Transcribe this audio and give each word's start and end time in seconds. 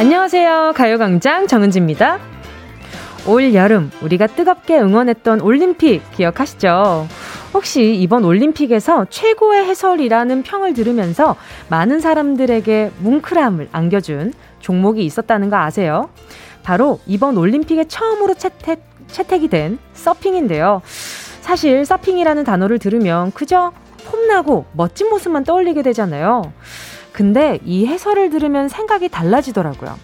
안녕하세요. 0.00 0.72
가요광장 0.76 1.46
정은지입니다. 1.46 2.18
올 3.28 3.52
여름 3.52 3.90
우리가 4.00 4.28
뜨겁게 4.28 4.80
응원했던 4.80 5.42
올림픽 5.42 6.00
기억하시죠? 6.16 7.06
혹시 7.52 7.94
이번 7.96 8.24
올림픽에서 8.24 9.04
최고의 9.10 9.66
해설이라는 9.66 10.42
평을 10.42 10.72
들으면서 10.72 11.36
많은 11.68 12.00
사람들에게 12.00 12.92
뭉클함을 12.98 13.68
안겨준 13.72 14.32
종목이 14.60 15.04
있었다는 15.04 15.50
거 15.50 15.58
아세요? 15.58 16.08
바로 16.62 16.98
이번 17.06 17.36
올림픽에 17.36 17.84
처음으로 17.84 18.32
채택, 18.32 18.82
채택이 19.06 19.48
된 19.48 19.78
서핑인데요. 19.92 20.80
사실 21.42 21.84
서핑이라는 21.84 22.44
단어를 22.44 22.78
들으면 22.78 23.32
그저 23.32 23.72
폼나고 24.06 24.64
멋진 24.72 25.10
모습만 25.10 25.44
떠올리게 25.44 25.82
되잖아요. 25.82 26.54
근데 27.12 27.58
이 27.64 27.86
해설을 27.86 28.30
들으면 28.30 28.68
생각이 28.68 29.08
달라지더라고요. 29.08 29.98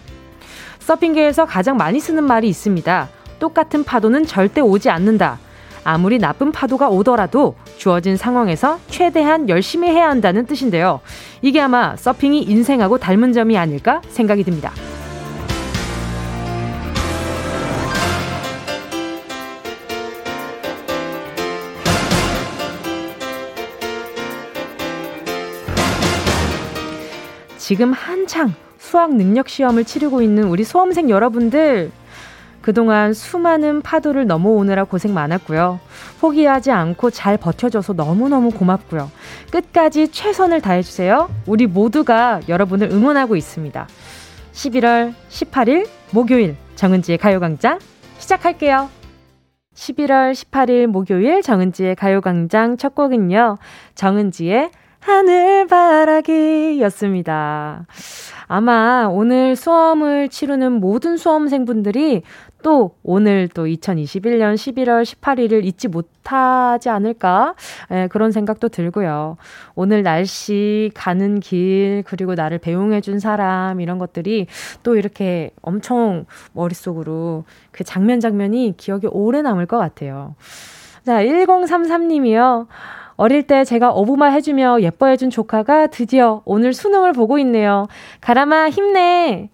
서핑계에서 0.79 1.45
가장 1.45 1.77
많이 1.77 1.99
쓰는 1.99 2.23
말이 2.23 2.47
있습니다. 2.47 3.09
똑같은 3.39 3.83
파도는 3.83 4.25
절대 4.25 4.61
오지 4.61 4.89
않는다. 4.89 5.39
아무리 5.83 6.17
나쁜 6.19 6.51
파도가 6.51 6.89
오더라도 6.89 7.55
주어진 7.77 8.17
상황에서 8.17 8.79
최대한 8.89 9.47
열심히 9.47 9.87
해야 9.89 10.09
한다는 10.09 10.45
뜻인데요. 10.45 10.99
이게 11.41 11.61
아마 11.61 11.95
서핑이 11.95 12.43
인생하고 12.43 12.97
닮은 12.97 13.31
점이 13.31 13.57
아닐까 13.57 14.01
생각이 14.09 14.43
듭니다. 14.43 14.73
지금 27.67 27.91
한창 27.91 28.53
수학 28.77 29.13
능력 29.13 29.49
시험을 29.49 29.83
치르고 29.83 30.21
있는 30.21 30.45
우리 30.45 30.63
수험생 30.63 31.09
여러분들, 31.09 31.91
그동안 32.61 33.11
수많은 33.11 33.81
파도를 33.81 34.25
넘어오느라 34.25 34.85
고생 34.85 35.13
많았고요. 35.13 35.81
포기하지 36.21 36.71
않고 36.71 37.09
잘 37.09 37.35
버텨줘서 37.35 37.91
너무너무 37.91 38.51
고맙고요. 38.51 39.11
끝까지 39.51 40.13
최선을 40.13 40.61
다해주세요. 40.61 41.29
우리 41.45 41.67
모두가 41.67 42.39
여러분을 42.47 42.89
응원하고 42.89 43.35
있습니다. 43.35 43.85
11월 44.53 45.13
18일 45.27 45.89
목요일 46.11 46.55
정은지의 46.75 47.17
가요광장 47.17 47.79
시작할게요. 48.19 48.89
11월 49.73 50.31
18일 50.31 50.87
목요일 50.87 51.41
정은지의 51.41 51.97
가요광장 51.97 52.77
첫 52.77 52.95
곡은요. 52.95 53.57
정은지의 53.93 54.71
하늘바라기 54.99 56.81
였습니다. 56.81 57.85
아마 58.47 59.07
오늘 59.11 59.55
수험을 59.55 60.29
치르는 60.29 60.73
모든 60.73 61.17
수험생분들이 61.17 62.23
또 62.63 62.95
오늘 63.03 63.47
또 63.49 63.65
2021년 63.65 64.55
11월 64.55 65.03
18일을 65.03 65.63
잊지 65.63 65.89
못하지 65.89 66.89
않을까 66.89 67.55
예, 67.91 68.07
그런 68.09 68.31
생각도 68.31 68.69
들고요. 68.69 69.37
오늘 69.75 70.01
날씨, 70.01 70.91
가는 70.95 71.39
길, 71.39 72.03
그리고 72.05 72.35
나를 72.35 72.57
배웅해준 72.57 73.19
사람 73.19 73.79
이런 73.79 73.99
것들이 73.99 74.47
또 74.81 74.95
이렇게 74.95 75.51
엄청 75.61 76.25
머릿속으로 76.53 77.43
그 77.71 77.83
장면 77.83 78.19
장면이 78.19 78.75
기억에 78.77 79.07
오래 79.11 79.41
남을 79.41 79.65
것 79.65 79.77
같아요. 79.77 80.35
자, 81.05 81.23
1033님이요. 81.23 82.67
어릴 83.17 83.43
때 83.43 83.63
제가 83.63 83.89
어부마 83.89 84.27
해주며 84.27 84.81
예뻐해준 84.81 85.29
조카가 85.31 85.87
드디어 85.87 86.41
오늘 86.45 86.73
수능을 86.73 87.13
보고 87.13 87.39
있네요. 87.39 87.87
가람아, 88.21 88.69
힘내! 88.69 89.49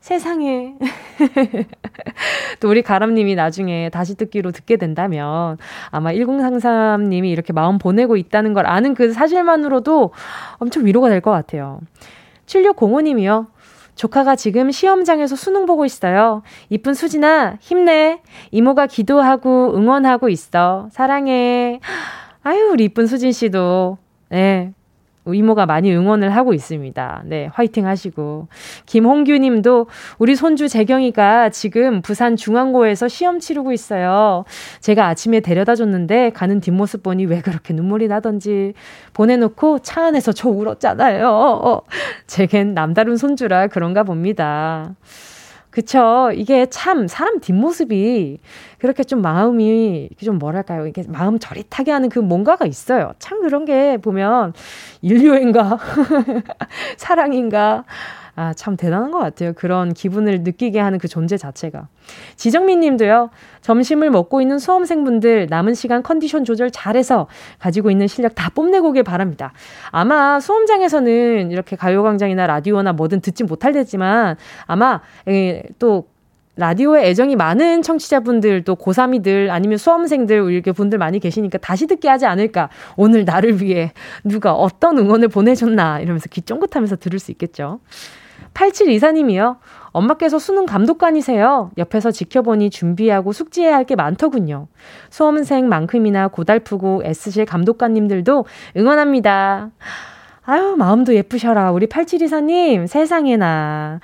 세상에. 0.00 0.74
또 2.60 2.68
우리 2.68 2.82
가람님이 2.82 3.34
나중에 3.34 3.90
다시 3.90 4.14
듣기로 4.14 4.52
듣게 4.52 4.76
된다면 4.76 5.58
아마 5.90 6.12
1033님이 6.12 7.26
이렇게 7.30 7.52
마음 7.52 7.78
보내고 7.78 8.16
있다는 8.16 8.54
걸 8.54 8.66
아는 8.66 8.94
그 8.94 9.12
사실만으로도 9.12 10.12
엄청 10.58 10.86
위로가 10.86 11.08
될 11.08 11.20
것 11.20 11.30
같아요. 11.30 11.80
7605님이요. 12.46 13.46
조카가 13.96 14.36
지금 14.36 14.70
시험장에서 14.70 15.34
수능 15.34 15.66
보고 15.66 15.84
있어요. 15.84 16.42
이쁜 16.70 16.94
수진아, 16.94 17.56
힘내. 17.60 18.20
이모가 18.52 18.86
기도하고 18.86 19.74
응원하고 19.76 20.28
있어. 20.28 20.88
사랑해. 20.92 21.80
아유, 22.48 22.70
우리 22.72 22.84
이쁜 22.84 23.06
수진 23.06 23.30
씨도, 23.30 23.98
네, 24.30 24.72
이모가 25.26 25.66
많이 25.66 25.94
응원을 25.94 26.30
하고 26.30 26.54
있습니다. 26.54 27.24
네, 27.26 27.50
화이팅 27.52 27.86
하시고. 27.86 28.48
김홍규 28.86 29.36
님도 29.36 29.88
우리 30.18 30.34
손주 30.34 30.66
재경이가 30.66 31.50
지금 31.50 32.00
부산 32.00 32.36
중앙고에서 32.36 33.06
시험 33.06 33.38
치르고 33.38 33.72
있어요. 33.72 34.46
제가 34.80 35.08
아침에 35.08 35.40
데려다 35.40 35.74
줬는데 35.74 36.30
가는 36.30 36.58
뒷모습 36.58 37.02
보니 37.02 37.26
왜 37.26 37.42
그렇게 37.42 37.74
눈물이 37.74 38.08
나던지 38.08 38.72
보내놓고 39.12 39.80
차 39.80 40.06
안에서 40.06 40.32
저 40.32 40.48
울었잖아요. 40.48 41.82
제겐 42.26 42.72
남다른 42.72 43.18
손주라 43.18 43.66
그런가 43.66 44.04
봅니다. 44.04 44.94
그쵸. 45.70 46.30
이게 46.34 46.66
참 46.70 47.06
사람 47.08 47.40
뒷모습이 47.40 48.38
그렇게 48.78 49.04
좀 49.04 49.20
마음이 49.20 50.08
좀 50.22 50.38
뭐랄까요. 50.38 50.86
이게 50.86 51.02
마음 51.08 51.38
저릿하게 51.38 51.92
하는 51.92 52.08
그 52.08 52.18
뭔가가 52.18 52.64
있어요. 52.66 53.12
참 53.18 53.40
그런 53.42 53.64
게 53.64 53.98
보면 53.98 54.54
인류인가? 55.02 55.78
사랑인가? 56.96 57.84
아, 58.40 58.52
참 58.54 58.76
대단한 58.76 59.10
것 59.10 59.18
같아요. 59.18 59.52
그런 59.52 59.92
기분을 59.92 60.44
느끼게 60.44 60.78
하는 60.78 61.00
그 61.00 61.08
존재 61.08 61.36
자체가. 61.36 61.88
지정민 62.36 62.78
님도요, 62.78 63.30
점심을 63.62 64.10
먹고 64.10 64.40
있는 64.40 64.60
수험생분들 64.60 65.48
남은 65.50 65.74
시간 65.74 66.04
컨디션 66.04 66.44
조절 66.44 66.70
잘해서 66.70 67.26
가지고 67.58 67.90
있는 67.90 68.06
실력 68.06 68.36
다 68.36 68.48
뽐내고 68.50 68.90
오길 68.90 69.02
바랍니다. 69.02 69.52
아마 69.90 70.38
수험장에서는 70.38 71.50
이렇게 71.50 71.74
가요광장이나 71.74 72.46
라디오나 72.46 72.92
뭐든 72.92 73.22
듣지 73.22 73.42
못할 73.42 73.72
테지만 73.72 74.36
아마 74.66 75.00
또 75.80 76.06
라디오에 76.54 77.08
애정이 77.08 77.34
많은 77.34 77.82
청취자분들, 77.82 78.62
또 78.62 78.76
고3이들, 78.76 79.50
아니면 79.50 79.78
수험생들, 79.78 80.52
이렇게 80.52 80.70
분들 80.70 80.98
많이 80.98 81.18
계시니까 81.18 81.58
다시 81.58 81.88
듣게 81.88 82.08
하지 82.08 82.26
않을까. 82.26 82.68
오늘 82.96 83.24
나를 83.24 83.62
위해 83.62 83.92
누가 84.22 84.54
어떤 84.54 84.98
응원을 84.98 85.26
보내줬나. 85.28 86.00
이러면서 86.00 86.28
귀 86.30 86.42
쫑긋하면서 86.42 86.96
들을 86.96 87.18
수 87.18 87.32
있겠죠. 87.32 87.80
8724님이요. 88.54 89.56
엄마께서 89.92 90.38
수능 90.38 90.66
감독관이세요. 90.66 91.70
옆에서 91.78 92.10
지켜보니 92.10 92.70
준비하고 92.70 93.32
숙지해야 93.32 93.74
할 93.76 93.84
게 93.88 93.96
많더군요. 93.96 94.68
수험생만큼이나 95.10 96.28
고달프고 96.28 97.02
애쓰실 97.04 97.46
감독관님들도 97.46 98.44
응원합니다. 98.76 99.70
아유, 100.44 100.74
마음도 100.76 101.14
예쁘셔라. 101.14 101.72
우리 101.72 101.86
8724님, 101.86 102.86
세상에나. 102.86 104.00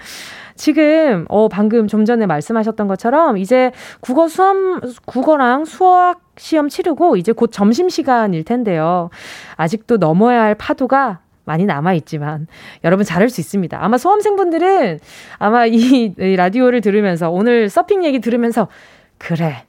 지금, 0.57 1.27
어, 1.29 1.49
방금 1.49 1.89
좀 1.89 2.05
전에 2.05 2.27
말씀하셨던 2.27 2.87
것처럼 2.87 3.39
이제 3.39 3.73
국어 4.01 4.29
수험, 4.29 4.81
국어랑 5.05 5.65
수학 5.65 6.21
시험 6.37 6.69
치르고 6.69 7.17
이제 7.17 7.33
곧 7.33 7.51
점심시간일 7.53 8.45
텐데요. 8.45 9.11
아직도 9.57 9.97
넘어야 9.97 10.43
할 10.43 10.55
파도가 10.55 11.21
많이 11.45 11.65
남아있지만 11.67 12.47
여러분 12.85 13.05
잘할 13.05 13.29
수 13.29 13.41
있습니다. 13.41 13.79
아마 13.83 13.99
수험생분들은 13.99 15.01
아마 15.39 15.67
이, 15.67 16.15
이 16.19 16.37
라디오를 16.37 16.81
들으면서 16.81 17.31
오늘 17.31 17.69
서핑 17.69 18.05
얘기 18.05 18.21
들으면서 18.21 18.69
그래 19.19 19.65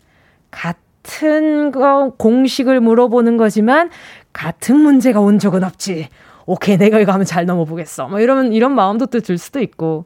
같은 0.51 1.71
거 1.71 2.13
공식을 2.17 2.79
물어보는 2.79 3.37
거지만 3.37 3.89
같은 4.33 4.77
문제가 4.77 5.19
온 5.19 5.39
적은 5.39 5.63
없지. 5.63 6.07
오케이 6.47 6.77
내가 6.77 6.99
이거 6.99 7.11
하면 7.11 7.25
잘 7.25 7.45
넘어보겠어. 7.45 8.07
뭐 8.07 8.19
이런 8.19 8.53
이런 8.53 8.73
마음도 8.75 9.07
또 9.07 9.19
들 9.19 9.37
수도 9.37 9.59
있고 9.59 10.05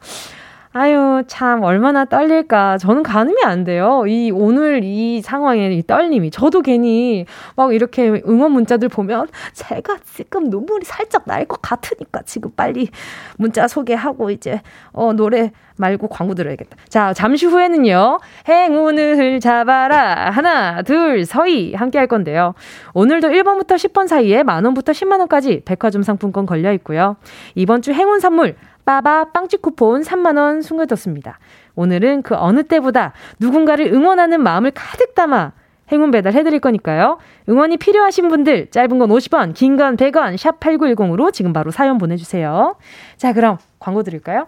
아유, 0.72 1.24
참, 1.26 1.64
얼마나 1.64 2.06
떨릴까. 2.06 2.78
저는 2.78 3.02
가늠이 3.02 3.38
안 3.44 3.64
돼요. 3.64 4.04
이, 4.08 4.30
오늘 4.32 4.82
이 4.84 5.20
상황에 5.20 5.72
이 5.74 5.82
떨림이. 5.82 6.30
저도 6.30 6.62
괜히 6.62 7.26
막 7.56 7.74
이렇게 7.74 8.22
응원 8.28 8.52
문자들 8.52 8.88
보면 8.88 9.30
제가 9.54 9.98
지금 10.04 10.44
눈물이 10.52 10.86
살짝 10.86 11.24
날 11.26 11.48
것 11.48 11.60
같으니까 11.64 12.22
지금 12.24 12.52
빨리 12.56 12.90
문자 13.38 13.68
소개하고 13.68 14.30
이제, 14.30 14.62
어, 14.92 15.14
노래 15.14 15.52
말고 15.78 16.08
광고 16.08 16.36
들어야겠다. 16.36 16.78
자, 16.88 17.14
잠시 17.14 17.48
후에는요, 17.48 18.20
행운을 18.48 19.40
잡아라. 19.40 20.30
하나, 20.30 20.84
둘, 20.84 21.26
서희. 21.26 21.74
함께 21.74 21.98
할 21.98 22.06
건데요. 22.06 22.54
오늘도 22.94 23.30
1번부터 23.30 23.70
10번 23.76 24.08
사이에 24.08 24.44
만원부터 24.44 24.92
10만원까지 24.92 25.66
백화점 25.66 26.04
상품권 26.04 26.46
걸려 26.46 26.72
있고요. 26.74 27.16
이번 27.56 27.82
주 27.82 27.92
행운 27.94 28.20
선물, 28.20 28.56
빠바 28.86 29.32
빵집 29.32 29.62
쿠폰 29.62 30.02
3만원 30.02 30.64
숨겨뒀습니다. 30.64 31.40
오늘은 31.76 32.24
그 32.24 32.36
어느 32.36 32.64
때보다 32.64 33.14
누군가를 33.40 33.94
응원하는 33.94 34.42
마음을 34.42 34.72
가득 34.72 35.16
담아 35.16 35.52
행운 35.92 36.12
배달 36.12 36.34
해드릴 36.34 36.60
거니까요. 36.60 37.18
응원이 37.48 37.78
필요하신 37.78 38.28
분들 38.28 38.70
짧은 38.72 39.00
건 39.00 39.10
50원, 39.10 39.54
긴 39.56 39.76
건 39.78 39.98
100원, 39.98 40.38
샵 40.38 40.60
8910으로 40.60 41.34
지금 41.34 41.52
바로 41.54 41.72
사연 41.72 41.98
보내주세요. 41.98 42.76
자, 43.18 43.34
그럼 43.34 43.58
광고 43.80 44.04
드릴까요? 44.04 44.48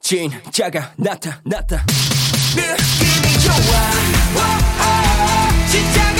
진짜가 0.00 0.80
나타났다 0.96 1.76
느낌이 2.54 3.38
좋아 3.40 3.54
진짜 5.70 6.13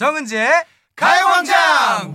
정은지의 0.00 0.48
가요광장 0.96 2.14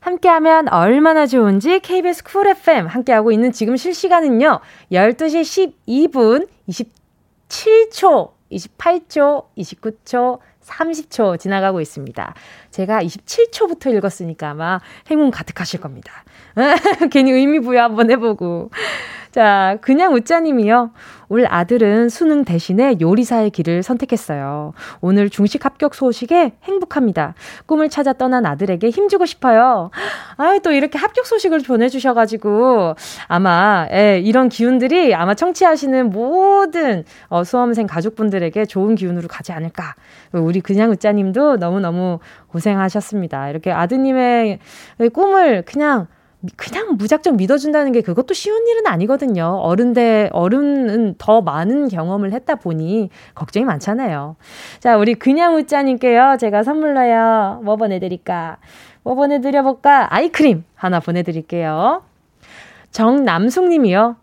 함께하면 0.00 0.68
얼마나 0.68 1.24
좋은지 1.26 1.80
KBS 1.80 2.24
쿨 2.24 2.46
FM 2.46 2.88
함께하고 2.88 3.32
있는 3.32 3.52
지금 3.52 3.78
실시간은요. 3.78 4.60
12시 4.92 5.72
12분 5.88 6.46
27초, 6.68 8.32
28초, 8.52 9.46
29초, 9.56 10.40
30초 10.62 11.40
지나가고 11.40 11.80
있습니다. 11.80 12.34
제가 12.70 13.02
27초부터 13.02 13.94
읽었으니까 13.94 14.50
아마 14.50 14.78
행운 15.10 15.30
가득하실 15.30 15.80
겁니다. 15.80 16.22
괜히 17.10 17.32
의미 17.32 17.60
부여 17.60 17.84
한번 17.84 18.10
해보고. 18.10 18.70
자, 19.32 19.78
그냥 19.80 20.12
웃자님이요. 20.12 20.90
울 21.30 21.46
아들은 21.48 22.10
수능 22.10 22.44
대신에 22.44 22.96
요리사의 23.00 23.48
길을 23.48 23.82
선택했어요. 23.82 24.74
오늘 25.00 25.30
중식 25.30 25.64
합격 25.64 25.94
소식에 25.94 26.52
행복합니다. 26.64 27.34
꿈을 27.64 27.88
찾아 27.88 28.12
떠난 28.12 28.44
아들에게 28.44 28.90
힘주고 28.90 29.24
싶어요. 29.24 29.90
아유, 30.36 30.60
또 30.62 30.72
이렇게 30.72 30.98
합격 30.98 31.24
소식을 31.24 31.60
보내주셔가지고, 31.60 32.94
아마, 33.28 33.88
예, 33.90 34.20
이런 34.22 34.50
기운들이 34.50 35.14
아마 35.14 35.32
청취하시는 35.32 36.10
모든 36.10 37.04
어, 37.28 37.42
수험생 37.42 37.86
가족분들에게 37.86 38.66
좋은 38.66 38.96
기운으로 38.96 39.28
가지 39.28 39.52
않을까. 39.52 39.94
우리 40.32 40.60
그냥 40.60 40.90
웃자님도 40.90 41.56
너무너무 41.56 42.18
고생하셨습니다. 42.48 43.48
이렇게 43.48 43.72
아드님의 43.72 44.58
꿈을 45.14 45.62
그냥 45.62 46.08
그냥 46.56 46.96
무작정 46.96 47.36
믿어준다는 47.36 47.92
게 47.92 48.00
그것도 48.00 48.34
쉬운 48.34 48.66
일은 48.66 48.86
아니거든요. 48.86 49.58
어른 49.62 49.92
대, 49.92 50.28
어른은 50.32 51.14
더 51.18 51.40
많은 51.40 51.88
경험을 51.88 52.32
했다 52.32 52.56
보니 52.56 53.10
걱정이 53.34 53.64
많잖아요. 53.64 54.36
자, 54.80 54.96
우리 54.96 55.14
그냥 55.14 55.54
웃자님께요. 55.56 56.36
제가 56.40 56.64
선물로요. 56.64 57.60
뭐 57.64 57.76
보내드릴까? 57.76 58.56
뭐 59.04 59.14
보내드려볼까? 59.14 60.08
아이크림 60.14 60.64
하나 60.74 60.98
보내드릴게요. 61.00 62.02
정남숙 62.90 63.68
님이요. 63.68 64.16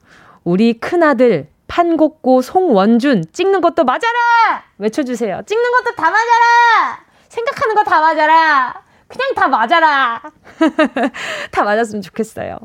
우리 0.43 0.73
큰아들 0.73 1.47
판곡고 1.67 2.41
송원준 2.41 3.25
찍는 3.31 3.61
것도 3.61 3.83
맞아라! 3.83 4.63
외쳐주세요. 4.77 5.41
찍는 5.45 5.71
것도 5.71 5.95
다 5.95 6.09
맞아라! 6.09 6.99
생각하는 7.29 7.75
거 7.75 7.83
다 7.83 8.01
맞아라! 8.01 8.81
그냥 9.09 9.33
다 9.35 9.47
맞아라. 9.47 10.21
다 11.51 11.63
맞았으면 11.63 12.01
좋겠어요. 12.01 12.57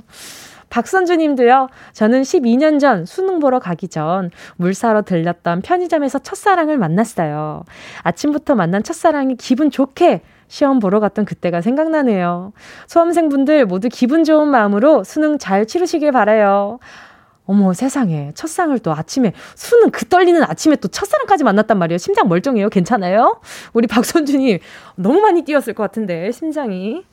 박선주 0.70 1.16
님도요, 1.16 1.68
저는 1.92 2.22
12년 2.22 2.80
전 2.80 3.06
수능 3.06 3.38
보러 3.38 3.60
가기 3.60 3.86
전 3.88 4.30
물 4.56 4.74
사러 4.74 5.02
들렸던 5.02 5.62
편의점에서 5.62 6.18
첫사랑을 6.18 6.78
만났어요. 6.78 7.62
아침부터 8.02 8.54
만난 8.56 8.82
첫사랑이 8.82 9.36
기분 9.36 9.70
좋게 9.70 10.22
시험 10.48 10.80
보러 10.80 11.00
갔던 11.00 11.24
그때가 11.24 11.60
생각나네요. 11.60 12.52
수험생분들 12.88 13.66
모두 13.66 13.88
기분 13.88 14.24
좋은 14.24 14.48
마음으로 14.48 15.04
수능 15.04 15.38
잘 15.38 15.64
치르시길 15.66 16.12
바라요. 16.12 16.78
어머 17.46 17.72
세상에 17.74 18.32
첫상을 18.34 18.78
또 18.78 18.92
아침에 18.92 19.32
수능 19.54 19.90
그 19.90 20.06
떨리는 20.06 20.42
아침에 20.42 20.76
또 20.76 20.88
첫사랑까지 20.88 21.44
만났단 21.44 21.78
말이에요. 21.78 21.98
심장 21.98 22.28
멀쩡해요. 22.28 22.70
괜찮아요? 22.70 23.40
우리 23.72 23.86
박선주님 23.86 24.58
너무 24.96 25.20
많이 25.20 25.42
뛰었을 25.42 25.74
것 25.74 25.82
같은데 25.82 26.32
심장이. 26.32 27.04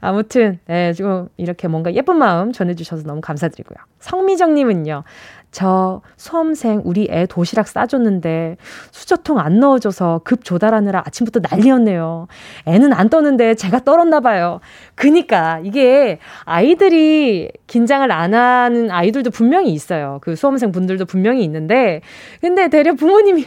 아무튼 0.00 0.58
네, 0.66 0.92
좀 0.92 1.28
이렇게 1.36 1.68
뭔가 1.68 1.94
예쁜 1.94 2.16
마음 2.16 2.52
전해주셔서 2.52 3.04
너무 3.04 3.20
감사드리고요. 3.20 3.78
성미정님은요. 4.00 5.04
저 5.52 6.00
수험생 6.16 6.80
우리 6.84 7.08
애 7.10 7.26
도시락 7.26 7.68
싸줬는데 7.68 8.56
수저통 8.90 9.38
안 9.38 9.60
넣어줘서 9.60 10.22
급 10.24 10.44
조달하느라 10.44 11.02
아침부터 11.06 11.40
난리였네요. 11.48 12.26
애는 12.66 12.92
안 12.94 13.10
떠는데 13.10 13.54
제가 13.54 13.80
떨었나 13.80 14.20
봐요. 14.20 14.60
그니까 14.94 15.60
이게 15.62 16.18
아이들이 16.44 17.50
긴장을 17.66 18.10
안 18.10 18.32
하는 18.32 18.90
아이들도 18.90 19.30
분명히 19.30 19.72
있어요. 19.72 20.18
그 20.22 20.34
수험생 20.34 20.72
분들도 20.72 21.04
분명히 21.04 21.44
있는데 21.44 22.00
근데 22.40 22.68
대려 22.68 22.94
부모님이 22.94 23.46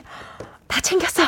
다 0.67 0.81
챙겼어. 0.81 1.23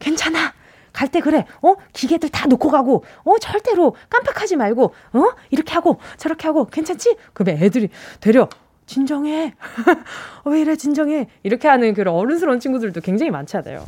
괜찮아. 0.00 0.52
갈때 0.92 1.20
그래. 1.20 1.44
어? 1.62 1.74
기계들 1.92 2.30
다 2.30 2.46
놓고 2.46 2.70
가고. 2.70 3.04
어? 3.24 3.38
절대로 3.38 3.94
깜빡하지 4.08 4.56
말고. 4.56 4.94
어? 5.12 5.24
이렇게 5.50 5.74
하고 5.74 5.98
저렇게 6.16 6.48
하고 6.48 6.64
괜찮지? 6.64 7.16
그러면 7.34 7.62
애들이 7.62 7.90
되려 8.20 8.48
진정해. 8.86 9.52
왜 10.46 10.60
이래, 10.60 10.76
진정해. 10.76 11.26
이렇게 11.42 11.66
하는 11.68 11.92
그런 11.92 12.14
어른스러운 12.14 12.60
친구들도 12.60 13.00
굉장히 13.00 13.30
많잖아요. 13.30 13.84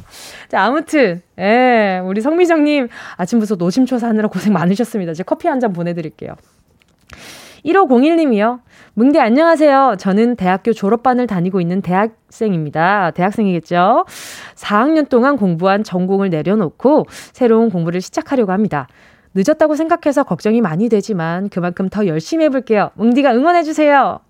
자, 0.48 0.62
아무튼, 0.62 1.22
예, 1.38 2.00
우리 2.04 2.20
성미정님, 2.20 2.88
아침부터 3.16 3.54
노심초사하느라 3.54 4.28
고생 4.28 4.52
많으셨습니다. 4.52 5.14
제가 5.14 5.28
커피 5.28 5.46
한 5.48 5.60
잔 5.60 5.72
보내드릴게요. 5.72 6.34
1501님이요. 7.64 8.60
뭉디 8.94 9.18
안녕하세요. 9.18 9.96
저는 9.98 10.36
대학교 10.36 10.72
졸업반을 10.72 11.26
다니고 11.26 11.60
있는 11.60 11.82
대학생입니다. 11.82 13.10
대학생이겠죠? 13.12 14.04
4학년 14.54 15.08
동안 15.08 15.36
공부한 15.36 15.82
전공을 15.84 16.30
내려놓고 16.30 17.06
새로운 17.32 17.70
공부를 17.70 18.00
시작하려고 18.00 18.52
합니다. 18.52 18.86
늦었다고 19.34 19.74
생각해서 19.74 20.22
걱정이 20.24 20.60
많이 20.60 20.88
되지만 20.88 21.48
그만큼 21.48 21.88
더 21.88 22.06
열심히 22.06 22.44
해볼게요. 22.46 22.90
뭉디가 22.94 23.34
응원해주세요. 23.34 24.20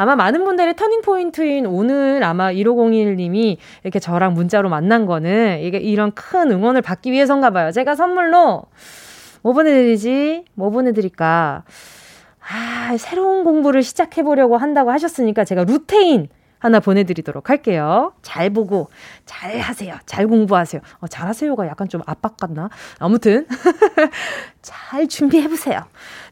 아마 0.00 0.16
많은 0.16 0.44
분들의 0.44 0.76
터닝포인트인 0.76 1.66
오늘 1.66 2.24
아마 2.24 2.50
1501님이 2.54 3.58
이렇게 3.84 3.98
저랑 3.98 4.32
문자로 4.32 4.70
만난 4.70 5.04
거는 5.04 5.60
이게 5.60 5.76
이런 5.76 6.12
큰 6.12 6.50
응원을 6.50 6.80
받기 6.80 7.12
위해서인가 7.12 7.50
봐요. 7.50 7.70
제가 7.70 7.94
선물로 7.94 8.62
뭐 9.42 9.52
보내드리지? 9.52 10.46
뭐 10.54 10.70
보내드릴까? 10.70 11.64
아, 12.40 12.96
새로운 12.96 13.44
공부를 13.44 13.82
시작해보려고 13.82 14.56
한다고 14.56 14.90
하셨으니까 14.90 15.44
제가 15.44 15.64
루테인 15.64 16.30
하나 16.60 16.78
보내드리도록 16.78 17.50
할게요. 17.50 18.12
잘 18.22 18.50
보고, 18.50 18.88
잘 19.26 19.58
하세요. 19.58 19.96
잘 20.06 20.28
공부하세요. 20.28 20.80
어, 21.00 21.08
잘 21.08 21.26
하세요가 21.26 21.66
약간 21.66 21.88
좀 21.88 22.02
압박 22.06 22.36
같나? 22.36 22.70
아무튼, 23.00 23.46
잘 24.62 25.08
준비해보세요. 25.08 25.80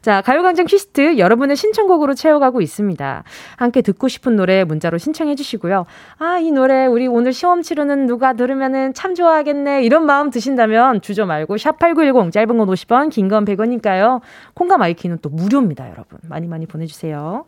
자, 0.01 0.21
가요광장 0.21 0.65
퀴스트 0.67 1.17
여러분의 1.17 1.55
신청곡으로 1.57 2.13
채워가고 2.13 2.61
있습니다. 2.61 3.23
함께 3.57 3.81
듣고 3.81 4.07
싶은 4.07 4.35
노래 4.35 4.63
문자로 4.63 4.97
신청해주시고요. 4.99 5.85
아, 6.19 6.37
이 6.37 6.51
노래 6.51 6.85
우리 6.85 7.07
오늘 7.07 7.33
시험 7.33 7.61
치르는 7.61 8.05
누가 8.05 8.33
들으면은 8.33 8.93
참 8.93 9.15
좋아하겠네. 9.15 9.83
이런 9.83 10.05
마음 10.05 10.29
드신다면 10.29 11.01
주저 11.01 11.25
말고 11.25 11.55
샵8910 11.55 12.31
짧은 12.31 12.57
건 12.57 12.67
50원, 12.67 13.09
긴 13.09 13.27
건 13.29 13.45
100원이니까요. 13.45 14.21
콩과 14.53 14.77
마이케이는 14.77 15.19
또 15.21 15.29
무료입니다, 15.29 15.89
여러분. 15.89 16.19
많이 16.23 16.47
많이 16.47 16.65
보내주세요. 16.65 17.45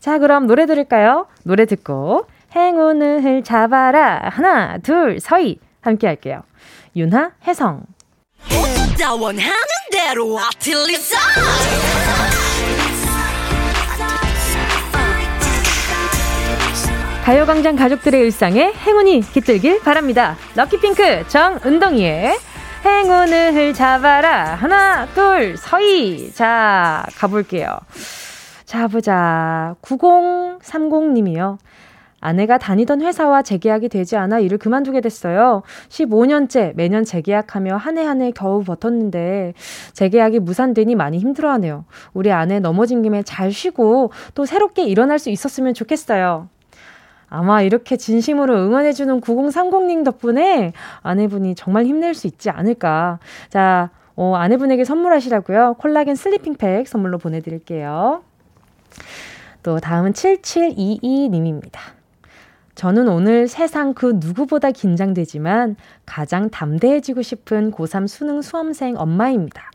자, 0.00 0.18
그럼 0.18 0.46
노래 0.46 0.64
들을까요? 0.66 1.26
노래 1.44 1.66
듣고 1.66 2.26
행운을 2.56 3.44
잡아라. 3.44 4.30
하나, 4.30 4.78
둘, 4.78 5.20
서희. 5.20 5.58
함께 5.82 6.06
할게요. 6.06 6.42
윤하, 6.96 7.32
혜성. 7.46 7.82
가요광장 17.24 17.76
가족들의 17.76 18.20
일상에 18.22 18.72
행운이 18.72 19.20
깃들길 19.20 19.80
바랍니다. 19.80 20.36
lucky 20.56 20.86
핑크 20.86 21.28
정은동이의 21.28 22.36
행운을 22.84 23.74
잡아라. 23.74 24.54
하나, 24.54 25.06
둘, 25.14 25.56
서희. 25.56 26.32
자, 26.34 27.04
가볼게요. 27.16 27.78
자, 28.70 28.86
보자. 28.86 29.74
9030님이요. 29.82 31.58
아내가 32.20 32.56
다니던 32.56 33.00
회사와 33.00 33.42
재계약이 33.42 33.88
되지 33.88 34.16
않아 34.16 34.38
일을 34.38 34.58
그만두게 34.58 35.00
됐어요. 35.00 35.62
15년째 35.88 36.76
매년 36.76 37.02
재계약하며 37.04 37.74
한 37.76 37.96
해 37.98 38.04
한 38.04 38.20
해 38.20 38.30
겨우 38.30 38.62
버텼는데 38.62 39.54
재계약이 39.94 40.38
무산되니 40.38 40.94
많이 40.94 41.18
힘들어하네요. 41.18 41.84
우리 42.14 42.30
아내 42.30 42.60
넘어진 42.60 43.02
김에 43.02 43.24
잘 43.24 43.50
쉬고 43.50 44.12
또 44.36 44.46
새롭게 44.46 44.84
일어날 44.84 45.18
수 45.18 45.30
있었으면 45.30 45.74
좋겠어요. 45.74 46.48
아마 47.28 47.62
이렇게 47.62 47.96
진심으로 47.96 48.54
응원해주는 48.54 49.20
9030님 49.20 50.04
덕분에 50.04 50.74
아내분이 51.02 51.56
정말 51.56 51.86
힘낼 51.86 52.14
수 52.14 52.28
있지 52.28 52.50
않을까. 52.50 53.18
자, 53.48 53.90
어, 54.14 54.34
아내분에게 54.36 54.84
선물하시라고요. 54.84 55.74
콜라겐 55.78 56.14
sleeping 56.14 56.54
팩 56.54 56.86
선물로 56.86 57.18
보내드릴게요. 57.18 58.22
또 59.62 59.78
다음은 59.78 60.12
7722님입니다. 60.12 61.78
저는 62.74 63.08
오늘 63.08 63.46
세상 63.46 63.92
그 63.92 64.14
누구보다 64.16 64.70
긴장되지만 64.70 65.76
가장 66.06 66.48
담대해지고 66.48 67.20
싶은 67.22 67.72
고3 67.72 68.08
수능 68.08 68.40
수험생 68.40 68.94
엄마입니다. 68.96 69.70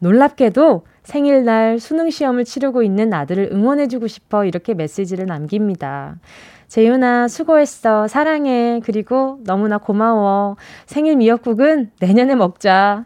놀랍게도 0.00 0.84
생일날 1.04 1.78
수능 1.78 2.10
시험을 2.10 2.44
치르고 2.44 2.82
있는 2.82 3.14
아들을 3.14 3.50
응원해주고 3.52 4.06
싶어 4.06 4.44
이렇게 4.44 4.74
메시지를 4.74 5.26
남깁니다. 5.26 6.16
재윤아, 6.68 7.28
수고했어. 7.28 8.08
사랑해. 8.08 8.80
그리고 8.84 9.38
너무나 9.44 9.78
고마워. 9.78 10.56
생일 10.86 11.16
미역국은 11.16 11.90
내년에 12.00 12.34
먹자. 12.34 13.04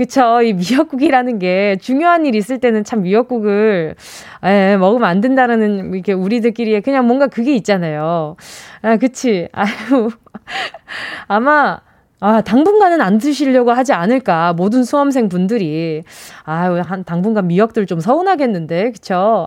그쵸. 0.00 0.40
이 0.40 0.54
미역국이라는 0.54 1.38
게 1.38 1.76
중요한 1.78 2.24
일 2.24 2.34
있을 2.34 2.58
때는 2.58 2.84
참 2.84 3.02
미역국을, 3.02 3.94
에, 4.42 4.76
먹으면 4.78 5.06
안 5.06 5.20
된다라는, 5.20 5.92
이렇게 5.92 6.14
우리들끼리 6.14 6.80
그냥 6.80 7.06
뭔가 7.06 7.26
그게 7.26 7.54
있잖아요. 7.56 8.34
아, 8.80 8.96
그치. 8.96 9.48
아유. 9.52 10.08
아마, 11.28 11.80
아, 12.22 12.42
당분간은 12.42 13.00
안 13.00 13.16
드시려고 13.16 13.72
하지 13.72 13.94
않을까. 13.94 14.52
모든 14.52 14.84
수험생 14.84 15.30
분들이. 15.30 16.02
아유, 16.44 16.82
한, 16.84 17.02
당분간 17.04 17.46
미역들 17.46 17.86
좀 17.86 17.98
서운하겠는데. 18.00 18.90
그쵸? 18.92 19.46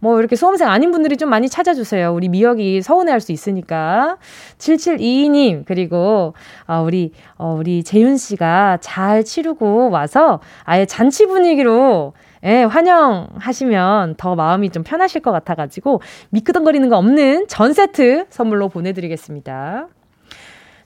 뭐, 0.00 0.18
이렇게 0.18 0.34
수험생 0.34 0.68
아닌 0.68 0.90
분들이 0.90 1.18
좀 1.18 1.28
많이 1.28 1.50
찾아주세요. 1.50 2.14
우리 2.14 2.28
미역이 2.30 2.80
서운해 2.80 3.12
할 3.12 3.20
수 3.20 3.32
있으니까. 3.32 4.16
7722님, 4.58 5.64
그리고, 5.66 6.34
아, 6.66 6.80
우리, 6.80 7.12
어, 7.38 7.56
우리 7.58 7.82
재윤 7.82 8.16
씨가 8.16 8.78
잘 8.80 9.22
치르고 9.24 9.90
와서 9.90 10.40
아예 10.64 10.84
잔치 10.86 11.26
분위기로 11.26 12.12
예, 12.44 12.62
환영하시면 12.64 14.16
더 14.18 14.34
마음이 14.34 14.68
좀 14.68 14.82
편하실 14.82 15.22
것 15.22 15.32
같아가지고 15.32 16.00
미끄덩거리는 16.30 16.90
거 16.90 16.98
없는 16.98 17.46
전 17.48 17.72
세트 17.72 18.26
선물로 18.28 18.68
보내드리겠습니다. 18.68 19.88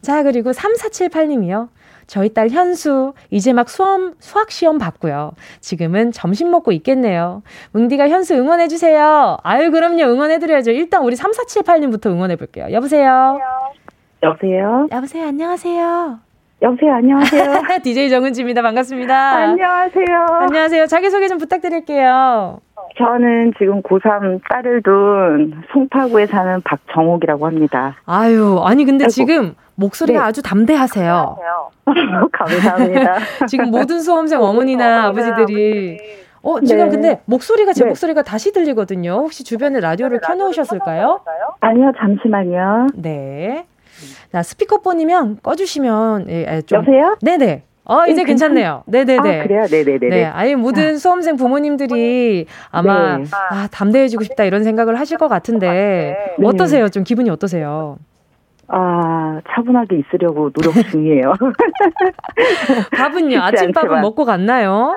자, 0.00 0.22
그리고 0.22 0.50
3478님이요. 0.50 1.68
저희 2.06 2.32
딸 2.32 2.48
현수, 2.48 3.12
이제 3.30 3.52
막 3.52 3.68
수험, 3.68 4.14
수학 4.18 4.50
시험 4.50 4.78
봤고요. 4.78 5.32
지금은 5.60 6.10
점심 6.12 6.50
먹고 6.50 6.72
있겠네요. 6.72 7.42
뭉디가 7.72 8.08
현수 8.08 8.34
응원해 8.34 8.68
주세요. 8.68 9.36
아유, 9.42 9.70
그럼요. 9.70 10.04
응원해 10.04 10.38
드려야죠. 10.38 10.70
일단 10.70 11.04
우리 11.04 11.16
3478님부터 11.16 12.06
응원해 12.06 12.36
볼게요. 12.36 12.68
여보세요? 12.72 13.38
여보세요? 14.22 14.88
여보세요? 14.90 15.26
안녕하세요? 15.26 16.27
여보세요? 16.60 16.92
안녕하세요? 16.94 17.42
DJ 17.84 18.10
정은지입니다. 18.10 18.62
반갑습니다. 18.62 19.14
안녕하세요. 19.36 20.26
안녕하세요. 20.40 20.86
자기소개 20.86 21.28
좀 21.28 21.38
부탁드릴게요. 21.38 22.60
저는 22.96 23.52
지금 23.58 23.80
고3 23.82 24.40
딸을 24.50 24.82
둔 24.82 25.62
송파구에 25.72 26.26
사는 26.26 26.60
박정옥이라고 26.62 27.46
합니다. 27.46 27.94
아유, 28.06 28.60
아니, 28.64 28.84
근데 28.84 29.04
아이고. 29.04 29.10
지금 29.10 29.54
목소리가 29.76 30.20
네. 30.20 30.24
아주 30.26 30.42
담대하세요. 30.42 31.36
감사합니다. 32.32 33.18
지금 33.46 33.70
모든 33.70 34.00
수험생 34.00 34.42
어머니나 34.42 35.04
아버지들이 35.06 35.98
어, 36.42 36.60
지금 36.60 36.84
네. 36.86 36.90
근데 36.90 37.20
목소리가 37.26 37.72
제 37.72 37.84
네. 37.84 37.88
목소리가 37.88 38.22
다시 38.22 38.52
들리거든요. 38.52 39.12
혹시 39.12 39.44
주변에 39.44 39.78
라디오를 39.78 40.20
켜놓으셨을까요? 40.20 41.20
아니요, 41.60 41.92
잠시만요. 42.00 42.88
네. 42.96 43.66
자, 44.32 44.42
스피커폰이면 44.42 45.38
꺼주시면, 45.42 46.28
예, 46.30 46.46
예, 46.56 46.62
좀. 46.62 46.78
여보세요? 46.78 47.16
네네. 47.22 47.62
어, 47.84 48.04
이제 48.06 48.20
네, 48.22 48.24
괜찮네요. 48.24 48.82
네네네. 48.86 49.40
아, 49.40 49.42
그래요? 49.44 49.64
네네네. 49.70 50.08
네, 50.10 50.24
아예 50.26 50.54
모든 50.54 50.98
수험생 50.98 51.36
부모님들이 51.36 52.44
아마 52.70 53.16
네. 53.16 53.24
아, 53.50 53.66
담대해지고 53.72 54.24
싶다 54.24 54.44
이런 54.44 54.62
생각을 54.62 55.00
하실 55.00 55.16
것 55.16 55.28
같은데 55.28 55.68
네. 56.38 56.46
어떠세요? 56.46 56.90
좀 56.90 57.02
기분이 57.02 57.30
어떠세요? 57.30 57.96
아, 58.66 59.40
차분하게 59.48 60.00
있으려고 60.00 60.50
노력 60.50 60.74
중이에요. 60.90 61.32
밥은요? 62.94 63.40
아침밥은. 63.40 64.02
먹고 64.02 64.26
갔나요? 64.26 64.94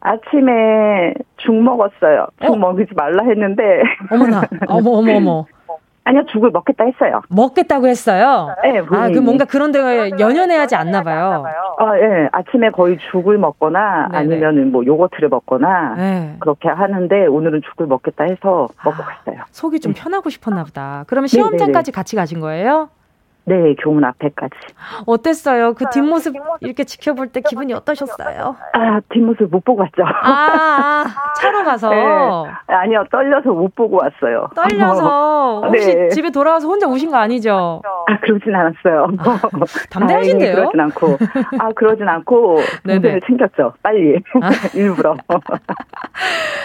아침에 0.00 1.14
죽 1.36 1.54
먹었어요. 1.54 2.26
죽 2.44 2.52
어? 2.52 2.56
먹이지 2.56 2.94
말라 2.94 3.24
했는데, 3.24 3.62
어머나, 4.10 4.42
어머 4.66 4.90
어머 4.90 5.12
어머, 5.14 5.46
아니요, 6.04 6.24
죽을 6.30 6.50
먹겠다 6.50 6.84
했어요. 6.84 7.22
먹겠다고 7.30 7.88
했어요. 7.88 8.54
네, 8.62 8.78
아, 8.78 8.82
본인이. 8.84 9.14
그 9.14 9.18
뭔가 9.20 9.44
그런 9.46 9.72
데 9.72 10.10
연연해하지 10.18 10.76
않나 10.76 11.02
봐요. 11.02 11.44
아, 11.78 11.98
예. 11.98 12.28
아침에 12.30 12.70
거의 12.70 12.98
죽을 13.10 13.38
먹거나 13.38 14.08
네네. 14.12 14.18
아니면은 14.18 14.70
뭐 14.70 14.84
요거트를 14.84 15.30
먹거나 15.30 15.94
네. 15.96 16.36
그렇게 16.40 16.68
하는데 16.68 17.26
오늘은 17.26 17.62
죽을 17.70 17.86
먹겠다 17.86 18.24
해서 18.24 18.68
먹고 18.84 19.02
아. 19.02 19.06
갔어요. 19.24 19.44
속이 19.50 19.80
좀 19.80 19.94
편하고 19.96 20.28
싶었나 20.30 20.64
보다. 20.64 21.04
그러면. 21.06 21.28
시험장까지 21.28 21.90
같이 21.90 22.16
가신 22.16 22.40
거예요? 22.40 22.90
네, 23.46 23.74
교문 23.82 24.04
앞에까지. 24.04 24.54
어땠어요? 25.06 25.74
그 25.74 25.84
뒷모습 25.92 26.34
이렇게 26.60 26.84
지켜볼 26.84 27.28
때 27.28 27.40
기분이 27.42 27.74
어떠셨어요? 27.74 28.56
아, 28.72 29.00
뒷모습 29.12 29.50
못 29.50 29.62
보고 29.64 29.82
왔죠. 29.82 30.02
아, 30.02 31.04
아, 31.06 31.32
차로 31.36 31.62
가서 31.64 31.90
네. 31.90 32.02
아니요, 32.68 33.04
떨려서 33.10 33.50
못 33.50 33.74
보고 33.74 33.98
왔어요. 33.98 34.48
떨려서 34.54 35.62
혹시 35.68 35.94
네. 35.94 36.08
집에 36.08 36.30
돌아와서 36.30 36.66
혼자 36.68 36.86
우신 36.88 37.10
거 37.10 37.18
아니죠? 37.18 37.82
아, 38.06 38.18
그러진 38.20 38.54
않았어요. 38.54 39.08
담대하신데요? 39.90 40.54
다행히 40.54 40.72
그러진 40.72 40.80
않고. 40.80 41.18
아, 41.58 41.68
그러진 41.74 42.08
않고. 42.08 42.58
네네. 42.84 43.20
챙겼죠. 43.26 43.74
빨리. 43.82 44.16
아. 44.40 44.50
일부러. 44.74 45.14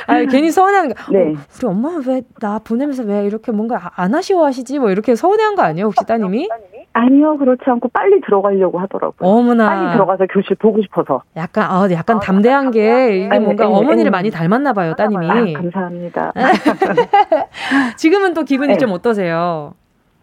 아, 0.07 0.23
괜히 0.29 0.49
서운한 0.51 0.89
거. 0.89 1.11
네. 1.11 1.33
어, 1.33 1.35
우리 1.57 1.67
엄마 1.67 1.89
왜나 2.07 2.59
보내면서 2.59 3.03
왜 3.03 3.25
이렇게 3.25 3.51
뭔가 3.51 3.91
안 3.95 4.15
아쉬워하시지? 4.15 4.79
뭐 4.79 4.91
이렇게 4.91 5.15
서운해한 5.15 5.55
거 5.55 5.61
아니에요? 5.63 5.87
혹시 5.87 6.05
따님이? 6.05 6.47
아니요, 6.93 7.37
그렇지 7.37 7.61
않고 7.65 7.89
빨리 7.89 8.19
들어가려고 8.21 8.79
하더라고요. 8.79 9.29
어머나. 9.29 9.69
빨리 9.69 9.91
들어가서 9.93 10.25
교실 10.27 10.55
보고 10.57 10.81
싶어서. 10.81 11.21
약간 11.35 11.65
아, 11.69 11.87
약간 11.91 12.19
담대한 12.19 12.71
게 12.71 13.17
이게 13.17 13.29
아니, 13.29 13.45
뭔가 13.45 13.65
아니, 13.65 13.73
어머니를 13.73 14.01
아니. 14.01 14.09
많이 14.09 14.31
닮았나 14.31 14.73
봐요, 14.73 14.95
따님이. 14.95 15.29
아, 15.29 15.59
감사합니다. 15.59 16.33
지금은 17.97 18.33
또 18.33 18.43
기분이 18.43 18.73
네. 18.73 18.77
좀 18.77 18.91
어떠세요? 18.91 19.73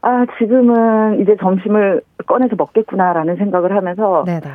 아, 0.03 0.25
지금은 0.39 1.21
이제 1.21 1.37
점심을 1.41 2.03
꺼내서 2.27 2.57
먹겠구나라는 2.57 3.37
생각을 3.37 3.75
하면서 3.75 4.25
네, 4.27 4.41
네. 4.41 4.51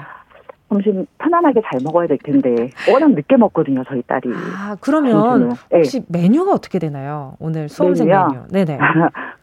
점심 0.69 1.05
편안하게 1.17 1.61
잘 1.69 1.81
먹어야 1.83 2.07
될 2.07 2.17
텐데 2.23 2.69
워낙 2.91 3.11
늦게 3.11 3.35
먹거든요, 3.37 3.83
저희 3.87 4.01
딸이. 4.03 4.29
아, 4.33 4.75
그러면 4.79 5.11
점심을. 5.11 5.49
네. 5.71 5.77
혹시 5.77 6.03
메뉴가 6.07 6.51
어떻게 6.53 6.79
되나요? 6.79 7.33
오늘 7.39 7.67
수험생 7.69 8.07
메뉴요? 8.07 8.27
메뉴. 8.27 8.43
네, 8.51 8.65
네. 8.65 8.77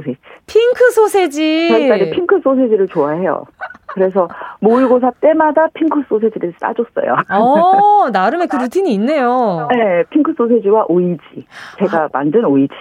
핑크 0.00 0.16
소세지. 0.16 0.18
핑크 0.46 0.90
소세지. 0.92 1.68
저희 1.70 1.88
딸이 1.88 2.10
핑크 2.10 2.40
소세지를 2.42 2.88
좋아해요. 2.88 3.44
그래서 3.86 4.28
모의고사 4.60 5.12
때마다 5.20 5.68
핑크 5.74 6.02
소세지를 6.08 6.54
싸줬어요. 6.60 7.16
어, 7.30 8.10
나름의 8.10 8.48
그 8.48 8.56
루틴이 8.56 8.92
있네요. 8.94 9.68
네, 9.70 10.02
핑크 10.10 10.32
소세지와 10.36 10.86
오이지. 10.88 11.46
제가 11.78 12.08
만든 12.12 12.44
오이지. 12.44 12.74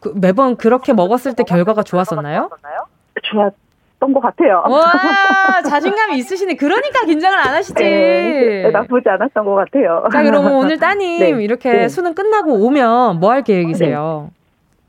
그 0.00 0.12
매번 0.20 0.56
그렇게 0.56 0.92
먹었을 0.92 1.34
때 1.34 1.44
결과가 1.44 1.82
좋았었나요? 1.82 2.50
좋았던 3.22 4.12
것 4.12 4.20
같아요. 4.20 4.62
와, 4.68 5.62
자신감이 5.62 6.18
있으시네. 6.18 6.56
그러니까 6.56 7.06
긴장을 7.06 7.38
안 7.38 7.54
하시지. 7.54 7.82
네, 7.82 8.70
나쁘지 8.70 9.08
않았던 9.08 9.46
것 9.46 9.54
같아요. 9.54 10.04
자, 10.12 10.22
그럼 10.22 10.52
오늘 10.52 10.78
따님 10.78 11.20
네, 11.20 11.30
이렇게 11.42 11.72
네. 11.72 11.88
수능 11.88 12.14
끝나고 12.14 12.52
오면 12.66 13.18
뭐 13.20 13.30
할 13.32 13.42
계획이세요? 13.42 14.28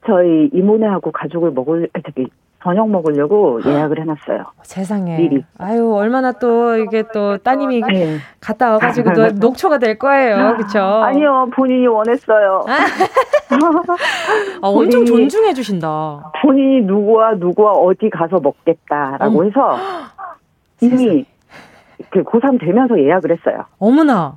저희 0.06 0.50
이모네하고 0.54 1.12
가족을 1.12 1.52
먹을, 1.52 1.90
저기, 2.06 2.28
저녁 2.64 2.90
먹으려고 2.90 3.60
예약을 3.64 4.00
해놨어요. 4.02 4.44
세상에. 4.64 5.18
미리. 5.18 5.44
아유, 5.60 5.94
얼마나 5.94 6.32
또 6.32 6.76
이게 6.78 7.04
또 7.14 7.38
따님이 7.38 7.82
네. 7.82 8.18
갔다 8.40 8.72
와가지고 8.72 9.14
또 9.14 9.28
녹초가 9.34 9.78
될 9.78 10.00
거예요. 10.00 10.56
그쵸? 10.58 10.80
아니요, 10.80 11.48
본인이 11.56 11.86
원했어요. 11.86 12.66
아, 12.68 14.68
엄청 14.68 15.06
존중해 15.06 15.54
주신다. 15.54 16.32
본인이 16.42 16.82
누구와 16.82 17.36
누구와 17.36 17.74
어디 17.74 18.10
가서 18.10 18.40
먹겠다라고 18.40 19.26
어머. 19.26 19.44
해서 19.44 19.78
이미 20.82 21.24
그 22.10 22.24
고3 22.24 22.60
되면서 22.60 23.00
예약을 23.00 23.32
했어요. 23.32 23.66
어머나. 23.78 24.34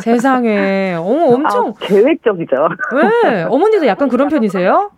세상에. 0.00 0.94
어머, 0.94 1.34
엄청. 1.34 1.68
아, 1.68 1.72
계획적이죠. 1.80 2.56
왜? 3.24 3.42
어머니도 3.44 3.86
약간 3.86 4.08
그런 4.08 4.28
편이세요? 4.28 4.90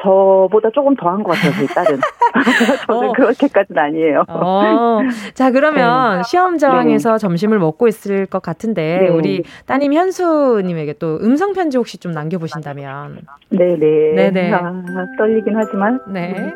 저보다 0.00 0.70
조금 0.70 0.96
더한 0.96 1.22
것 1.22 1.32
같아요, 1.32 1.52
저희 1.52 1.66
딸은. 1.66 2.00
저는 2.86 3.08
어. 3.10 3.12
그렇게까지는 3.12 3.82
아니에요. 3.82 4.24
어. 4.28 5.00
자, 5.34 5.50
그러면 5.50 6.22
시험 6.22 6.56
장에서 6.56 7.18
점심을 7.18 7.58
먹고 7.58 7.88
있을 7.88 8.26
것 8.26 8.40
같은데, 8.40 8.98
네. 9.02 9.08
우리 9.08 9.42
따님 9.66 9.92
현수님에게 9.92 10.94
또 10.94 11.18
음성편지 11.20 11.76
혹시 11.76 11.98
좀 11.98 12.12
남겨보신다면. 12.12 13.18
네네. 13.50 14.14
네네. 14.14 14.52
아, 14.52 14.72
떨리긴 15.18 15.56
하지만. 15.56 16.00
네. 16.08 16.54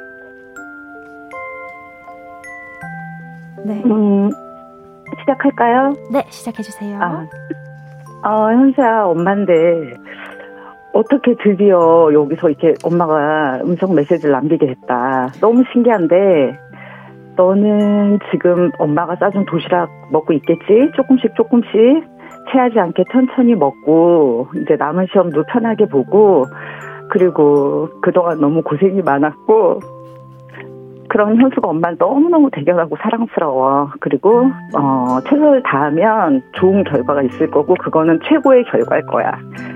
네. 3.64 3.82
음, 3.84 4.30
시작할까요? 5.20 5.94
네, 6.12 6.25
시작해주세요. 6.28 6.98
아, 7.00 7.26
어, 8.28 8.50
현수야, 8.52 9.04
엄마인데, 9.04 9.52
어떻게 10.92 11.34
드디어 11.42 12.10
여기서 12.12 12.48
이렇게 12.48 12.75
엄마가 12.82 13.60
음성 13.62 13.94
메시지를 13.94 14.32
남기게 14.32 14.66
됐다. 14.66 15.28
너무 15.40 15.62
신기한데, 15.72 16.58
너는 17.36 18.18
지금 18.30 18.70
엄마가 18.78 19.16
싸준 19.16 19.44
도시락 19.44 19.90
먹고 20.10 20.32
있겠지? 20.32 20.90
조금씩 20.96 21.34
조금씩 21.36 21.70
체하지 22.50 22.78
않게 22.78 23.04
천천히 23.12 23.54
먹고, 23.54 24.48
이제 24.62 24.76
남은 24.76 25.06
시험도 25.12 25.44
편하게 25.52 25.86
보고, 25.86 26.46
그리고 27.10 27.88
그동안 28.00 28.40
너무 28.40 28.62
고생이 28.62 29.02
많았고, 29.02 29.80
그런 31.16 31.40
현수가 31.40 31.66
엄마를 31.66 31.96
너무너무 31.99 32.50
대견하고 32.50 32.99
사랑스러워. 33.00 33.90
그리고, 34.00 34.50
어, 34.76 35.18
최선을 35.23 35.62
다하면 35.62 36.42
좋은 36.52 36.85
결과가 36.85 37.23
있을 37.23 37.50
거고, 37.50 37.75
그거는 37.75 38.20
최고의 38.28 38.64
결과일 38.64 39.06
거야. 39.06 39.32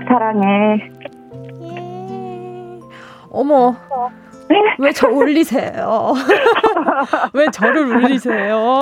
사랑해. 0.07 0.87
어머. 3.31 3.73
왜저 4.79 5.07
울리세요? 5.07 6.13
왜 7.33 7.45
저를 7.51 7.85
울리세요? 7.85 8.81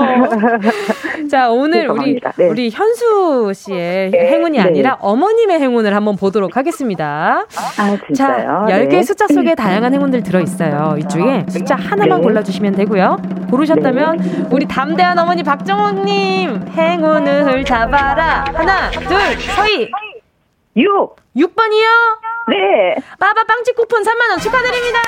자, 1.30 1.50
오늘 1.50 1.90
우리, 1.90 2.14
죄송합니다. 2.20 2.32
네. 2.38 2.48
우리 2.48 2.70
현수 2.70 3.52
씨의 3.54 4.12
행운이 4.14 4.58
네. 4.58 4.64
아니라 4.64 4.98
어머님의 5.02 5.60
행운을 5.60 5.94
한번 5.94 6.16
보도록 6.16 6.58
하겠습니다. 6.58 7.46
아, 7.78 7.98
진짜요? 8.08 8.66
자, 8.70 8.76
10개의 8.76 8.90
네. 8.90 9.04
숫자 9.04 9.28
속에 9.28 9.56
다양한 9.56 9.94
행운들 9.94 10.24
들어 10.24 10.40
있어요. 10.40 10.96
이 10.98 11.08
중에 11.08 11.46
숫자 11.50 11.76
하나만 11.76 12.20
네. 12.20 12.24
골라 12.24 12.42
주시면 12.44 12.74
되고요. 12.76 13.18
고르셨다면 13.50 14.48
우리 14.52 14.66
담대한 14.66 15.18
어머니 15.20 15.44
박정옥님 15.44 16.68
행운을 16.70 17.64
잡아라. 17.66 18.46
하나, 18.54 18.90
둘, 18.92 19.18
서희. 19.56 19.92
6! 20.78 21.16
6번이요. 21.36 21.88
네. 22.50 22.96
빠바 23.20 23.44
빵집 23.44 23.76
쿠폰 23.76 24.04
3만원 24.04 24.42
축하드립니다. 24.42 25.00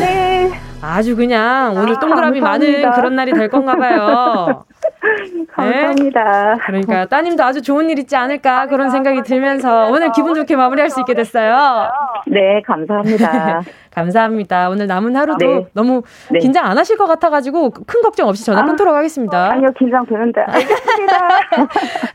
네. 0.00 0.50
아주 0.80 1.14
그냥 1.16 1.74
오늘 1.76 1.94
아, 1.96 1.98
동그라미 2.00 2.40
많은 2.40 2.60
감사합니다. 2.66 2.90
그런 2.92 3.14
날이 3.16 3.32
될 3.32 3.48
건가 3.48 3.76
봐요. 3.76 4.64
감사합니다. 5.52 6.56
그러니까 6.64 7.06
따님도 7.06 7.42
아주 7.42 7.60
좋은 7.60 7.90
일 7.90 7.98
있지 7.98 8.16
않을까 8.16 8.66
그런 8.66 8.90
생각이 8.90 9.22
들면서 9.22 9.88
오늘 9.88 10.12
기분 10.12 10.34
좋게 10.34 10.56
마무리할 10.56 10.90
수 10.90 11.00
있게 11.00 11.14
됐어요. 11.14 11.90
네, 12.26 12.62
감사합니다. 12.64 13.62
감사합니다. 13.90 14.70
오늘 14.70 14.86
남은 14.86 15.14
하루도 15.16 15.46
네. 15.46 15.66
너무 15.74 16.02
네. 16.30 16.38
긴장 16.38 16.64
안 16.64 16.78
하실 16.78 16.96
것 16.96 17.06
같아가지고 17.06 17.70
큰 17.70 18.00
걱정 18.02 18.28
없이 18.28 18.44
전화 18.44 18.62
아, 18.62 18.64
끊도록 18.64 18.94
하겠습니다. 18.94 19.50
아니요, 19.50 19.68
긴장 19.76 20.06
되는데. 20.06 20.40
알겠습니다. 20.40 21.18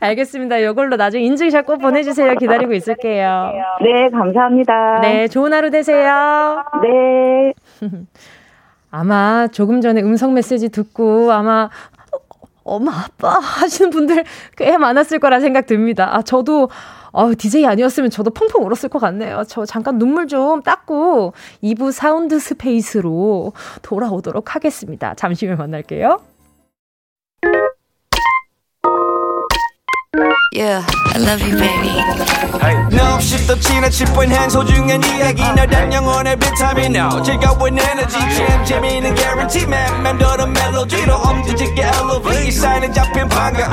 알겠습니다. 0.00 0.58
이걸로 0.58 0.96
나중에 0.96 1.22
인증샷 1.24 1.66
꼭 1.66 1.78
보내주세요. 1.78 2.34
기다리고 2.34 2.72
있을게요. 2.72 3.52
네, 3.82 4.08
감사합니다. 4.10 5.00
네, 5.02 5.28
좋은 5.28 5.52
하루 5.52 5.70
되세요. 5.70 6.64
네. 6.82 7.52
아마 8.90 9.46
조금 9.48 9.80
전에 9.80 10.02
음성 10.02 10.34
메시지 10.34 10.70
듣고 10.70 11.30
아마 11.30 11.68
엄마 12.68 12.92
아빠 13.04 13.38
하시는 13.38 13.90
분들 13.90 14.24
꽤 14.56 14.76
많았을 14.76 15.18
거라 15.18 15.40
생각 15.40 15.66
듭니다. 15.66 16.08
아 16.14 16.22
저도 16.22 16.68
어, 17.10 17.30
DJ 17.36 17.66
아니었으면 17.66 18.10
저도 18.10 18.30
펑펑 18.30 18.64
울었을 18.64 18.88
것 18.88 18.98
같네요. 18.98 19.42
저 19.48 19.64
잠깐 19.64 19.98
눈물 19.98 20.28
좀 20.28 20.62
닦고 20.62 21.32
2부 21.62 21.92
sound 21.92 22.38
space로 22.38 23.52
돌아오도록 23.82 24.54
하겠습니다. 24.54 25.14
잠시 25.14 25.46
후에 25.46 25.56
만날게요. 25.56 26.37
Yeah, 30.50 30.82
I 31.14 31.18
love 31.18 31.42
you, 31.42 31.56
baby. 31.58 31.92
너 32.96 33.14
없이 33.16 33.46
또 33.46 33.54
지나칠 33.60 34.06
뻔한 34.14 34.48
소중한 34.48 35.02
이야기? 35.04 35.42
너란 35.42 35.92
영혼의 35.92 36.36
비타민. 36.36 36.96
No 36.96 37.22
즐거운 37.22 37.78
에너지. 37.78 38.16
참 38.18 38.64
재미있는 38.64 39.14
guarantee. 39.14 39.64
man 39.64 40.02
맘대로 40.02 40.46
멜로디로 40.46 41.14
엄지짓게 41.16 41.82
elevate 41.82 42.48
이 42.48 42.50
사인에 42.50 42.90
잡힌 42.92 43.28
반가움 43.28 43.70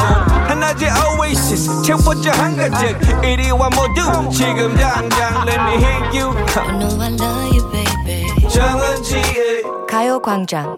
하나의 0.50 0.90
oasis. 1.18 1.82
채워져 1.84 2.32
한가득. 2.32 3.24
이리와 3.24 3.70
모두 3.70 4.30
지금 4.30 4.76
당장 4.76 5.48
let 5.48 5.60
me 5.62 5.76
hit 5.78 6.20
you. 6.20 6.36
You 6.36 6.78
know 6.78 7.02
I 7.02 7.10
love 7.14 7.56
you, 7.56 7.72
baby. 7.72 8.50
정은지의 8.50 9.64
가요광장. 9.90 10.78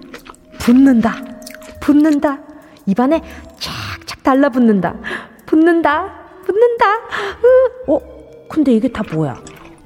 붙는다, 0.61 1.15
붙는다. 1.79 2.37
입안에 2.85 3.21
착착 3.59 4.21
달라붙는다, 4.21 4.95
붙는다, 5.47 6.05
붙는다. 6.45 6.85
으, 7.87 7.91
어, 7.91 7.99
근데 8.47 8.73
이게 8.73 8.87
다 8.87 9.01
뭐야? 9.11 9.41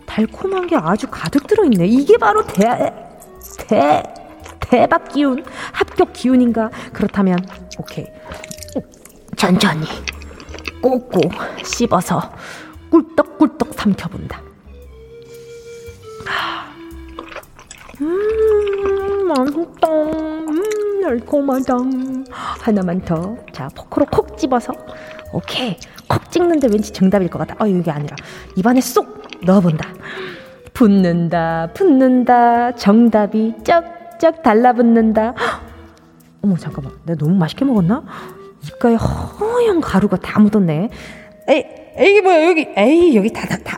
달콤한 0.06 0.68
게 0.68 0.76
아주 0.76 1.08
가득 1.10 1.48
들어있네. 1.48 1.88
이게 1.88 2.18
바로 2.18 2.46
대, 2.46 2.94
대, 3.68 4.04
대박 4.60 5.08
기운, 5.10 5.44
합격 5.72 6.12
기운인가? 6.12 6.70
그렇다면, 6.92 7.40
오케이. 7.80 8.06
천천히, 9.38 9.86
꼭꼭 10.82 11.32
씹어서 11.64 12.34
꿀떡꿀떡 12.90 13.74
삼켜본다. 13.74 14.42
음, 18.01 19.27
맛있다. 19.27 19.88
음, 19.89 21.01
달콤하다. 21.01 21.73
하나만 22.31 23.01
더. 23.01 23.38
자, 23.51 23.69
포크로 23.75 24.05
콕 24.12 24.38
집어서. 24.38 24.73
오케이. 25.34 25.77
콕 26.08 26.29
찍는데 26.31 26.67
왠지 26.67 26.91
정답일 26.91 27.29
것 27.29 27.39
같다. 27.39 27.55
아, 27.60 27.67
이게 27.67 27.89
아니라. 27.91 28.15
입안에 28.55 28.81
쏙 28.81 29.21
넣어본다. 29.43 29.89
붙는다, 30.73 31.69
붙는다. 31.73 32.75
정답이 32.75 33.55
쩍쩍 33.63 34.43
달라붙는다. 34.43 35.34
헉! 35.38 35.62
어머, 36.41 36.58
잠깐만. 36.58 36.93
내가 37.05 37.17
너무 37.17 37.36
맛있게 37.38 37.63
먹었나? 37.65 38.03
입가에 38.63 38.95
허연 38.95 39.79
가루가 39.81 40.17
다 40.17 40.39
묻었네. 40.39 40.89
에이, 41.47 41.63
이게 41.99 42.21
뭐야, 42.21 42.45
여기. 42.49 42.67
에이, 42.75 43.15
여기 43.15 43.31
다, 43.31 43.47
다, 43.47 43.58
다. 43.63 43.75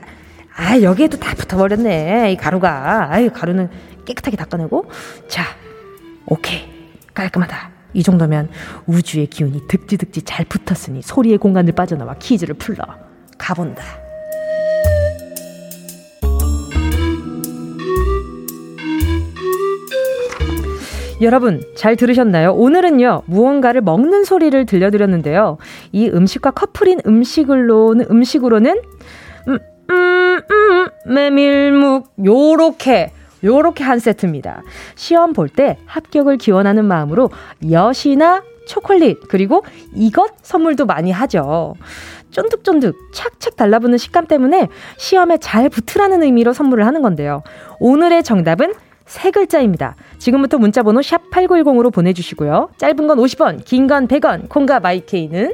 아, 0.58 0.82
여기에도 0.82 1.17
다 1.17 1.36
붙어버렸네. 1.36 2.32
이 2.32 2.36
가루가. 2.36 3.13
아유, 3.13 3.30
가루는 3.32 3.70
깨끗하게 4.06 4.38
닦아내고. 4.38 4.89
자, 5.28 5.43
오케이. 6.26 6.67
깔끔하다. 7.13 7.72
이 7.93 8.04
정도면 8.04 8.50
우주의 8.86 9.28
기운이 9.28 9.67
득지득지 9.67 10.24
잘 10.24 10.46
붙었으니 10.46 11.02
소리의 11.02 11.38
공간을 11.38 11.74
빠져나와 11.74 12.15
퀴즈를 12.20 12.56
풀러 12.56 12.84
가본다. 13.38 13.84
여러분 21.22 21.63
잘 21.76 21.96
들으셨나요? 21.96 22.54
오늘은요 22.54 23.24
무언가를 23.26 23.82
먹는 23.82 24.24
소리를 24.24 24.67
들려드렸는데요. 24.67 25.58
이 25.91 26.08
음식과 26.08 26.52
커플인 26.52 27.02
음식으로는 27.08 28.06
음식으로는 28.12 28.82
음, 29.48 29.60
음, 29.89 30.41
음, 30.52 30.88
메밀묵 31.06 32.12
요렇게 32.23 33.12
요렇게 33.43 33.84
한 33.84 34.00
세트입니다. 34.00 34.63
시험 34.95 35.34
볼 35.34 35.47
때 35.50 35.78
합격을 35.86 36.38
기원하는 36.38 36.86
마음으로 36.86 37.30
엿이나 37.69 38.43
초콜릿 38.67 39.19
그리고 39.30 39.63
이것 39.95 40.32
선물도 40.41 40.86
많이 40.86 41.12
하죠. 41.12 41.76
쫀득쫀득 42.32 42.95
착착 43.13 43.56
달라붙는 43.56 43.97
식감 43.97 44.28
때문에 44.28 44.67
시험에 44.97 45.38
잘 45.38 45.69
붙으라는 45.69 46.23
의미로 46.23 46.52
선물을 46.54 46.86
하는 46.86 47.02
건데요. 47.02 47.43
오늘의 47.80 48.23
정답은 48.23 48.73
세 49.06 49.32
글자입니다. 49.32 49.95
지금부터 50.17 50.58
문자번호 50.58 51.02
샵 51.02 51.21
8910으로 51.32 51.93
보내주시고요. 51.93 52.69
짧은 52.78 53.08
건 53.08 53.17
50원, 53.19 53.63
긴 53.63 53.88
건 53.88 54.08
100원, 54.08 54.50
콩과 54.50 54.82
마이케이는 54.82 55.54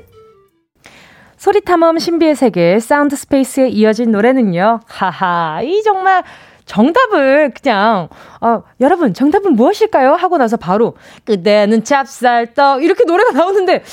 소리탐험 1.44 2.00
신비의 2.00 2.36
세계 2.36 2.80
sound 2.80 3.18
space에 3.18 3.68
이어진 3.68 4.14
노래는요. 4.14 4.80
하하, 4.88 5.60
이 5.62 5.84
정말 5.84 6.24
정답을 6.64 7.52
그냥 7.52 8.08
아, 8.40 8.62
여러분 8.80 9.14
정답은 9.14 9.52
무엇일까요? 9.58 10.14
하고 10.14 10.38
나서 10.38 10.56
바로 10.56 10.96
그대는 11.26 11.84
찹쌀떡 11.84 12.82
이렇게 12.86 13.04
노래가 13.04 13.32
나오는데 13.34 13.84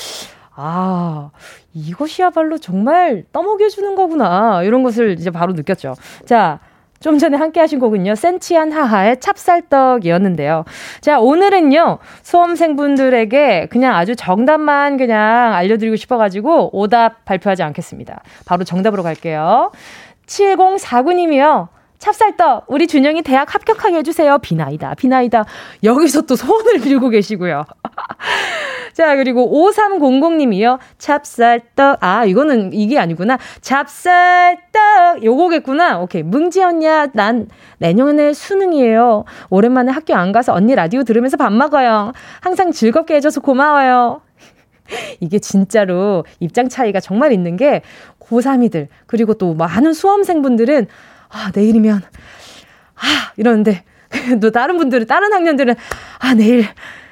아 0.55 1.31
이것이야말로 1.73 2.57
정말 2.57 3.25
떠먹여주는 3.33 3.95
거구나 3.95 4.63
이런 4.63 4.81
것을 4.81 5.17
이제 5.19 5.29
바로 5.29 5.51
느꼈죠. 5.51 5.95
자. 6.25 6.61
좀 7.01 7.17
전에 7.17 7.35
함께 7.35 7.59
하신 7.59 7.79
곡은요, 7.79 8.15
센치한 8.15 8.71
하하의 8.71 9.19
찹쌀떡이었는데요. 9.19 10.63
자, 11.01 11.19
오늘은요, 11.19 11.97
수험생분들에게 12.21 13.67
그냥 13.69 13.95
아주 13.95 14.15
정답만 14.15 14.97
그냥 14.97 15.53
알려드리고 15.53 15.95
싶어가지고 15.97 16.69
오답 16.77 17.25
발표하지 17.25 17.63
않겠습니다. 17.63 18.21
바로 18.45 18.63
정답으로 18.63 19.03
갈게요. 19.03 19.71
7049님이요. 20.27 21.67
찹쌀떡, 22.01 22.65
우리 22.67 22.87
준영이 22.87 23.21
대학 23.21 23.53
합격하게 23.53 23.97
해주세요. 23.97 24.39
비나이다, 24.39 24.95
비나이다. 24.95 25.45
여기서 25.83 26.23
또 26.23 26.35
소원을 26.35 26.81
빌고 26.81 27.09
계시고요. 27.09 27.63
자, 28.93 29.15
그리고 29.15 29.69
5300님이요. 29.69 30.79
찹쌀떡. 30.97 31.97
아, 32.01 32.25
이거는 32.25 32.73
이게 32.73 32.97
아니구나. 32.97 33.37
찹쌀떡. 33.61 34.70
요거겠구나. 35.23 35.99
오케이. 35.99 36.23
뭉지 36.23 36.63
언니야, 36.63 37.07
난 37.13 37.47
내년에 37.79 38.33
수능이에요. 38.33 39.25
오랜만에 39.49 39.91
학교 39.91 40.15
안 40.15 40.31
가서 40.31 40.53
언니 40.53 40.75
라디오 40.75 41.03
들으면서 41.03 41.37
밥 41.37 41.51
먹어요. 41.53 42.13
항상 42.39 42.71
즐겁게 42.71 43.15
해줘서 43.15 43.41
고마워요. 43.41 44.21
이게 45.19 45.39
진짜로 45.39 46.25
입장 46.39 46.69
차이가 46.69 46.99
정말 46.99 47.31
있는 47.31 47.55
게 47.55 47.81
고3이들, 48.19 48.87
그리고 49.07 49.33
또 49.33 49.53
많은 49.53 49.93
수험생분들은 49.93 50.87
아, 51.29 51.51
내일이면, 51.55 52.01
아, 52.95 53.31
이러는데, 53.37 53.83
또 54.41 54.51
다른 54.51 54.77
분들은, 54.77 55.07
다른 55.07 55.31
학년들은, 55.31 55.75
아, 56.19 56.33
내일 56.33 56.65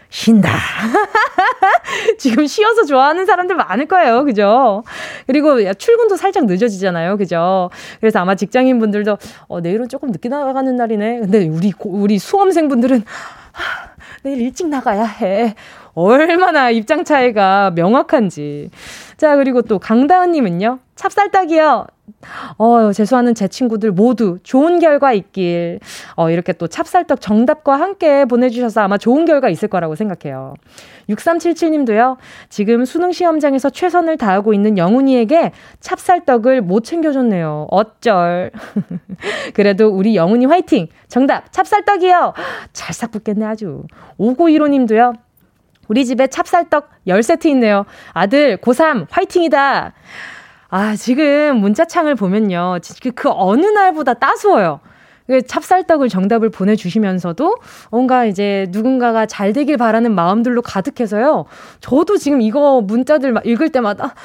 쉰다. 0.10 0.50
지금 2.18 2.48
쉬어서 2.48 2.84
좋아하는 2.86 3.26
사람들 3.26 3.56
많을 3.56 3.86
거예요. 3.88 4.24
그죠? 4.26 4.84
그리고 5.28 5.58
출근도 5.74 6.18
살짝 6.18 6.46
늦어지잖아요. 6.46 7.18
그죠? 7.18 7.70
그래서 8.00 8.20
아마 8.20 8.36
직장인 8.36 8.80
분들도, 8.80 9.18
어, 9.48 9.62
내일은 9.62 9.88
조금 9.88 10.10
늦게 10.12 10.30
나가는 10.30 10.76
날이네. 10.76 11.20
근데 11.20 11.48
우리, 11.48 11.74
우리 11.86 12.18
수험생분들은, 12.18 13.04
아, 13.54 13.90
내일 14.24 14.42
일찍 14.42 14.68
나가야 14.68 15.04
해. 15.06 15.56
얼마나 15.94 16.70
입장 16.70 17.04
차이가 17.04 17.72
명확한지. 17.72 18.70
자, 19.18 19.36
그리고 19.36 19.62
또 19.62 19.80
강다은님은요. 19.80 20.80
찹쌀떡이요. 20.96 21.86
어, 22.58 22.92
재수하는 22.92 23.36
제 23.36 23.48
친구들 23.48 23.92
모두 23.92 24.38
좋은 24.44 24.80
결과 24.80 25.14
있길. 25.14 25.80
어, 26.16 26.30
이렇게 26.30 26.54
또 26.54 26.68
찹쌀떡 26.68 27.22
정답과 27.22 27.80
함께 27.80 28.26
보내주셔서 28.26 28.82
아마 28.82 28.98
좋은 28.98 29.26
결과 29.26 29.50
있을 29.50 29.68
거라고 29.68 29.96
생각해요. 29.96 30.56
6377님도요, 31.10 32.18
지금 32.50 32.86
수능 32.86 33.12
시험장에서 33.12 33.70
최선을 33.70 34.18
다하고 34.18 34.54
있는 34.54 34.78
영훈이에게 34.78 35.52
찹쌀떡을 35.80 36.62
못 36.62 36.84
챙겨줬네요. 36.84 37.68
어쩔. 37.72 38.52
그래도 39.54 39.88
우리 39.88 40.16
영훈이 40.16 40.46
화이팅! 40.46 40.88
정답, 41.08 41.52
찹쌀떡이요! 41.52 42.34
찰싹 42.74 43.12
붙겠네, 43.12 43.46
아주. 43.46 43.84
5915님도요, 44.20 45.16
우리 45.90 46.06
집에 46.06 46.28
찹쌀떡 46.28 46.88
10세트 47.08 47.48
있네요. 47.48 47.86
아들, 48.14 48.58
고3, 48.58 49.08
화이팅이다! 49.10 49.94
아, 50.70 50.96
지금 50.96 51.58
문자창을 51.58 52.16
보면요. 52.16 52.78
그, 53.02 53.12
그 53.12 53.30
어느 53.32 53.66
날보다 53.66 54.14
따스워요. 54.16 54.80
그 55.28 55.44
찹쌀떡을 55.44 56.10
정답을 56.10 56.50
보내주시면서도 56.50 57.58
뭔가 57.92 58.26
이제 58.26 58.66
누군가가 58.70 59.26
잘 59.28 59.54
되길 59.54 59.78
바라는 59.78 60.14
마음들로 60.16 60.62
가득해서요. 60.64 61.46
저도 61.82 62.18
지금 62.18 62.42
이거 62.42 62.82
문자들 62.82 63.32
막 63.34 63.46
읽을 63.46 63.72
때마다 63.72 64.16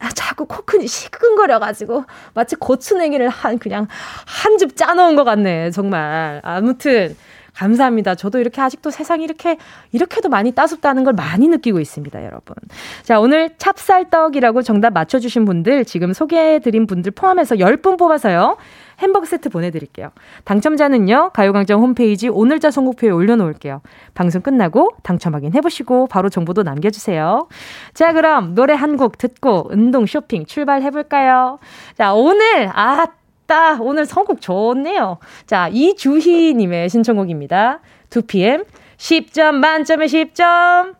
아, 0.00 0.08
자꾸 0.10 0.46
코큰이 0.46 0.86
시큰거려가지고 0.86 2.04
마치 2.34 2.56
고추냉이를 2.56 3.28
한 3.28 3.58
그냥 3.58 3.86
한 4.26 4.58
즙 4.58 4.76
짜놓은 4.76 5.16
것 5.16 5.24
같네 5.24 5.70
정말 5.70 6.40
아무튼 6.44 7.16
감사합니다. 7.56 8.14
저도 8.14 8.38
이렇게 8.38 8.60
아직도 8.60 8.90
세상이 8.90 9.24
이렇게, 9.24 9.56
이렇게도 9.92 10.28
많이 10.28 10.52
따숩다는 10.52 11.04
걸 11.04 11.12
많이 11.14 11.48
느끼고 11.48 11.80
있습니다, 11.80 12.24
여러분. 12.24 12.56
자, 13.02 13.20
오늘 13.20 13.50
찹쌀떡이라고 13.58 14.62
정답 14.62 14.92
맞춰 14.92 15.18
주신 15.18 15.44
분들, 15.44 15.84
지금 15.84 16.12
소개해 16.12 16.60
드린 16.60 16.86
분들 16.86 17.12
포함해서 17.12 17.56
10분 17.56 17.98
뽑아서요. 17.98 18.56
햄버거 19.00 19.26
세트 19.26 19.48
보내드릴게요. 19.50 20.10
당첨자는요, 20.44 21.30
가요광장 21.34 21.80
홈페이지 21.80 22.28
오늘자 22.28 22.70
선곡표에 22.70 23.10
올려놓을게요. 23.10 23.82
방송 24.14 24.40
끝나고 24.40 24.90
당첨 25.02 25.34
확인해보시고 25.34 26.06
바로 26.06 26.28
정보도 26.28 26.62
남겨주세요. 26.62 27.48
자, 27.92 28.12
그럼 28.12 28.54
노래 28.54 28.72
한 28.74 28.94
곡 28.94 29.18
듣고 29.18 29.68
운동 29.72 30.06
쇼핑 30.06 30.46
출발해볼까요? 30.46 31.58
자, 31.98 32.14
오늘, 32.14 32.70
아, 32.72 33.06
따 33.46 33.78
오늘 33.80 34.06
선곡 34.06 34.40
좋네요. 34.40 35.18
자, 35.46 35.68
이주희님의 35.68 36.88
신청곡입니다. 36.88 37.80
2PM 38.10 38.66
10점 38.96 39.54
만점에 39.54 40.06
10점. 40.06 40.94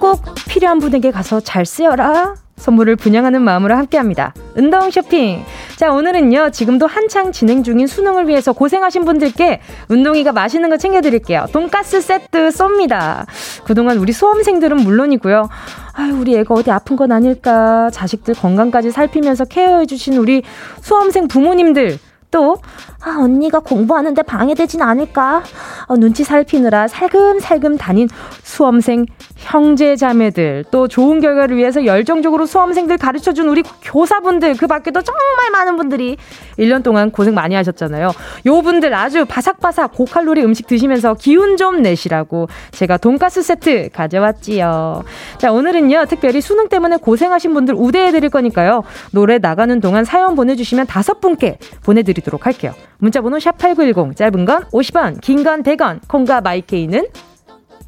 꼭 0.00 0.22
필요한 0.48 0.78
분에게 0.78 1.10
가서 1.10 1.40
잘 1.40 1.66
쓰여라. 1.66 2.34
선물을 2.60 2.96
분양하는 2.96 3.42
마음으로 3.42 3.74
함께합니다. 3.74 4.34
운동 4.54 4.90
쇼핑. 4.90 5.42
자, 5.76 5.90
오늘은요, 5.90 6.50
지금도 6.50 6.86
한창 6.86 7.32
진행 7.32 7.62
중인 7.62 7.86
수능을 7.86 8.28
위해서 8.28 8.52
고생하신 8.52 9.04
분들께 9.04 9.60
운동이가 9.88 10.32
맛있는 10.32 10.68
거 10.68 10.76
챙겨드릴게요. 10.76 11.46
돈가스 11.52 12.00
세트 12.00 12.50
쏩니다. 12.50 13.26
그동안 13.64 13.98
우리 13.98 14.12
수험생들은 14.12 14.76
물론이고요. 14.76 15.48
아유, 15.94 16.14
우리 16.18 16.36
애가 16.36 16.54
어디 16.54 16.70
아픈 16.70 16.96
건 16.96 17.12
아닐까. 17.12 17.90
자식들 17.90 18.34
건강까지 18.34 18.90
살피면서 18.90 19.46
케어해주신 19.46 20.16
우리 20.16 20.42
수험생 20.82 21.28
부모님들. 21.28 21.98
또, 22.30 22.58
아, 23.02 23.16
언니가 23.18 23.60
공부하는데 23.60 24.22
방해되진 24.22 24.82
않을까? 24.82 25.42
어, 25.86 25.96
눈치 25.96 26.22
살피느라 26.22 26.86
살금살금 26.86 27.78
다닌 27.78 28.08
수험생 28.42 29.06
형제 29.36 29.96
자매들, 29.96 30.66
또 30.70 30.86
좋은 30.86 31.20
결과를 31.20 31.56
위해서 31.56 31.86
열정적으로 31.86 32.44
수험생들 32.44 32.98
가르쳐 32.98 33.32
준 33.32 33.48
우리 33.48 33.62
교사분들, 33.82 34.56
그 34.56 34.66
밖에도 34.66 35.00
정말 35.00 35.50
많은 35.50 35.76
분들이 35.76 36.18
1년 36.58 36.82
동안 36.82 37.10
고생 37.10 37.34
많이 37.34 37.54
하셨잖아요. 37.54 38.12
요 38.46 38.62
분들 38.62 38.92
아주 38.92 39.24
바삭바삭 39.24 39.92
고칼로리 39.94 40.44
음식 40.44 40.66
드시면서 40.66 41.14
기운 41.14 41.56
좀 41.56 41.80
내시라고 41.80 42.48
제가 42.72 42.98
돈가스 42.98 43.42
세트 43.42 43.88
가져왔지요. 43.94 45.04
자, 45.38 45.52
오늘은요, 45.52 46.04
특별히 46.06 46.42
수능 46.42 46.68
때문에 46.68 46.98
고생하신 46.98 47.54
분들 47.54 47.74
우대해 47.76 48.12
드릴 48.12 48.28
거니까요. 48.28 48.84
노래 49.12 49.38
나가는 49.38 49.80
동안 49.80 50.04
사연 50.04 50.36
보내주시면 50.36 50.86
다섯 50.86 51.20
분께 51.20 51.58
보내드리도록 51.82 52.44
할게요. 52.44 52.74
문자번호 53.00 53.38
샵8910, 53.38 54.16
짧은 54.16 54.44
건 54.44 54.64
50원, 54.72 55.20
긴 55.20 55.42
건 55.42 55.62
100원, 55.62 56.00
콩과 56.08 56.40
마이케이는 56.42 57.06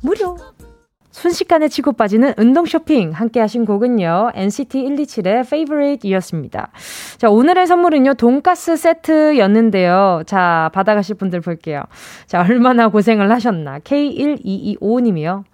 무료. 0.03 0.37
순식간에 1.11 1.69
치고 1.69 1.93
빠지는 1.93 2.33
운동 2.39 2.65
쇼핑 2.65 3.13
함께 3.13 3.39
하신 3.39 3.67
곡은요. 3.67 4.31
NCT 4.35 4.83
127의 4.83 5.41
Favorite 5.41 6.09
이었습니다. 6.11 6.71
자, 7.19 7.29
오늘의 7.29 7.67
선물은요. 7.67 8.15
돈가스 8.15 8.77
세트였는데요. 8.77 10.23
자, 10.25 10.71
받아 10.73 10.95
가실 10.95 11.15
분들 11.17 11.43
볼게요. 11.43 11.83
자, 12.27 12.41
얼마나 12.41 12.89
고생을 12.89 13.31
하셨나. 13.31 13.79
K1225님이요. 13.81 15.45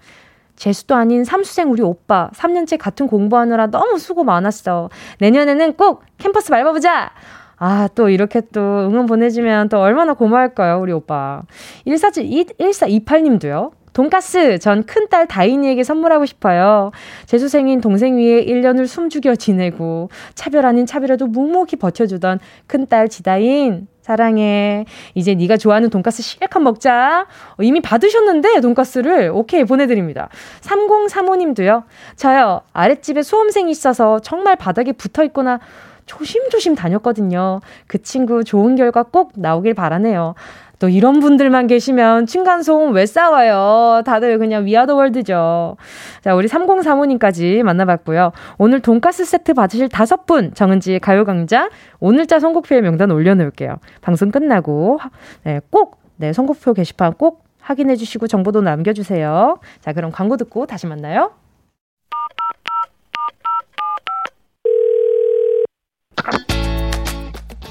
재수도 0.54 0.94
아닌 0.94 1.24
삼수생 1.24 1.70
우리 1.72 1.82
오빠. 1.82 2.30
3년째 2.34 2.78
같은 2.78 3.08
공부하느라 3.08 3.66
너무 3.66 3.98
수고 3.98 4.22
많았어. 4.22 4.90
내년에는 5.18 5.74
꼭 5.74 6.04
캠퍼스 6.18 6.50
밟아보자! 6.50 7.10
아, 7.58 7.88
또 7.94 8.08
이렇게 8.08 8.40
또 8.52 8.60
응원 8.60 9.06
보내주면 9.06 9.68
또 9.68 9.78
얼마나 9.80 10.14
고마울까요, 10.14 10.80
우리 10.80 10.92
오빠. 10.92 11.42
1428님도요. 11.86 13.72
돈가스 13.92 14.58
전 14.60 14.84
큰딸 14.84 15.26
다인이에게 15.26 15.82
선물하고 15.82 16.24
싶어요. 16.24 16.92
재수생인 17.26 17.80
동생 17.80 18.16
위에 18.16 18.44
1년을 18.44 18.86
숨죽여 18.86 19.34
지내고 19.34 20.08
차별 20.34 20.66
아닌 20.66 20.86
차별에도 20.86 21.26
묵묵히 21.26 21.76
버텨주던 21.76 22.38
큰딸 22.68 23.08
지다인 23.08 23.88
사랑해. 24.00 24.86
이제 25.14 25.34
네가 25.34 25.56
좋아하는 25.56 25.90
돈가스 25.90 26.22
실컷 26.22 26.60
먹자. 26.60 27.26
어, 27.58 27.62
이미 27.62 27.80
받으셨는데 27.80 28.60
돈가스를 28.60 29.30
오케이 29.34 29.64
보내드립니다. 29.64 30.28
3035님도요. 30.62 31.82
저요 32.16 32.62
아랫집에 32.72 33.22
수험생이 33.22 33.70
있어서 33.70 34.20
정말 34.20 34.56
바닥에 34.56 34.92
붙어 34.92 35.24
있거나 35.24 35.60
조심조심 36.08 36.74
다녔거든요. 36.74 37.60
그 37.86 38.02
친구 38.02 38.42
좋은 38.42 38.74
결과 38.74 39.04
꼭 39.04 39.32
나오길 39.36 39.74
바라네요. 39.74 40.34
또 40.78 40.88
이런 40.88 41.20
분들만 41.20 41.66
계시면 41.66 42.26
층간소음 42.26 42.94
왜 42.94 43.04
싸워요? 43.04 44.02
다들 44.04 44.38
그냥 44.38 44.64
위아더 44.64 44.94
월드죠. 44.94 45.76
자, 46.22 46.34
우리 46.34 46.46
3035님까지 46.48 47.62
만나봤고요. 47.62 48.32
오늘 48.58 48.80
돈가스 48.80 49.24
세트 49.24 49.54
받으실 49.54 49.88
다섯 49.88 50.26
분 50.26 50.54
정은지의 50.54 51.00
가요광장 51.00 51.70
오늘자 52.00 52.38
선곡표에 52.38 52.80
명단 52.80 53.10
올려놓을게요. 53.10 53.76
방송 54.00 54.30
끝나고 54.30 54.98
네, 55.44 55.60
꼭 55.70 55.98
네, 56.16 56.32
선곡표 56.32 56.74
게시판 56.74 57.14
꼭 57.14 57.44
확인해 57.60 57.96
주시고 57.96 58.28
정보도 58.28 58.60
남겨주세요. 58.60 59.58
자, 59.80 59.92
그럼 59.92 60.10
광고 60.12 60.36
듣고 60.36 60.66
다시 60.66 60.86
만나요. 60.86 61.32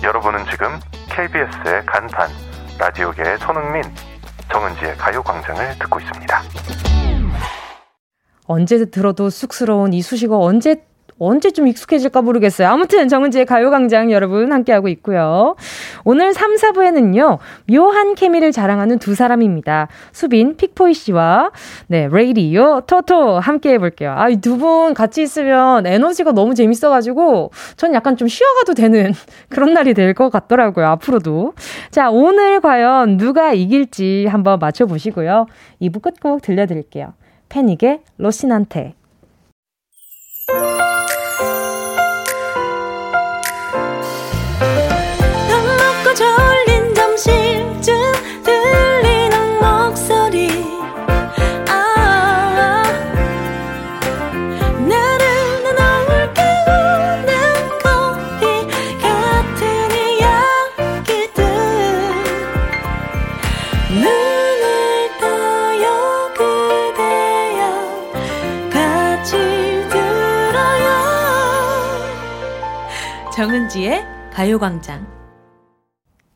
여러분은 0.04 0.46
지금 0.52 0.68
KBS의 1.10 1.86
간판 1.86 2.30
라디오계의 2.78 3.40
손흥민 3.40 3.82
정은지의 4.52 4.96
가요광장을 4.96 5.80
듣고 5.80 6.00
있습니다. 6.00 6.42
언제 8.46 8.86
들어도 8.86 9.30
쑥스러운 9.30 9.94
이 9.94 10.02
수식어 10.02 10.40
언제 10.40 10.86
언제좀 11.20 11.68
익숙해질까 11.68 12.22
모르겠어요. 12.22 12.68
아무튼 12.68 13.08
정은지의 13.08 13.46
가요광장 13.46 14.12
여러분 14.12 14.52
함께하고 14.52 14.88
있고요. 14.90 15.56
오늘 16.04 16.34
3, 16.34 16.56
4부에는요. 16.56 17.38
묘한 17.72 18.16
케미를 18.16 18.52
자랑하는 18.52 19.00
두 19.00 19.16
사람입니다. 19.16 19.88
수빈, 20.12 20.58
픽포이 20.58 20.94
씨와 20.94 21.52
네, 21.88 22.08
레이디오, 22.12 22.82
토토 22.82 23.40
함께 23.40 23.74
해볼게요. 23.74 24.14
아, 24.16 24.30
이 24.30 24.38
두 24.38 24.58
분 24.58 24.94
같이 24.94 25.22
있으면 25.22 25.86
에너지가 25.86 26.32
너무 26.32 26.56
재밌어가지고 26.56 27.52
전 27.76 27.94
약간 27.94 28.18
좀 28.18 28.28
쉬어가도 28.28 28.74
되는 28.74 29.14
그런 29.50 29.74
날이 29.74 29.94
될 29.94 30.14
것 30.14 30.30
같더라고요. 30.30 30.86
앞으로도. 30.88 31.54
자, 31.92 32.10
오늘 32.10 32.60
과연 32.62 33.18
누가 33.18 33.54
이길지 33.54 34.26
한번 34.28 34.58
맞춰보시고요. 34.60 35.46
2부 35.82 36.02
끝곡 36.02 36.42
들려드릴게요. 36.42 37.14
패닉의 37.50 38.00
로신한테. 38.18 38.94
정은지의 73.38 74.04
가요광장. 74.34 75.06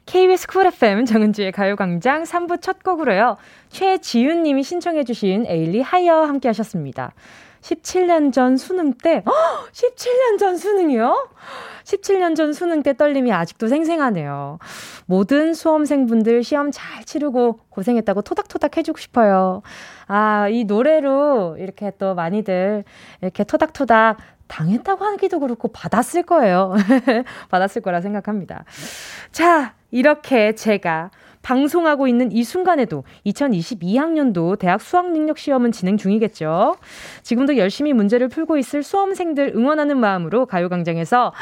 KBS 0.06 0.46
Cool 0.45 0.67
FM 0.68 1.06
정은지의 1.06 1.52
가요광장 1.52 2.22
3부 2.22 2.62
첫 2.62 2.84
곡으로요. 2.84 3.38
최지윤 3.70 4.44
님이 4.44 4.62
신청해주신 4.62 5.48
에일리 5.48 5.82
하이어 5.82 6.26
함께 6.26 6.48
하셨습니다. 6.50 7.14
17년 7.62 8.32
전 8.32 8.56
수능 8.56 8.94
때, 8.94 9.24
허! 9.26 9.32
17년 9.72 10.38
전 10.38 10.58
수능이요? 10.58 11.30
17년 11.86 12.36
전 12.36 12.54
수능 12.54 12.84
때 12.84 12.96
떨림이 12.96 13.34
아직도 13.34 13.68
생생하네요. 13.68 14.60
모든 15.08 15.56
수험생분들 15.56 16.44
시험 16.44 16.70
잘 16.72 17.04
치르고 17.04 17.62
고생했다고 17.70 18.22
토닥토닥 18.22 18.78
해주고 18.78 19.00
싶어요. 19.00 19.64
아, 20.08 20.48
이 20.50 20.66
노래로 20.66 21.58
이렇게 21.60 21.92
또 21.98 22.14
많이들 22.14 22.84
이렇게 23.22 23.44
토닥토닥 23.44 24.18
당했다고 24.52 25.06
하기도 25.06 25.40
그렇고 25.40 25.70
받았을 25.70 26.24
거예요. 26.24 26.76
받았을 27.50 27.82
거라 27.82 28.02
생각합니다. 28.02 28.66
자, 29.32 29.76
이렇게 29.92 30.54
제가 30.54 31.10
방송하고 31.42 32.08
있는 32.08 32.32
이 32.32 32.44
순간에도 32.44 33.04
2022학년도 33.26 34.60
대학 34.60 34.80
수학 34.82 35.12
능력 35.12 35.40
시험은 35.40 35.72
진행 35.72 35.98
중이겠죠. 35.98 36.76
지금도 37.24 37.58
열심히 37.58 37.94
문제를 37.94 38.28
풀고 38.28 38.58
있을 38.58 38.84
수험생들 38.84 39.54
응원하는 39.56 39.98
마음으로 39.98 40.46
가요광장에서 40.46 41.34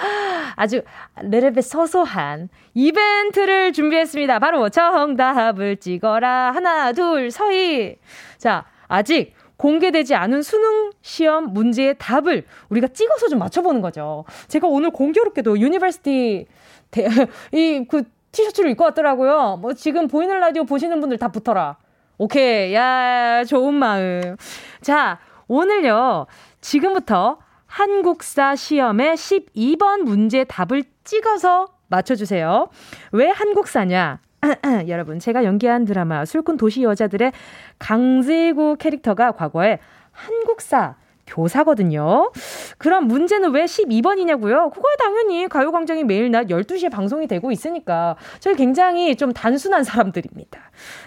아주 0.56 0.84
레벨 1.22 1.62
소소한 1.62 2.48
이벤트를 2.76 3.74
준비했습니다. 3.74 4.40
바로 4.40 4.70
정답을 4.70 5.78
찍어라. 5.78 6.52
하나, 6.52 6.94
둘, 6.94 7.32
서희. 7.32 7.98
자, 8.38 8.66
아직 8.88 9.34
공개되지 9.60 10.16
않은 10.16 10.42
수능 10.42 10.92
시험 11.02 11.54
문제의 11.54 11.96
답을 12.00 12.46
우리가 12.70 12.88
찍어서 12.88 13.28
좀 13.28 13.40
맞춰보는 13.40 13.82
거죠. 13.82 14.24
제가 14.48 14.68
오늘 14.68 14.90
공교롭게도 14.90 15.60
university 15.60 16.48
이그 17.52 18.04
티셔츠를 18.32 18.72
입고 18.72 18.86
왔더라고요. 18.86 19.58
뭐 19.62 19.74
지금 19.74 20.08
보이는 20.08 20.40
라디오 20.40 20.64
보시는 20.64 21.02
분들 21.02 21.18
다 21.18 21.28
붙어라. 21.28 21.78
오케이. 22.18 22.74
야, 22.74 23.44
좋은 23.44 23.74
마음. 23.74 24.38
자, 24.82 25.20
오늘요. 25.48 26.28
지금부터 26.62 27.40
한국사 27.66 28.56
시험의 28.56 29.16
12번 29.16 30.04
문제 30.04 30.46
답을 30.46 30.84
찍어서 31.04 31.68
맞춰주세요. 31.88 32.70
왜 33.12 33.28
한국사냐? 33.28 34.20
여러분, 34.88 35.20
제가 35.20 35.44
연기한 35.44 35.86
드라마 35.86 36.26
술꾼 36.26 36.58
도시 36.58 36.84
여자들의 36.84 37.32
강재구 37.78 38.78
캐릭터가 38.80 39.34
과거에 39.34 39.80
한국사 40.12 40.96
교사거든요. 41.30 42.32
그럼 42.78 43.08
문제는 43.08 43.52
왜 43.52 43.66
12번이냐고요? 43.66 44.74
그거야 44.74 44.94
당연히 45.00 45.48
가요광장이 45.48 46.04
매일 46.04 46.32
낮 46.32 46.48
12시에 46.48 46.92
방송이 46.92 47.28
되고 47.28 47.52
있으니까 47.52 48.16
저희 48.40 48.56
굉장히 48.56 49.16
좀 49.16 49.32
단순한 49.32 49.84
사람들입니다. 49.84 50.60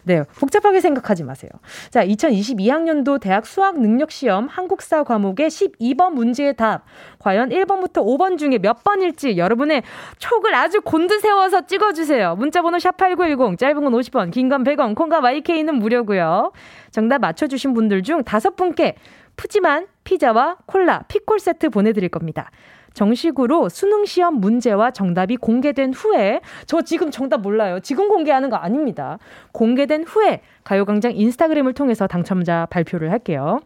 네, 0.05 0.23
복잡하게 0.39 0.81
생각하지 0.81 1.25
마세요. 1.25 1.51
자, 1.91 2.05
2022학년도 2.05 3.21
대학 3.21 3.47
수학 3.47 3.81
능력 3.81 4.11
시험 4.11 4.47
한국사 4.47 5.03
과목의 5.05 5.49
12번 5.49 6.13
문제의 6.13 6.55
답. 6.57 6.85
과연 7.19 7.51
1번부터 7.51 8.05
5번 8.05 8.37
중에 8.39 8.59
몇 8.59 8.85
번일지 8.85 9.37
여러분의 9.37 9.83
촉을 10.19 10.55
아주 10.55 10.81
곤두세워서 10.83 11.67
찍어주세요. 11.67 12.37
문자번호 12.37 12.79
샵8910, 12.79 13.59
짧은 13.59 13.83
건 13.85 13.93
50원, 13.93 14.31
긴 14.31 14.49
건 14.49 14.65
100원, 14.65 14.95
콩과 14.95 15.21
마이케이는 15.21 15.77
무료고요. 15.77 16.53
정답 16.91 17.21
맞춰주신 17.23 17.73
분들 17.73 18.03
중 18.03 18.23
다섯 18.25 18.55
분께 18.57 18.97
푸짐한 19.43 19.89
피자와 20.05 20.59
콜라, 20.67 21.03
피콜 21.09 21.41
세트 21.41 21.71
보내드릴 21.71 22.09
겁니다. 22.11 22.53
정식으로 22.95 23.69
수능 23.69 24.05
시험 24.05 24.35
문제와 24.35 24.93
정답이 24.93 25.37
공개된 25.37 25.95
후에 25.95 26.41
저 26.67 26.83
지금 26.83 27.11
정답 27.11 27.41
몰라요. 27.41 27.81
지금 27.81 28.09
공개하는 28.09 28.51
거 28.51 28.57
아닙니다. 28.57 29.19
공개된 29.51 30.05
후에 30.05 30.43
가요광장 30.63 31.17
인스타그램을 31.17 31.73
통해서 31.73 32.07
당첨자 32.07 32.67
발표를 32.71 33.11
할게요. 33.11 33.59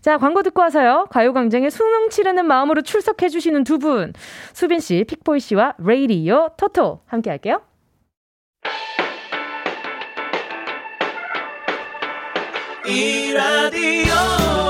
자, 0.00 0.16
광고 0.16 0.42
듣고 0.42 0.62
와서요. 0.62 1.08
가요광장에 1.10 1.68
수능 1.68 2.08
치르는 2.08 2.46
마음으로 2.46 2.80
출석해주시는 2.80 3.64
두 3.64 3.78
분. 3.78 4.14
수빈 4.54 4.80
씨, 4.80 5.04
픽보이 5.06 5.40
씨와 5.40 5.74
레이디오 5.78 6.48
토토 6.56 7.00
함께 7.04 7.28
할게요. 7.28 7.60
이 12.86 13.34
라디오 13.34 14.69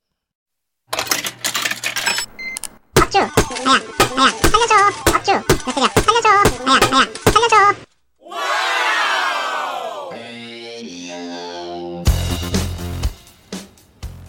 나야 3.65 3.79
나야 4.15 4.29
살려줘 4.31 4.75
업주 5.15 5.31
몇 5.31 5.43
살이야 5.73 5.87
살려줘 5.95 6.29
나야 6.65 6.79
나야 6.91 7.05
살려줘 7.33 7.55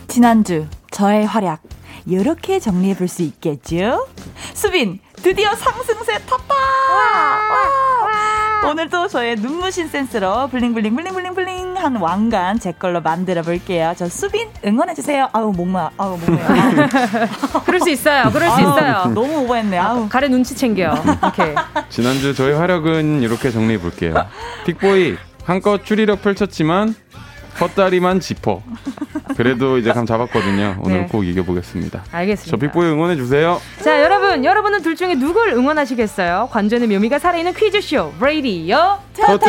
지난주 0.08 0.66
저의 0.90 1.24
활약 1.26 1.62
이렇게 2.06 2.58
정리해 2.58 2.96
볼 2.96 3.08
수 3.08 3.22
있겠죠? 3.22 4.06
수빈 4.54 4.98
드디어 5.22 5.54
상승세 5.54 6.18
탔다. 6.26 6.54
와, 6.54 7.40
오늘도 8.70 9.08
저의 9.08 9.36
눈부신 9.36 9.88
센스로 9.88 10.48
bling 10.48 10.72
bling 10.72 10.96
bling 10.96 11.15
bling 11.15 11.34
bling 11.34 11.61
한 11.82 11.96
왕관 11.96 12.60
제 12.60 12.70
걸로 12.70 13.00
만들어 13.00 13.42
볼게요. 13.42 13.92
저 13.96 14.08
수빈 14.08 14.48
응원해 14.64 14.94
주세요. 14.94 15.28
아우 15.32 15.52
목마, 15.52 15.90
아우 15.98 16.16
목마. 16.16 16.88
그럴 17.66 17.80
수 17.80 17.90
있어요. 17.90 18.30
그럴 18.32 18.48
수 18.50 18.60
있어요. 18.60 19.06
너무 19.12 19.40
오버했네. 19.44 19.78
아우. 19.78 20.08
가래 20.08 20.28
눈치 20.28 20.54
챙겨. 20.54 20.94
오케이. 21.26 21.54
지난주 21.90 22.34
저희 22.34 22.52
활약은 22.52 23.22
이렇게 23.22 23.50
정리해 23.50 23.80
볼게요. 23.80 24.14
픽보이 24.64 25.16
한껏 25.44 25.84
추리력 25.84 26.22
펼쳤지만 26.22 26.94
헛다리만 27.60 28.20
짚어. 28.20 28.62
그래도 29.36 29.76
이제 29.76 29.92
감 29.92 30.06
잡았거든요. 30.06 30.76
오늘 30.84 31.00
네. 31.02 31.06
꼭 31.10 31.24
이겨보겠습니다. 31.24 32.04
알겠습니다. 32.12 32.50
저 32.50 32.56
픽보이 32.56 32.86
응원해 32.86 33.16
주세요. 33.16 33.60
자, 33.82 34.00
여러분, 34.02 34.44
여러분은 34.44 34.82
둘 34.82 34.94
중에 34.96 35.14
누굴 35.16 35.50
응원하시겠어요? 35.50 36.48
관전의 36.52 36.88
묘미가 36.88 37.18
살아있는 37.18 37.54
퀴즈쇼, 37.54 38.14
레이디요. 38.20 38.98
토토. 39.26 39.46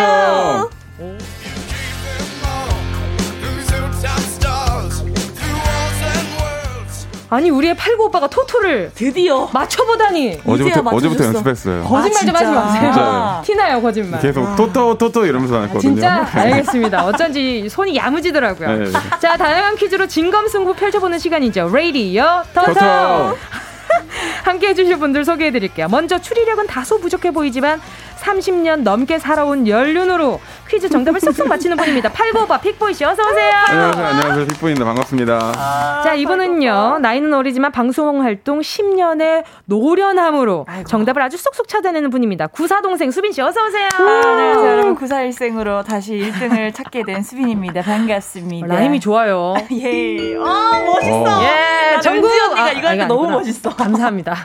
아니, 7.34 7.50
우리의 7.50 7.76
팔구 7.76 8.06
오빠가 8.06 8.28
토토를 8.28 8.92
드디어 8.94 9.50
맞춰보다니. 9.52 10.42
어제부터. 10.46 10.82
어제부터 10.82 11.26
연습했어요. 11.26 11.84
거짓말 11.84 12.26
좀 12.26 12.36
하지. 12.36 12.46
마세요. 12.46 13.42
티나요, 13.46 13.82
거짓말. 13.82 14.20
계속 14.22 14.56
토토 14.56 14.98
토토 14.98 15.26
이러면서 15.26 15.56
다녔거든요. 15.56 15.82
진짜 15.82 16.28
알겠습니다. 16.34 17.06
어쩐지 17.06 17.68
손이 17.70 17.96
야무지더라고요. 17.96 18.78
네, 18.78 18.86
네. 18.86 18.92
자, 19.20 19.36
다양한 19.38 19.76
퀴즈로 19.76 20.08
진검승부 20.08 20.76
펼쳐보는 20.76 21.18
시간이죠. 21.20 21.70
레이디요. 21.74 22.44
토토. 22.54 22.74
토토. 22.74 22.84
함께 24.44 24.68
해주실 24.70 24.98
분들 24.98 25.26
소개해드릴게요. 25.26 25.88
먼저 25.90 26.20
추리력은 26.20 26.68
다소 26.68 27.00
부족해 27.00 27.32
보이지만 27.32 27.82
30년 28.24 28.82
넘게 28.84 29.20
살아온 29.20 29.68
연륜으로 29.68 30.40
퀴즈 30.70 30.90
정답을 30.90 31.20
쏙쏙 31.20 31.48
맞히는 31.48 31.78
분입니다. 31.78 32.10
팔고바 32.12 32.60
픽보이 32.62 32.94
씨 32.94 33.04
어서 33.04 33.22
오세요. 33.24 33.52
안녕하세요. 33.68 34.06
안녕하세요. 34.06 34.48
픽보이입니다. 34.48 34.86
반갑습니다. 34.86 36.02
자, 36.04 36.14
이분은요, 36.16 37.00
나이는 37.02 37.34
어리지만 37.34 37.72
방송 37.72 38.24
활동 38.24 38.62
10년의 38.62 39.44
노련함으로 39.66 40.66
정답을 40.88 41.22
아주 41.22 41.38
쏙쏙 41.38 41.68
찾아내는 41.68 42.10
분입니다. 42.10 42.48
구사 42.48 42.82
동생 42.82 43.12
수빈 43.12 43.34
씨 43.34 43.42
어서 43.42 43.66
오세요. 43.68 43.90
안녕하세요 43.98 44.72
여러분 44.72 44.96
구사일생으로 44.96 45.84
다시 45.84 46.14
1등을 46.14 46.74
찾게 46.74 47.04
된 47.04 47.22
수빈입니다. 47.24 47.82
반갑습니다. 47.82 48.68
라임이 48.68 49.00
좋아요. 49.00 49.54
예. 49.72 50.36
아 50.40 50.82
멋있어. 50.86 51.24
어. 51.24 51.44
예, 51.44 52.00
정국 52.02 52.32
언니가 52.32 52.72
이거 52.72 52.88
하니까 52.88 52.94
이거 52.94 53.06
너무. 53.06 53.30
멋있어. 53.32 53.70
감사합니다. 53.76 54.36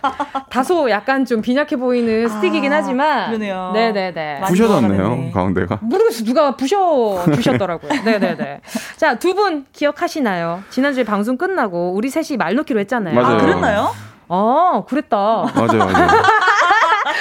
다소 0.51 0.91
약간 0.91 1.25
좀 1.25 1.41
빈약해 1.43 1.77
보이는 1.77 2.29
스틱이긴 2.29 2.73
하지만. 2.73 3.27
그러네요. 3.29 3.67
네네네. 3.72 4.40
부셔졌네요. 4.46 5.31
가운데가. 5.33 5.78
모르겠어. 5.83 6.24
누가 6.24 6.54
부셔 6.57 7.24
주셨더라고요. 7.35 7.90
네네네. 8.04 8.61
자, 8.96 9.14
두 9.18 9.35
분 9.35 9.66
기억하시나요? 9.72 10.62
지난주에 10.70 11.04
방송 11.04 11.37
끝나고 11.37 11.92
우리 11.94 12.09
셋이 12.11 12.37
말 12.38 12.54
놓기로 12.54 12.81
했잖아요. 12.81 13.14
맞아요. 13.14 13.37
아 13.37 13.40
그랬나요? 13.40 13.94
어, 14.28 14.85
그랬다. 14.88 15.16
맞아요. 15.16 15.78
맞아요. 15.78 16.07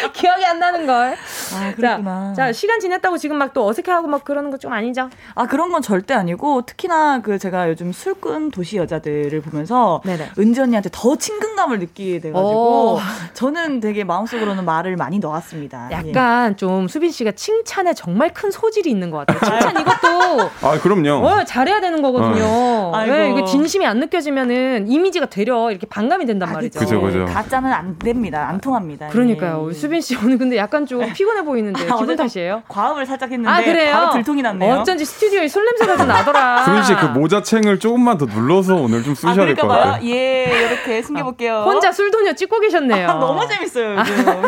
기억이 0.13 0.46
안 0.46 0.60
나는 0.60 0.86
걸. 0.86 1.15
아 1.56 1.74
그랬구나. 1.76 2.34
자, 2.36 2.48
자, 2.48 2.52
시간 2.54 2.80
지났다고 2.80 3.17
지금 3.17 3.38
막 3.38 3.48
또 3.54 3.65
어색해하고 3.67 4.08
막 4.08 4.24
그러는 4.26 4.52
거 4.52 4.58
좀 4.58 4.74
아니죠? 4.74 5.10
아 5.36 5.46
그런 5.46 5.72
건 5.72 5.82
절대 5.82 6.13
아니고 6.15 6.63
특히나 6.63 7.22
그 7.22 7.38
제가 7.39 7.70
요즘 7.70 7.91
술꾼 7.93 8.50
도시 8.52 8.78
여자들을 8.78 9.39
보면서 9.41 10.02
네네. 10.04 10.32
은지 10.39 10.60
언니한테 10.62 10.89
더 10.91 11.15
친근감을 11.15 11.80
느끼게 11.80 12.20
돼 12.20 12.32
가지고 12.32 12.96
오. 12.96 13.00
저는 13.34 13.80
되게 13.80 14.04
마음속으로는 14.04 14.65
말을 14.65 14.96
많이 14.96 15.20
놓았습니다. 15.20 15.89
예. 15.91 16.10
약간 16.10 16.58
좀 16.58 16.88
수빈 16.88 17.12
씨가 17.12 17.32
칭찬에 17.34 17.93
정말 17.93 18.34
큰 18.34 18.50
소질이 18.52 18.89
있는 18.89 19.12
것 19.12 19.26
같아요. 19.26 19.39
칭찬 19.60 19.80
이것도 19.82 20.50
아 20.67 20.80
그럼요. 20.82 21.26
어, 21.26 21.43
잘해야 21.43 21.80
되는 21.80 22.02
거거든요. 22.02 22.91
아이고. 22.96 23.13
네, 23.15 23.32
이게 23.32 23.46
진심이 23.46 23.86
안 23.86 24.00
느껴지면은 24.00 24.88
이미지가 24.88 25.28
되려 25.28 25.70
이렇게 25.72 25.86
반감이 25.88 26.26
된단 26.26 26.50
아, 26.50 26.54
말이죠. 26.54 26.80
그죠, 26.80 27.00
그죠. 27.02 27.26
가짜는 27.26 27.72
안 27.72 27.98
됩니다. 28.00 28.48
안 28.50 28.60
통합니다. 28.60 29.08
그러니까요. 29.10 29.60
예. 29.62 29.65
우리 29.65 29.74
수빈 29.97 30.01
씨 30.01 30.15
오늘 30.15 30.38
근데 30.38 30.57
약간 30.57 30.86
좀 30.86 31.01
피곤해 31.13 31.43
보이는데 31.43 31.88
아, 31.89 31.97
기분 31.97 32.15
탓이에요? 32.15 32.63
과음을 32.67 33.05
살짝 33.05 33.31
했는데 33.31 33.49
아 33.49 33.63
그래요? 33.63 33.91
바로 33.93 34.12
들통이 34.13 34.41
났네요. 34.41 34.75
어쩐지 34.75 35.05
스튜디오에 35.05 35.47
술 35.47 35.65
냄새가 35.65 35.97
좀 35.97 36.07
나더라. 36.07 36.63
수민 36.65 36.83
씨그 36.83 37.05
모자 37.07 37.41
챙을 37.41 37.79
조금만 37.79 38.17
더 38.17 38.25
눌러서 38.25 38.75
오늘 38.75 39.03
좀아 39.03 39.15
쓰셔야 39.15 39.33
될 39.36 39.55
그러니까 39.55 39.62
것 39.62 39.67
봐요. 39.67 39.83
같아요. 39.93 40.10
예 40.10 40.67
이렇게 40.69 41.01
숨겨볼게요. 41.01 41.63
혼자 41.65 41.91
술도녀 41.91 42.33
찍고 42.33 42.60
계셨네요. 42.60 43.10
아, 43.10 43.13
너무 43.15 43.47
재밌어요. 43.47 43.95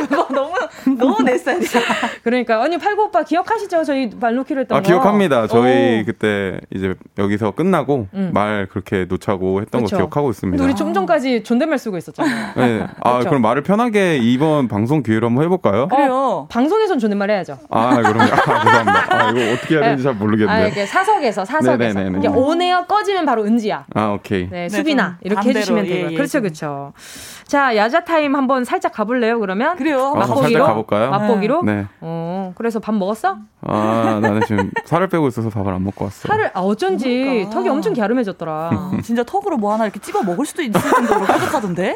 이거 0.03 0.27
너무 0.33 0.53
너무 0.97 1.23
내 1.23 1.37
스타일이야. 1.37 1.69
그러니까 2.23 2.61
아니 2.61 2.77
팔구 2.77 3.03
오빠 3.03 3.23
기억하시죠? 3.23 3.83
저희 3.83 4.09
말 4.19 4.35
놓기로 4.35 4.61
했던 4.61 4.77
아 4.77 4.81
거. 4.81 4.87
기억합니다. 4.87 5.47
저희 5.47 6.01
오. 6.01 6.05
그때 6.05 6.59
이제 6.73 6.93
여기서 7.17 7.51
끝나고 7.51 8.07
음. 8.13 8.31
말 8.33 8.67
그렇게 8.69 9.05
놓자고 9.05 9.61
했던 9.61 9.83
그쵸. 9.83 9.95
거 9.95 10.01
기억하고 10.01 10.29
있습니다. 10.31 10.63
우리 10.63 10.75
좀 10.75 10.93
전까지 10.93 11.43
존댓말 11.43 11.79
쓰고 11.79 11.97
있었잖아요. 11.97 12.53
네. 12.55 12.87
아. 13.01 13.19
그럼 13.19 13.41
말을 13.41 13.63
편하게 13.63 14.17
이번 14.17 14.67
방송 14.67 15.03
기회로 15.03 15.27
한번 15.27 15.38
해볼까요? 15.43 15.87
그래요. 15.87 16.47
방송에선 16.49 16.99
존댓말 16.99 17.29
해야죠. 17.31 17.57
아 17.69 17.95
그럼요. 17.97 18.21
아, 18.21 18.25
죄송합니다. 18.25 19.07
아 19.09 19.29
이거 19.31 19.53
어떻게 19.53 19.75
해야 19.75 19.83
되는지 19.83 20.03
잘 20.03 20.11
아, 20.13 20.15
모르겠네요. 20.15 20.65
이렇게 20.65 20.85
사석에서 20.85 21.45
사석에서 21.45 21.77
네네네네. 21.77 22.19
이게 22.19 22.27
온에어 22.27 22.85
꺼지면 22.85 23.25
바로 23.25 23.43
은지야. 23.43 23.85
아 23.95 24.07
오케이. 24.07 24.49
네, 24.49 24.67
네, 24.67 24.69
수빈아 24.69 25.03
좀 25.07 25.15
이렇게 25.21 25.35
반대로, 25.35 25.57
해주시면 25.59 25.85
예, 25.85 25.89
되고요. 25.89 26.11
예, 26.11 26.15
그렇죠, 26.15 26.31
좀. 26.31 26.41
그렇죠. 26.41 26.93
자, 27.45 27.75
야자 27.75 28.05
타임 28.05 28.35
한번 28.35 28.63
살짝 28.63 28.91
가볼래요? 28.93 29.39
그러면 29.39 29.75
그래요. 29.75 30.13
아, 30.15 30.19
맛보기로 30.19 30.41
살짝 30.43 30.67
가볼까요? 30.67 31.09
맛보기로. 31.09 31.63
네. 31.63 31.87
어, 32.01 32.53
그래서 32.55 32.79
밥 32.79 32.93
먹었어? 32.93 33.37
아 33.61 34.19
나는 34.21 34.41
지금 34.47 34.71
살을 34.85 35.07
빼고 35.09 35.27
있어서 35.27 35.49
밥을 35.49 35.73
안 35.73 35.83
먹고 35.83 36.05
왔어요. 36.05 36.31
살을 36.31 36.51
아 36.53 36.59
어쩐지 36.61 37.23
그러니까. 37.23 37.49
턱이 37.49 37.69
엄청 37.69 37.93
갸름해졌더라. 37.93 38.69
아, 38.71 38.91
진짜 39.03 39.23
턱으로 39.23 39.57
뭐 39.57 39.73
하나 39.73 39.83
이렇게 39.85 39.99
찝어 39.99 40.21
먹을 40.23 40.45
수도 40.45 40.61
있을 40.61 40.79
정도로 40.79 41.25
뾰족하던데? 41.25 41.95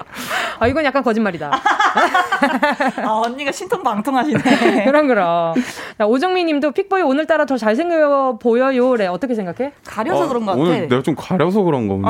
아 0.60 0.68
이건 0.68 0.84
약간 0.84 1.04
거짓말이다. 1.04 1.52
아, 3.04 3.22
언니가 3.34 3.52
신통방통하시네. 3.52 4.86
그럼 4.86 5.08
그럼. 5.08 5.56
자, 5.98 6.06
오정미님도 6.06 6.72
픽보이 6.72 7.02
오늘따라 7.02 7.46
더 7.46 7.58
잘생겨 7.58 8.38
보여요래. 8.42 9.08
어떻게 9.08 9.36
생각해? 9.36 9.74
가려서 9.86 10.26
어, 10.26 10.28
그런 10.28 10.46
것 10.46 10.52
같아. 10.54 10.62
오늘 10.62 10.88
내가 10.88 11.02
좀 11.02 11.16
가려서 11.16 11.64
그런 11.64 11.88
거 11.88 11.96
오늘 11.96 12.10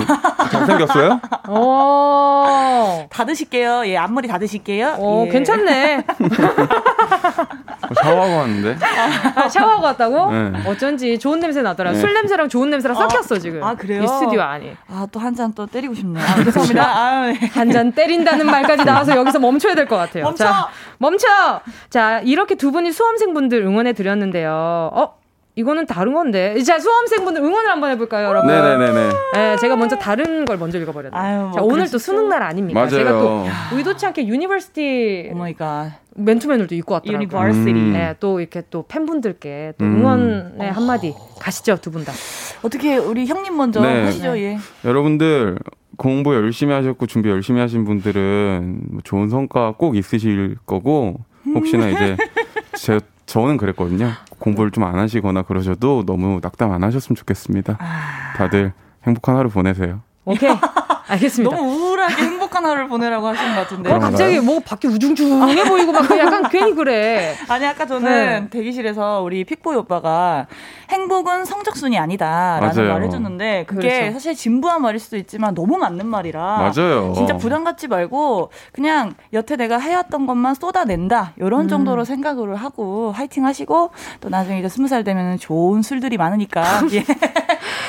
잘생겼어요? 0.51 1.19
어, 1.47 3.07
다 3.09 3.25
드실게요. 3.25 3.83
예, 3.87 3.97
앞머리 3.97 4.27
다 4.27 4.37
드실게요. 4.37 4.95
어 4.99 5.23
예. 5.25 5.31
괜찮네. 5.31 6.03
어, 7.89 7.93
샤워하고 8.01 8.35
왔는데. 8.37 8.77
아, 9.35 9.49
샤워하고 9.49 9.83
왔다고? 9.83 10.31
네. 10.31 10.51
어쩐지 10.65 11.19
좋은 11.19 11.39
냄새 11.39 11.61
나더라. 11.61 11.91
네. 11.91 11.99
술 11.99 12.13
냄새랑 12.13 12.49
좋은 12.49 12.69
냄새랑 12.69 12.97
아, 12.97 13.07
섞였어 13.09 13.37
지금. 13.39 13.63
아, 13.63 13.75
그래요? 13.75 14.03
이 14.03 14.07
스튜디오 14.07 14.41
안이. 14.41 14.71
아, 14.89 15.07
또 15.11 15.19
한 15.19 15.35
잔 15.35 15.53
또 15.53 15.65
때리고 15.65 15.93
싶네요. 15.93 16.23
아, 16.23 16.43
죄송합니다. 16.43 16.83
아, 16.85 17.25
네. 17.27 17.33
한잔 17.53 17.91
때린다는 17.91 18.45
말까지 18.45 18.85
나와서 18.85 19.15
여기서 19.15 19.39
멈춰야 19.39 19.75
될 19.75 19.87
것 19.87 19.97
같아요. 19.97 20.23
멈춰! 20.23 20.45
자, 20.45 20.67
멈춰! 20.97 21.27
자, 21.89 22.19
이렇게 22.19 22.55
두 22.55 22.71
분이 22.71 22.91
수험생분들 22.91 23.61
응원해 23.61 23.93
드렸는데요. 23.93 24.89
어? 24.93 25.15
이거는 25.55 25.85
다른 25.85 26.13
건데. 26.13 26.59
자, 26.63 26.79
수험생분들 26.79 27.41
응원을 27.43 27.69
한번 27.69 27.91
해볼까요, 27.91 28.27
여러분? 28.27 28.47
네네네네. 28.51 29.09
네, 29.33 29.55
제가 29.57 29.75
먼저 29.75 29.95
다른 29.97 30.45
걸 30.45 30.57
먼저 30.57 30.79
읽어버렸네요. 30.79 31.21
아유, 31.21 31.41
뭐 31.43 31.51
자, 31.51 31.61
오늘. 31.61 31.89
또 31.91 31.97
수능 31.99 32.27
날 32.29 32.41
아닙니까? 32.41 32.79
맞아요. 32.79 32.89
제가 32.89 33.11
또 33.11 33.45
의도치 33.73 34.05
않게 34.07 34.27
university 34.27 35.29
oh 35.31 35.35
my 35.37 35.53
god. 35.53 35.91
맨투맨을 36.15 36.67
또 36.67 36.75
입고 36.75 36.93
왔더라고요. 36.95 37.21
university. 37.23 37.71
음. 37.71 37.93
네, 37.93 38.15
또 38.19 38.39
이렇게 38.39 38.63
또 38.71 38.83
팬분들께 38.87 39.73
또 39.77 39.85
음. 39.85 39.97
응원의 39.99 40.71
한마디 40.71 41.13
가시죠, 41.39 41.77
두 41.81 41.91
분 41.91 42.03
다. 42.03 42.11
어떻게 42.63 42.97
우리 42.97 43.25
형님 43.27 43.55
먼저 43.55 43.79
네. 43.81 44.05
하시죠, 44.05 44.37
예. 44.39 44.57
여러분들 44.85 45.57
공부 45.97 46.33
열심히 46.33 46.73
하셨고 46.73 47.05
준비 47.05 47.29
열심히 47.29 47.59
하신 47.61 47.85
분들은 47.85 48.79
뭐 48.89 49.01
좋은 49.03 49.29
성과 49.29 49.75
꼭 49.77 49.95
있으실 49.95 50.57
거고 50.65 51.17
혹시나 51.53 51.87
이제 51.89 52.17
제 52.75 52.99
저는 53.27 53.57
그랬거든요. 53.57 54.11
공부를 54.43 54.71
좀 54.71 54.83
안 54.83 54.99
하시거나 54.99 55.43
그러셔도 55.43 56.03
너무 56.05 56.39
낙담 56.43 56.71
안 56.71 56.83
하셨으면 56.83 57.15
좋겠습니다. 57.15 57.77
다들 58.35 58.73
행복한 59.07 59.37
하루 59.37 59.49
보내세요. 59.49 60.01
오케이. 60.25 60.53
알겠습니다. 61.07 61.55
너무 61.55 61.92
우울하게 62.03 62.23
행복한 62.23 62.65
하루를 62.65 62.87
보내라고 62.87 63.27
하신 63.27 63.55
것 63.55 63.61
같은데. 63.61 63.91
어, 63.91 63.99
갑자기 63.99 64.39
뭐 64.39 64.59
밖에 64.59 64.87
우중중해 64.87 65.63
보이고 65.67 65.91
막 65.91 66.17
약간 66.17 66.49
괜히 66.49 66.73
그래. 66.73 67.35
아니 67.47 67.65
아까 67.65 67.85
저는 67.85 68.03
네. 68.03 68.49
대기실에서 68.49 69.21
우리 69.21 69.43
픽보이 69.43 69.75
오빠가 69.77 70.47
행복은 70.89 71.45
성적순이 71.45 71.97
아니다라는. 71.97 72.87
말을 72.89 73.05
해줬는데 73.05 73.65
그게 73.67 73.89
그렇죠. 73.99 74.13
사실 74.13 74.35
진부한 74.35 74.81
말일 74.81 74.99
수도 74.99 75.17
있지만 75.17 75.55
너무 75.55 75.77
맞는 75.77 76.05
말이라 76.05 76.41
맞아요. 76.57 77.13
진짜 77.15 77.37
부담 77.37 77.63
갖지 77.63 77.87
말고 77.87 78.51
그냥 78.71 79.13
여태 79.31 79.55
내가 79.55 79.77
해왔던 79.79 80.25
것만 80.27 80.55
쏟아낸다 80.55 81.33
이런 81.37 81.61
음. 81.61 81.67
정도로 81.67 82.03
생각을 82.05 82.55
하고 82.55 83.11
화이팅 83.11 83.45
하시고 83.45 83.91
또 84.21 84.29
나중에 84.29 84.59
이제 84.59 84.69
스무 84.69 84.87
살 84.87 85.03
되면 85.03 85.37
좋은 85.37 85.81
술들이 85.81 86.17
많으니까 86.17 86.63
예. 86.93 87.03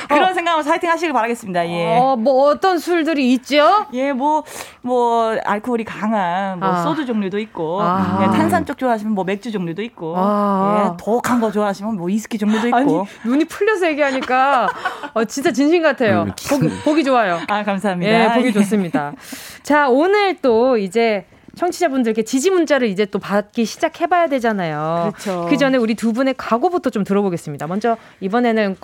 그런 0.07 0.33
생각하면서 0.33 0.69
화이팅 0.69 0.89
하시길 0.89 1.13
바라겠습니다. 1.13 1.67
예. 1.69 1.97
어, 1.97 2.15
뭐 2.15 2.49
어떤 2.49 2.79
술들이 2.79 3.31
있죠? 3.33 3.85
예, 3.93 4.13
뭐, 4.13 4.43
뭐, 4.81 5.37
알코올이 5.43 5.83
강한, 5.83 6.59
뭐, 6.59 6.69
아. 6.69 6.83
소주 6.83 7.05
종류도 7.05 7.39
있고, 7.39 7.81
아. 7.81 8.19
예, 8.21 8.25
탄산 8.37 8.65
쪽 8.65 8.77
좋아하시면 8.77 9.13
뭐, 9.13 9.23
맥주 9.23 9.51
종류도 9.51 9.81
있고, 9.83 10.15
아. 10.17 10.91
예, 10.93 10.97
더욱한 11.03 11.39
거 11.39 11.51
좋아하시면 11.51 11.95
뭐, 11.97 12.09
이스키 12.09 12.37
종류도 12.37 12.67
있고. 12.67 12.77
아니 12.77 12.93
눈이 13.23 13.45
풀려서 13.45 13.87
얘기하니까 13.87 14.67
어, 15.13 15.25
진짜 15.25 15.51
진심 15.51 15.81
같아요. 15.81 16.23
음, 16.23 16.33
보기, 16.49 16.69
보기 16.83 17.03
좋아요. 17.03 17.39
아, 17.47 17.63
감사합니다. 17.63 18.11
예, 18.11 18.33
보기 18.35 18.53
좋습니다. 18.53 19.13
자, 19.63 19.89
오늘 19.89 20.35
또 20.41 20.77
이제 20.77 21.25
청취자분들께 21.55 22.23
지지 22.23 22.49
문자를 22.49 22.87
이제 22.89 23.05
또 23.05 23.19
받기 23.19 23.65
시작해봐야 23.65 24.27
되잖아요. 24.27 25.11
그렇죠. 25.13 25.47
그 25.49 25.57
전에 25.57 25.77
우리 25.77 25.95
두 25.95 26.11
분의 26.13 26.35
각오부터 26.37 26.89
좀 26.89 27.03
들어보겠습니다. 27.03 27.67
먼저 27.67 27.97
이번에는 28.19 28.75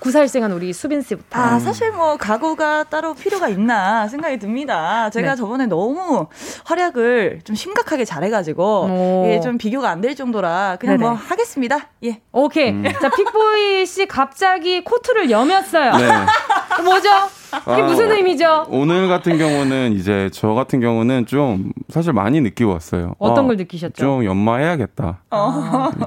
구사일생한 0.00 0.52
우리 0.52 0.72
수빈 0.72 1.02
씨부터. 1.02 1.38
아, 1.40 1.58
사실 1.58 1.90
뭐, 1.92 2.16
각오가 2.16 2.84
따로 2.84 3.14
필요가 3.14 3.48
있나 3.48 4.06
생각이 4.08 4.38
듭니다. 4.38 5.10
제가 5.10 5.30
네. 5.30 5.36
저번에 5.36 5.66
너무 5.66 6.26
활약을 6.64 7.40
좀 7.44 7.56
심각하게 7.56 8.04
잘해가지고, 8.04 8.64
오. 8.64 9.24
예, 9.28 9.40
좀 9.40 9.56
비교가 9.58 9.88
안 9.90 10.00
될 10.00 10.14
정도라, 10.16 10.78
그냥 10.80 10.96
네네. 10.96 11.08
뭐, 11.10 11.12
하겠습니다. 11.14 11.88
예. 12.04 12.20
오케이. 12.32 12.74
자, 13.00 13.10
픽보이 13.10 13.84
씨 13.84 14.06
갑자기 14.06 14.82
코트를 14.82 15.30
여몄어요. 15.30 15.96
네. 15.96 16.08
뭐죠? 16.82 17.08
이게 17.72 17.82
아, 17.82 17.84
무슨 17.84 18.12
의미죠? 18.12 18.66
오늘 18.68 19.08
같은 19.08 19.36
경우는 19.36 19.92
이제 19.94 20.30
저 20.32 20.50
같은 20.54 20.80
경우는 20.80 21.26
좀 21.26 21.72
사실 21.88 22.12
많이 22.12 22.40
느끼고 22.40 22.72
왔어요. 22.72 23.14
어떤 23.18 23.44
아, 23.44 23.46
걸 23.48 23.56
느끼셨죠? 23.56 23.94
좀 23.94 24.24
연마해야겠다. 24.24 25.22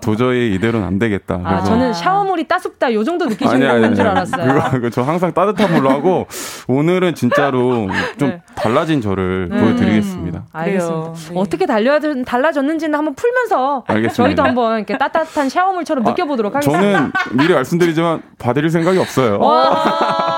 도저히 0.02 0.54
이대로는 0.56 0.88
안 0.88 1.00
되겠다. 1.00 1.36
아, 1.44 1.50
그래서 1.50 1.66
저는 1.66 1.94
샤워물이 1.94 2.48
따숩다 2.48 2.94
요 2.94 3.04
정도 3.04 3.26
느끼시는 3.26 3.70
아니. 3.70 4.00
알았어요. 4.00 4.72
그거, 4.72 4.90
저 4.90 5.02
항상 5.02 5.34
따뜻한 5.34 5.74
물로 5.74 5.90
하고 5.90 6.28
오늘은 6.68 7.16
진짜로 7.16 7.90
좀 8.18 8.30
네. 8.30 8.42
달라진 8.56 9.02
저를 9.02 9.50
네. 9.50 9.60
보여드리겠습니다. 9.60 10.46
알겠습니다. 10.54 11.02
그래요. 11.02 11.14
네. 11.30 11.34
어떻게 11.36 11.66
달려, 11.66 12.00
달라졌는지는 12.26 12.98
한번 12.98 13.16
풀면서 13.16 13.84
알겠습니다. 13.88 14.14
저희도 14.24 14.44
한번 14.44 14.78
이렇게 14.78 14.98
따뜻한 14.98 15.50
샤워물처럼 15.50 16.08
아, 16.08 16.10
느껴보도록 16.12 16.56
하겠습니다. 16.56 16.82
저는 16.82 17.12
미리 17.34 17.54
말씀드리지만 17.54 18.22
봐드릴 18.40 18.70
생각이 18.70 18.98
없어요. 18.98 19.40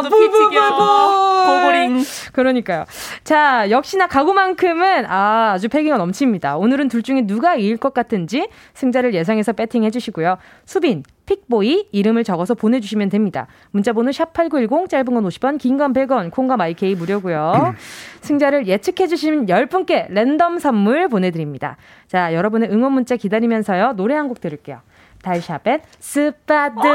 와, 0.00 0.08
오늘도 0.08 0.16
피튀겨. 0.16 1.40
고고링. 1.46 2.02
그러니까요. 2.32 2.84
자, 3.24 3.68
역시나 3.70 4.06
각오만큼은 4.06 5.06
아, 5.06 5.52
아주 5.54 5.68
패기가 5.68 5.96
넘칩니다. 5.96 6.56
오늘은 6.56 6.88
둘 6.88 7.02
중에 7.02 7.26
누가 7.26 7.54
이길 7.56 7.76
것 7.76 7.92
같은지 7.94 8.48
승자를 8.74 9.14
예상해서 9.14 9.52
배팅해 9.52 9.90
주시고요. 9.90 10.36
수빈, 10.64 11.02
픽보이 11.26 11.88
이름을 11.92 12.24
적어서 12.24 12.54
보내주시면 12.54 13.08
됩니다. 13.08 13.46
문자번호 13.70 14.10
샵8910 14.10 14.88
짧은 14.88 15.04
건 15.14 15.24
50원, 15.24 15.58
긴 15.58 15.76
건 15.76 15.92
100원, 15.92 16.30
콩과 16.30 16.56
마이케이 16.56 16.94
무료고요. 16.94 17.74
승자를 18.22 18.66
예측해 18.66 19.06
주신 19.06 19.46
10분께 19.46 20.06
랜덤 20.10 20.58
선물 20.58 21.08
보내드립니다. 21.08 21.76
자, 22.08 22.34
여러분의 22.34 22.70
응원 22.70 22.92
문자 22.92 23.16
기다리면서요. 23.16 23.92
노래 23.96 24.14
한 24.14 24.28
곡 24.28 24.40
들을게요. 24.40 24.80
달샤벳 25.22 25.82
스파드바디바 25.98 26.90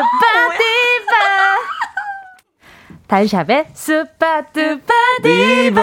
달샤벳 3.08 3.68
스파드바디바 3.74 5.82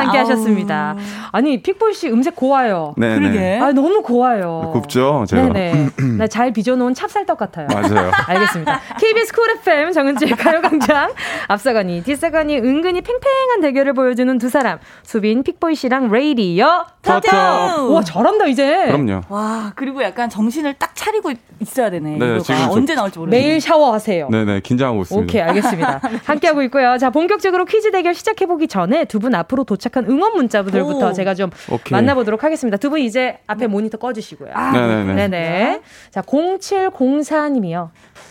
함께 0.00 0.18
하셨습니다. 0.18 0.94
아니 1.32 1.60
픽보이 1.62 1.94
씨 1.94 2.08
음색 2.08 2.36
고와요. 2.36 2.94
네네. 2.96 3.18
그러게. 3.18 3.58
아 3.60 3.72
너무 3.72 4.02
고와요. 4.02 4.70
곱죠, 4.72 5.24
제가. 5.28 5.52
네네. 5.52 5.88
나 6.18 6.26
잘 6.30 6.52
빚어놓은 6.52 6.94
찹쌀떡 6.94 7.38
같아요. 7.38 7.66
맞아요. 7.72 8.12
알겠습니다. 8.26 8.80
KBS 9.00 9.32
Cool 9.34 9.50
FM 9.58 9.92
정은지의 9.92 10.30
가요광장 10.38 11.10
앞서가니 11.48 12.04
뒤서가니 12.04 12.58
은근히 12.58 13.00
팽팽한 13.00 13.60
대결을 13.62 13.94
보여주는 13.94 14.38
두 14.38 14.48
사람 14.48 14.78
수빈 15.02 15.42
픽보이 15.42 15.74
씨랑 15.74 16.12
레이디어 16.12 16.86
터터. 17.02 17.88
와 17.88 18.04
잘한다 18.04 18.46
이제. 18.46 18.86
그럼요. 18.86 19.22
와, 19.28 19.72
그리고 19.74 20.02
약간 20.04 20.30
정신을 20.30 20.74
딱 20.74 20.94
차리고 20.94 21.32
있어야 21.60 21.90
되네. 21.90 22.16
네. 22.16 22.38
지금 22.40 22.56
저- 22.64 22.70
언제 22.70 22.94
나올지 22.94 23.18
모르겠네. 23.18 23.44
매일 23.44 23.60
샤워하세요. 23.60 24.28
네네, 24.30 24.60
긴장하고 24.60 25.02
있습니다. 25.02 25.24
오케이, 25.24 25.42
알겠습니다. 25.42 26.00
함께하고 26.24 26.59
있고요. 26.62 26.96
자, 26.98 27.10
본격적으로 27.10 27.64
퀴즈 27.64 27.90
대결 27.90 28.14
시작해보기 28.14 28.68
전에 28.68 29.04
두 29.04 29.20
분 29.20 29.34
앞으로 29.34 29.64
도착한 29.64 30.06
응원 30.08 30.34
문자들부터 30.34 31.08
오. 31.08 31.12
제가 31.12 31.34
좀 31.34 31.50
오케이. 31.70 31.92
만나보도록 31.92 32.42
하겠습니다. 32.44 32.76
두 32.78 32.88
분 32.90 33.00
이제 33.00 33.38
앞에 33.46 33.66
모니터 33.66 33.98
꺼주시고요. 33.98 34.52
네네네. 34.72 35.14
네네. 35.14 35.80
자, 36.10 36.22
0704님이요. 36.22 37.90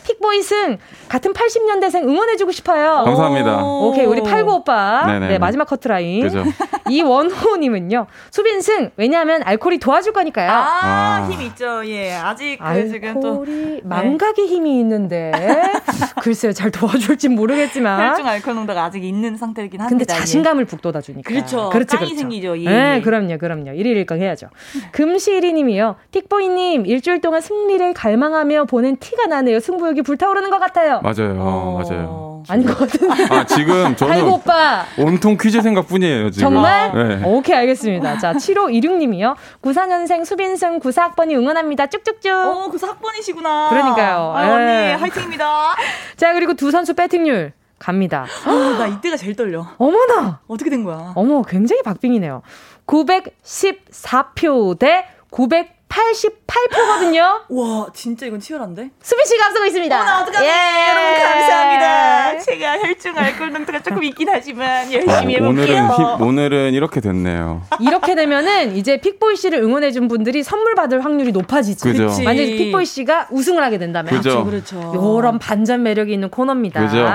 픽보이 0.10 0.42
승 0.42 0.78
같은 1.08 1.34
80년대생 1.34 2.04
응원해주고 2.04 2.52
싶어요. 2.52 3.04
감사합니다. 3.06 3.64
오케이, 3.64 4.06
우리 4.06 4.22
89 4.22 4.52
오빠. 4.54 5.04
네네네. 5.06 5.28
네, 5.28 5.38
마지막 5.38 5.66
커트라인. 5.66 6.24
그죠. 6.24 6.44
이원호님은요. 6.90 8.08
수빈 8.32 8.62
승, 8.62 8.90
왜냐하면 8.98 9.44
알코올이 9.44 9.78
도와줄 9.78 10.14
거니까요. 10.14 10.50
아, 10.50 10.80
아. 10.82 11.30
힘 11.30 11.42
있죠. 11.42 11.86
예. 11.86 12.14
아직 12.14 12.58
그 12.60 12.90
지금 12.90 13.20
또 13.20 13.42
알코올이 13.42 13.82
망각의 13.84 14.48
힘이 14.48 14.80
있는데 14.80 15.32
글쎄요 16.22 16.52
잘 16.52 16.72
도와줄진 16.72 17.36
모르겠지만 17.36 18.10
혈중 18.10 18.28
알코올 18.28 18.56
농도가 18.56 18.86
아직 18.86 19.04
있는 19.04 19.38
상태이긴 19.38 19.80
합니다. 19.80 19.90
근데 19.90 20.06
예. 20.10 20.20
자신감을 20.20 20.66
북돋아 20.66 21.02
주니까 21.02 21.30
그렇죠. 21.30 21.70
그렇죠, 21.70 21.98
그렇죠. 21.98 22.16
생기죠. 22.16 22.58
예, 22.60 22.66
네, 22.70 22.96
예. 22.96 23.02
그럼요, 23.02 23.38
그럼요. 23.38 23.72
일일일강 23.74 24.20
해야죠. 24.20 24.48
금시리님이요. 24.92 25.96
틱보이님 26.12 26.86
일주일 26.88 27.22
동안 27.22 27.42
승리를 27.42 27.94
갈망하며 27.94 28.66
보낸 28.66 28.98
티가 28.98 29.28
나네요. 29.28 29.60
승부욕이 29.60 29.99
여기 30.00 30.02
불타오르는 30.02 30.50
것 30.50 30.60
같아요. 30.60 31.02
맞아요, 31.02 31.32
아, 31.42 31.44
어... 31.44 31.82
맞아요. 31.84 32.44
아닌 32.48 32.66
것 32.66 32.78
같은데. 32.78 33.26
아, 33.30 33.46
지금 33.46 33.94
저는 33.98 34.14
아이고, 34.14 34.36
오빠. 34.36 34.86
온통 34.98 35.38
퀴즈 35.40 35.62
생각뿐이에요, 35.62 36.32
지금. 36.32 36.54
정말? 36.54 36.92
네. 36.94 37.22
오케이, 37.26 37.56
알겠습니다. 37.58 38.18
자, 38.18 38.32
7526님이요. 38.34 39.36
94년생 39.62 40.24
수빈승 40.26 40.80
94학번이 40.80 41.34
응원합니다. 41.36 41.88
쭉쭉쭉. 41.88 42.32
어, 42.32 42.66
오, 42.68 42.72
94학번이시구나. 42.72 43.70
그러니까요. 43.70 44.34
아, 44.36 44.52
언니, 44.54 44.66
네. 44.66 44.94
화이팅입니다. 44.94 45.76
자, 46.16 46.34
그리고 46.34 46.54
두 46.54 46.72
선수 46.72 46.94
배팅률. 46.94 47.52
갑니다. 47.78 48.26
어, 48.46 48.52
나 48.78 48.88
이때가 48.88 49.16
제일 49.18 49.36
떨려. 49.36 49.68
어머나! 49.78 50.40
어떻게 50.48 50.70
된 50.70 50.84
거야? 50.84 51.14
어머, 51.16 51.44
굉장히 51.44 51.82
박빙이네요. 51.84 52.42
914표 52.88 54.78
대 54.80 55.06
900. 55.30 55.79
88%거든요. 55.90 57.42
와, 57.50 57.88
진짜 57.94 58.26
이건 58.28 58.40
치열한데? 58.40 58.92
수빈 59.02 59.26
씨가 59.26 59.48
앞서고 59.48 59.66
있습니다. 59.66 60.02
어나 60.02 60.22
어떡하지? 60.22 60.46
예. 60.46 60.50
여러분 60.90 61.20
감사합니다. 61.20 62.40
제가 62.46 62.78
혈중 62.80 63.18
알코올 63.18 63.52
농도가 63.52 63.82
조금 63.82 64.04
있긴 64.04 64.30
하지만 64.30 64.92
열심히 64.94 65.36
해볼게요. 65.36 65.50
오늘은 65.50 65.88
힙, 65.90 66.22
오늘은 66.22 66.74
이렇게 66.74 67.02
됐네요. 67.02 67.64
이렇게 67.80 68.16
되면은 68.16 68.76
이제 68.78 68.98
픽보이 69.02 69.36
씨를 69.36 69.60
응원해 69.62 69.92
준 69.92 70.08
분들이 70.08 70.44
선물 70.44 70.76
받을 70.76 71.04
확률이 71.04 71.32
높아지죠. 71.32 71.90
그죠. 71.90 72.24
만약에 72.24 72.56
픽보이 72.56 72.86
씨가 72.86 73.28
우승을 73.32 73.64
하게 73.64 73.78
된다면. 73.78 74.14
그죠. 74.14 74.46
그렇죠. 74.46 74.92
요런 74.96 75.40
반전 75.40 75.84
매력이 75.84 76.14
있는 76.14 76.30
코너입니다. 76.30 76.82
그죠. 76.86 77.06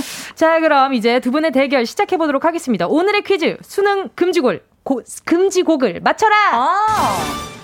자, 0.34 0.60
그럼 0.60 0.94
이제 0.94 1.20
두 1.20 1.30
분의 1.30 1.50
대결 1.50 1.84
시작해 1.84 2.16
보도록 2.16 2.44
하겠습니다. 2.44 2.86
오늘의 2.86 3.22
퀴즈 3.22 3.56
수능 3.62 4.08
금지곡 4.14 4.60
고, 4.84 5.02
금지곡을 5.24 6.00
맞춰라. 6.02 6.36
아. 6.52 7.59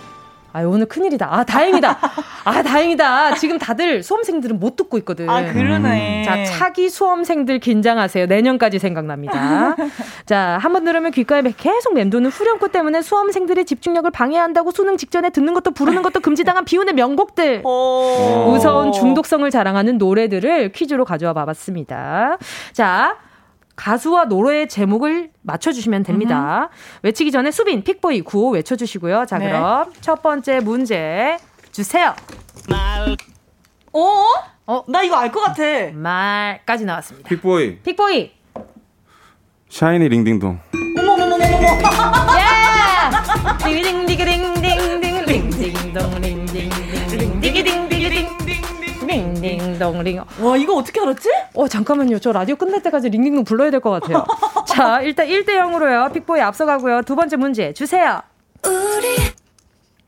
아, 0.57 0.63
오늘 0.63 0.87
큰일이다. 0.87 1.29
아, 1.31 1.45
다행이다. 1.45 1.99
아, 2.45 2.63
다행이다. 2.63 3.35
지금 3.35 3.59
다들 3.59 4.03
수험생들은 4.03 4.59
못 4.59 4.75
듣고 4.77 4.97
있거든. 4.99 5.29
아 5.29 5.53
그러네. 5.53 6.23
자, 6.25 6.45
차기 6.45 6.89
수험생들 6.89 7.59
긴장하세요. 7.59 8.25
내년까지 8.27 8.79
생각납니다. 8.79 9.77
자, 10.25 10.59
한 10.63 10.73
번 10.73 10.85
들으면 10.85 11.11
귓가에 11.11 11.43
계속 11.57 11.93
맴도는 11.95 12.31
후렴구 12.31 12.71
때문에 12.71 13.03
수험생들의 13.03 13.65
집중력을 13.67 14.11
방해한다고 14.11 14.71
수능 14.71 14.97
직전에 14.97 15.29
듣는 15.31 15.53
것도 15.53 15.73
부르는 15.73 16.01
것도 16.03 16.21
금지당한 16.21 16.65
비운의 16.67 16.95
명곡들. 16.95 17.61
오. 17.65 18.47
무서운 18.51 18.93
중독성을 18.93 19.49
자랑하는 19.51 19.99
노래들을 19.99 20.73
퀴즈로 20.73 21.05
가져와 21.05 21.35
봐봤습니다. 21.35 22.39
자, 22.73 23.17
가수와 23.77 24.25
노래의 24.25 24.69
제목을 24.69 25.31
맞춰주시면 25.43 26.03
됩니다. 26.03 26.71
외치기 27.03 27.31
전에 27.31 27.51
수빈, 27.51 27.85
픽보이, 27.85 28.23
구호 28.23 28.51
외쳐주시고요. 28.51 29.27
자, 29.27 29.39
네. 29.39 29.47
그럼 29.49 29.93
첫 30.01 30.23
번째 30.23 30.61
문제 30.61 31.37
주세요. 31.73 32.15
어? 33.93 34.25
어? 34.67 34.85
나 34.89 35.03
이거 35.03 35.17
알 35.17 35.31
것 35.31 35.41
같아. 35.43 35.63
말까지 35.93 36.85
나왔습니다. 36.87 37.29
픽보이, 37.29 37.81
픽보이, 37.83 38.33
샤이니 39.69 40.09
링딩동. 40.09 40.59
어머머머머머. 40.99 41.47
예! 42.39 43.65
딩딩디기딩딩딩 43.65 44.56
링딩동 49.49 50.03
링. 50.03 50.23
와 50.41 50.57
이거 50.57 50.75
어떻게 50.77 51.01
알았지? 51.01 51.29
어 51.55 51.69
잠깐만요. 51.69 52.19
저 52.19 52.33
라디오 52.33 52.57
끝날 52.57 52.83
때까지 52.83 53.09
링딩동 53.11 53.45
불러야 53.45 53.71
될 53.71 53.81
것 53.81 53.91
같아요. 53.91 54.25
자, 54.67 55.01
일단 55.03 55.27
1대 55.27 55.49
0으로요. 55.49 56.13
픽보이 56.13 56.41
앞서가고요. 56.41 57.03
두 57.03 57.15
번째 57.17 57.37
문제 57.37 57.73
주세요. 57.73 58.21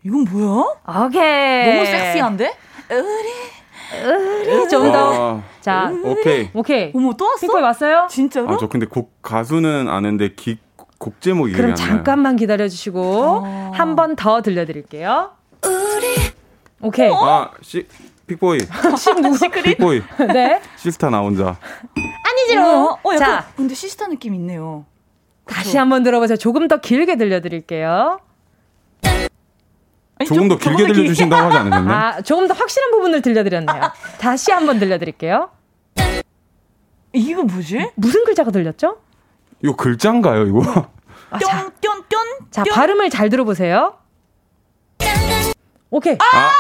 이건 0.05 0.25
뭐야? 0.31 1.07
오케이. 1.07 1.75
너무 1.75 1.87
섹시한데? 1.87 2.53
우리 2.91 3.99
으리 4.07 4.69
좀 4.69 4.93
더. 4.93 5.39
아, 5.39 5.43
자, 5.61 5.91
오케이. 6.05 6.51
오케이. 6.55 6.93
어머 6.95 7.13
또 7.15 7.25
왔어? 7.27 7.41
픽보이 7.41 7.63
왔어요? 7.63 8.07
진짜로? 8.11 8.51
아, 8.51 8.57
저 8.59 8.69
근데 8.69 8.87
곡 8.87 9.21
가수는 9.23 9.89
아는데 9.89 10.35
기, 10.35 10.59
곡 10.99 11.21
제목이 11.21 11.53
그럼 11.53 11.71
안 11.71 11.75
나요. 11.75 11.87
잠깐만 11.89 12.37
기다려 12.37 12.69
주시고 12.69 13.73
한 13.75 13.97
번 13.97 14.15
더 14.17 14.43
들려드릴게요. 14.43 15.31
오케이. 16.81 17.11
아, 17.13 17.51
시, 17.61 17.87
픽보이. 18.29 18.61
신 18.97 19.21
누구? 19.23 19.39
픽보이. 19.63 20.03
네. 20.33 20.61
시스타 20.77 21.11
나 21.11 21.19
혼자. 21.21 21.57
아니지롱. 22.25 22.65
어, 22.87 22.99
어, 23.03 23.17
자, 23.17 23.49
근데 23.57 23.75
시스타 23.75 24.07
느낌 24.07 24.35
있네요. 24.35 24.85
다시 25.47 25.77
한번 25.79 26.03
들어보세요. 26.05 26.37
조금 26.37 26.69
더 26.69 26.77
길게 26.77 27.17
들려드릴게요. 27.17 28.21
아니, 30.21 30.29
조금 30.29 30.49
더 30.49 30.59
좀- 30.59 30.77
길게 30.77 30.79
조금 30.79 30.87
더 30.89 30.93
들려주신다고 30.95 31.47
하지 31.47 31.57
않으셨나요? 31.59 31.97
아, 32.19 32.21
조금 32.23 32.47
더 32.49 32.55
확실한 32.55 32.91
부분을 32.91 33.23
들려드렸네요. 33.23 33.81
다시 34.21 34.53
한번 34.53 34.79
들려드릴게요. 34.79 35.51
이거 37.15 37.43
뭐지? 37.43 37.91
무슨 37.95 38.25
글자가 38.25 38.51
들렸죠? 38.51 38.99
이거 39.65 39.75
글자인가요, 39.75 40.47
이거? 40.47 40.89
아, 41.31 41.39
자, 41.39 41.71
뚠 41.81 41.81
뚠 41.81 42.09
뚠. 42.09 42.51
자, 42.51 42.65
발음을 42.71 43.09
잘 43.11 43.29
들어보세요. 43.31 43.95
오케이. 45.91 46.15
아, 46.21 46.37
아, 46.37 46.51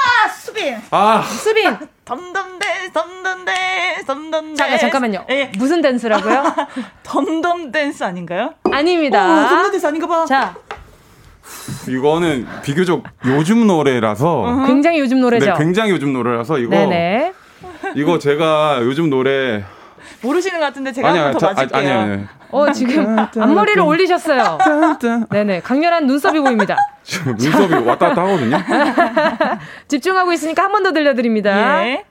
수빈. 0.58 0.76
아, 0.90 1.22
수빈. 1.22 1.76
덤덤댄스, 2.04 2.92
덤덤댄스, 2.92 4.04
덤덤댄스. 4.06 4.56
잠깐, 4.56 4.78
잠깐만요. 4.78 5.24
예, 5.30 5.52
무슨 5.56 5.80
댄스라고요? 5.80 6.42
덤덤댄스 7.04 8.02
아닌가요? 8.02 8.54
아닙니다. 8.70 9.24
어, 9.24 9.48
덤덤댄스 9.48 9.86
아닌가 9.86 10.06
봐. 10.06 10.24
자, 10.26 10.54
이거는 11.88 12.46
비교적 12.62 13.04
요즘 13.26 13.66
노래라서. 13.66 14.64
굉장히 14.66 14.98
요즘 15.00 15.20
노래죠? 15.20 15.46
네, 15.46 15.54
굉장히 15.56 15.90
요즘 15.92 16.12
노래라서 16.12 16.58
이거 16.58 16.70
네네. 16.70 17.32
이거 17.94 18.18
제가 18.18 18.80
요즘 18.82 19.08
노래 19.10 19.64
모르시는 20.20 20.58
것 20.58 20.66
같은데 20.66 20.92
제가 20.92 21.08
아니야, 21.08 21.24
한번더 21.26 21.46
맞을게요. 21.54 21.78
아니 21.78 21.90
아니. 22.12 22.24
어, 22.50 22.72
지금 22.72 23.16
앞머리를 23.18 23.80
올리셨어요. 23.82 24.58
네네. 25.30 25.60
강렬한 25.60 26.06
눈썹이 26.06 26.40
보입니다. 26.40 26.76
지금 27.04 27.36
눈썹이 27.36 27.86
왔다 27.86 28.08
갔다 28.08 28.22
하거든요. 28.22 28.58
집중하고 29.88 30.32
있으니까 30.32 30.64
한 30.64 30.72
번 30.72 30.82
더 30.82 30.92
들려드립니다. 30.92 31.84
예. 31.86 32.04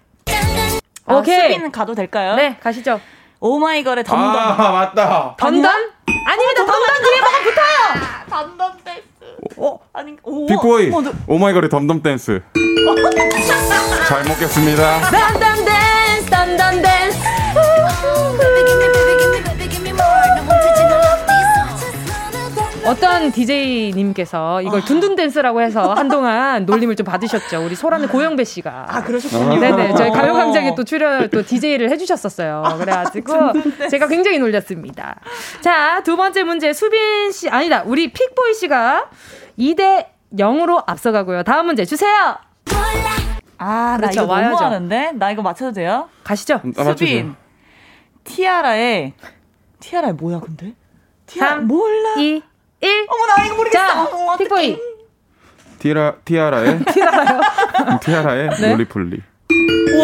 오케이. 1.10 1.40
아, 1.40 1.42
수빈 1.54 1.72
가도 1.72 1.96
될까요? 1.96 2.36
네, 2.36 2.58
가시죠. 2.62 3.00
오마이걸의 3.40 4.04
덤덤. 4.04 4.26
아, 4.36 4.72
맞다. 4.72 5.36
던던? 5.38 5.66
아닙니다. 5.72 6.66
던던 6.66 7.04
뒤에 7.04 7.22
뭐가 7.22 7.38
붙어요. 7.44 7.78
덤덤댄스. 8.30 9.02
어, 9.58 9.80
아니, 9.94 10.18
오. 10.24 10.46
픽보이 10.48 10.92
어, 10.94 11.02
너- 11.02 11.12
오마이걸의 11.28 11.70
던던 11.70 12.02
댄스. 12.02 12.42
잘 14.08 14.24
먹겠습니다. 14.24 15.00
던던 15.12 15.66
댄스, 15.66 16.30
던던 16.30 16.82
댄스. 16.82 17.20
어떤 22.88 23.32
DJ님께서 23.32 24.62
이걸 24.62 24.82
둔둔 24.82 25.16
댄스라고 25.18 25.62
해서 25.62 25.92
한동안 25.94 26.66
놀림을 26.66 26.96
좀 26.96 27.06
받으셨죠. 27.06 27.66
우리 27.66 27.76
소라는 27.76 28.08
고영배 28.08 28.46
씨가. 28.46 28.86
아, 28.88 29.04
그러셨군요. 29.04 29.60
네네. 29.60 29.96
저희 29.96 30.10
어. 30.10 30.14
가요광장에 30.14 30.74
또 30.74 30.86
출연, 30.86 31.30
또 31.30 31.44
DJ를 31.46 31.90
해주셨었어요. 31.92 32.64
그래가지고 32.80 33.34
제가 33.92 34.08
굉장히 34.08 34.40
놀렸습니다. 34.40 35.20
자, 35.60 36.02
두 36.04 36.16
번째 36.16 36.44
문제. 36.44 36.72
수빈 36.72 37.32
씨, 37.34 37.50
아니다. 37.50 37.84
우리 37.86 38.12
픽보이 38.14 38.54
씨가 38.54 39.10
2대 39.60 40.06
0으로 40.38 40.82
앞서가고요. 40.88 41.44
다음 41.44 41.66
문제 41.66 41.84
주세요. 41.84 42.38
아, 43.58 43.92
나 43.94 43.98
그렇죠, 43.98 44.24
이거 44.24 44.32
와야죠. 44.34 44.50
너무 44.56 44.64
하는데? 44.66 45.12
나 45.14 45.32
이거 45.32 45.42
맞춰도 45.42 45.72
돼요? 45.74 46.10
가시죠. 46.24 46.62
아. 46.78 46.84
수빈. 46.84 47.36
티아라의, 48.24 49.14
티아라의 49.80 50.14
뭐야, 50.14 50.40
근데? 50.40 50.74
티아라, 51.26 51.52
삼, 51.56 51.68
몰라. 51.68 52.16
2, 52.18 52.42
1. 52.82 53.08
어머, 53.10 53.26
나 53.36 53.46
이거 53.46 53.56
모르겠어. 53.56 54.04
어떡해. 54.04 54.38
픽보이. 54.38 54.78
티라 55.80 56.16
티아라의 56.26 56.80
티라요? 56.92 57.42
티아라의 58.02 58.50
네. 58.62 58.72
롤리폴리. 58.72 59.22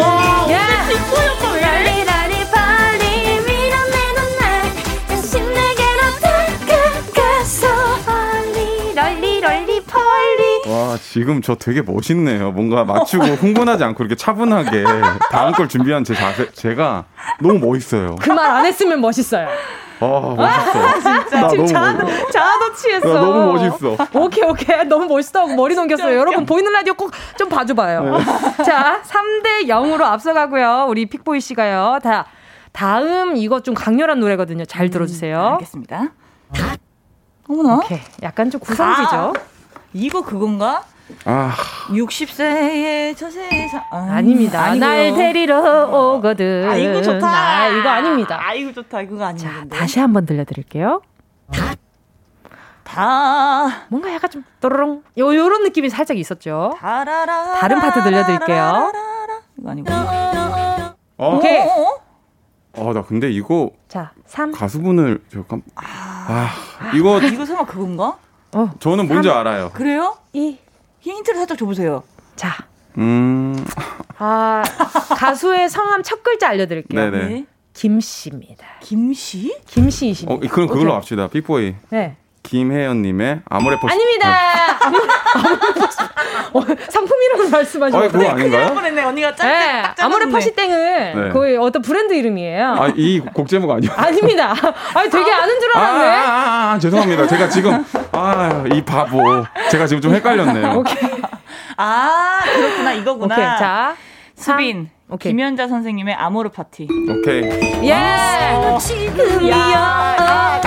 와, 0.00 0.52
야! 0.52 0.88
픽보이 0.88 1.28
오빠 1.28 1.52
왜 1.52 1.60
지금 10.98 11.42
저 11.42 11.54
되게 11.54 11.82
멋있네요. 11.82 12.52
뭔가 12.52 12.84
맞추고 12.84 13.24
흥분하지 13.24 13.84
않고 13.84 14.02
이렇게 14.04 14.14
차분하게 14.16 14.84
다음 15.30 15.52
걸 15.52 15.68
준비한 15.68 16.04
제 16.04 16.14
자세 16.14 16.50
제가 16.52 17.04
너무 17.40 17.58
멋있어요. 17.58 18.16
그 18.16 18.32
말 18.32 18.50
안 18.50 18.66
했으면 18.66 19.00
멋있어요. 19.00 19.48
아 20.00 20.34
멋있어. 20.36 20.94
진짜 21.00 21.40
나 21.40 21.48
지금 21.48 21.56
너무 21.64 21.66
자아도. 21.66 22.30
자아도 22.30 22.74
취했어. 22.74 23.08
나 23.14 23.20
너무 23.20 23.52
멋있어. 23.52 23.96
오케이, 24.14 24.44
오케이. 24.44 24.84
너무 24.84 25.06
멋있다 25.06 25.40
하고 25.40 25.54
머리 25.54 25.74
넘겼어요. 25.74 26.18
여러분, 26.18 26.44
보이는 26.44 26.70
라디오 26.72 26.94
꼭 26.94 27.12
좀 27.38 27.48
봐줘봐요. 27.48 28.02
네. 28.18 28.24
자, 28.64 29.00
3대 29.06 29.66
0으로 29.68 30.02
앞서가고요. 30.02 30.86
우리 30.88 31.06
픽보이 31.06 31.40
씨가요. 31.40 32.00
다, 32.02 32.26
다음 32.72 33.36
이거 33.36 33.60
좀 33.60 33.74
강렬한 33.74 34.18
노래거든요. 34.20 34.64
잘 34.66 34.90
들어주세요. 34.90 35.40
알겠습니다. 35.54 36.08
어머나. 37.48 37.76
오케이. 37.76 38.00
약간 38.22 38.50
좀 38.50 38.60
구성지죠. 38.60 39.32
이거 39.94 40.22
그건가? 40.22 40.82
아 41.24 41.54
60세의 41.88 43.16
저 43.16 43.30
세상. 43.30 43.82
아, 43.90 43.96
아닙니다. 44.16 44.60
아니고요. 44.62 44.88
날 44.88 45.14
데리러 45.14 46.14
오거든. 46.16 46.68
아, 46.68 46.74
이거 46.76 47.00
좋다. 47.00 47.28
아, 47.28 47.68
이거 47.68 47.88
아닙니다. 47.88 48.38
아, 48.40 48.54
이거 48.54 48.72
좋다. 48.72 49.02
이거 49.02 49.24
아닌데. 49.24 49.68
다시 49.76 50.00
한번 50.00 50.26
들려드릴게요. 50.26 51.00
다. 52.82 53.68
뭔가 53.88 54.12
약간 54.12 54.30
좀 54.30 54.44
또르릉 54.60 55.02
요 55.18 55.34
요런 55.34 55.62
느낌이 55.62 55.88
살짝 55.88 56.18
있었죠. 56.18 56.74
다라라. 56.78 57.54
다른 57.60 57.80
파트 57.80 58.02
들려드릴게요. 58.02 58.92
이거 59.58 59.70
아니고. 59.70 59.92
어? 61.18 61.36
오케이. 61.36 61.58
어? 61.60 62.00
아, 62.76 62.92
나 62.92 63.02
근데 63.02 63.30
이거 63.30 63.70
자, 63.88 64.10
3. 64.26 64.50
가수분을 64.52 65.22
잠깐 65.32 65.62
아 65.76 66.50
이거 66.94 67.20
이거 67.20 67.46
설마 67.46 67.64
그건가? 67.66 68.18
어. 68.54 68.70
저는 68.78 69.08
뭔지 69.08 69.28
알아요. 69.30 69.70
그래요? 69.74 70.16
2. 70.32 70.58
힌트를 71.00 71.38
살짝 71.38 71.58
줘보세요. 71.58 72.02
자. 72.36 72.66
음 72.96 73.64
아, 74.18 74.62
가수의 75.16 75.68
성함 75.68 76.02
첫 76.02 76.22
글자 76.22 76.48
알려드릴게요. 76.48 77.10
네네. 77.10 77.26
네. 77.28 77.46
김씨입니다. 77.72 78.64
김씨? 78.80 79.56
김씨이십니다. 79.66 80.32
어 80.34 80.38
그럼 80.48 80.68
그걸로 80.68 80.84
오케이. 80.90 80.94
합시다. 80.94 81.26
빅보이 81.28 81.74
네. 81.90 82.16
김혜연님의 82.44 83.40
아모레퍼스. 83.48 83.92
아닙니다. 83.92 84.28
어, 86.52 86.60
상품 86.90 87.16
이름을 87.22 87.50
말씀하시면 87.50 88.04
아, 88.04 88.08
그거 88.08 88.28
아닌가요? 88.28 88.66
한번 88.66 88.84
했네. 88.84 89.02
언니가 89.02 89.34
짝, 89.34 89.46
네, 89.48 89.82
딱 89.96 90.04
아모레. 90.04 90.26
퍼시땡은 90.30 91.22
네. 91.24 91.30
거의 91.32 91.56
어떤 91.56 91.82
브랜드 91.82 92.12
이름이에요. 92.14 92.76
아, 92.78 92.92
이 92.94 93.20
곡 93.34 93.48
제목 93.48 93.70
아니요? 93.72 93.90
아닙니다. 93.96 94.54
아니, 94.94 95.10
되게 95.10 95.32
아는 95.32 95.58
줄 95.60 95.76
아, 95.76 95.80
알았네. 95.80 96.04
아, 96.06 96.12
아, 96.12 96.72
아, 96.74 96.78
죄송합니다. 96.78 97.26
제가 97.26 97.48
지금 97.48 97.84
아, 98.12 98.64
이 98.72 98.82
바보. 98.84 99.44
제가 99.70 99.86
지금 99.86 100.00
좀 100.02 100.14
헷갈렸네요. 100.14 100.78
오케이. 100.78 101.10
아, 101.76 102.40
그렇구나. 102.54 102.92
이거구나. 102.92 103.34
오케이. 103.34 103.44
자, 103.58 103.96
수빈. 104.36 104.90
오케이. 105.10 105.32
김연자 105.32 105.66
선생님의 105.68 106.14
아모르 106.14 106.50
파티. 106.50 106.86
오케이. 107.10 107.42
예! 107.88 108.78
지금이야 108.80 110.60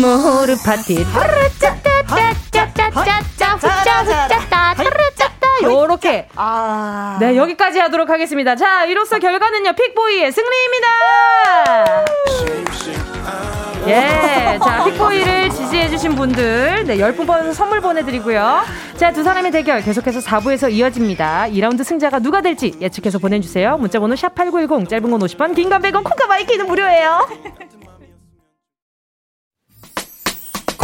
모르 0.00 0.56
파티. 0.64 1.04
짜짜짜짜짜짜 2.50 3.54
후짜 3.54 4.02
후짜따 4.02 4.74
따르짜따 4.74 5.46
요렇게. 5.62 6.28
아. 6.36 7.16
네, 7.20 7.36
여기까지 7.36 7.78
하도록 7.80 8.08
하겠습니다. 8.08 8.56
자, 8.56 8.84
이로써 8.84 9.18
결과는요, 9.18 9.72
픽보이의 9.72 10.32
승리입니다! 10.32 10.86
예, 13.86 14.58
자, 14.62 14.84
픽보이를 14.84 15.50
지지해주신 15.50 16.14
분들, 16.14 16.84
네, 16.86 16.96
10분 16.98 17.26
뽑아서 17.26 17.52
선물 17.52 17.80
보내드리고요. 17.80 18.62
자, 18.96 19.10
두 19.12 19.22
사람의 19.22 19.50
대결 19.50 19.80
계속해서 19.82 20.20
4부에서 20.20 20.70
이어집니다. 20.70 21.46
2라운드 21.50 21.82
승자가 21.82 22.18
누가 22.18 22.40
될지 22.42 22.74
예측해서 22.80 23.18
보내주세요. 23.18 23.78
문자번호 23.78 24.14
샵8910, 24.14 24.88
짧은 24.88 25.10
건 25.10 25.20
50원, 25.20 25.54
긴 25.54 25.70
건 25.70 25.80
100원, 25.82 26.04
콩과 26.04 26.26
마이키는 26.26 26.66
무료예요. 26.66 27.26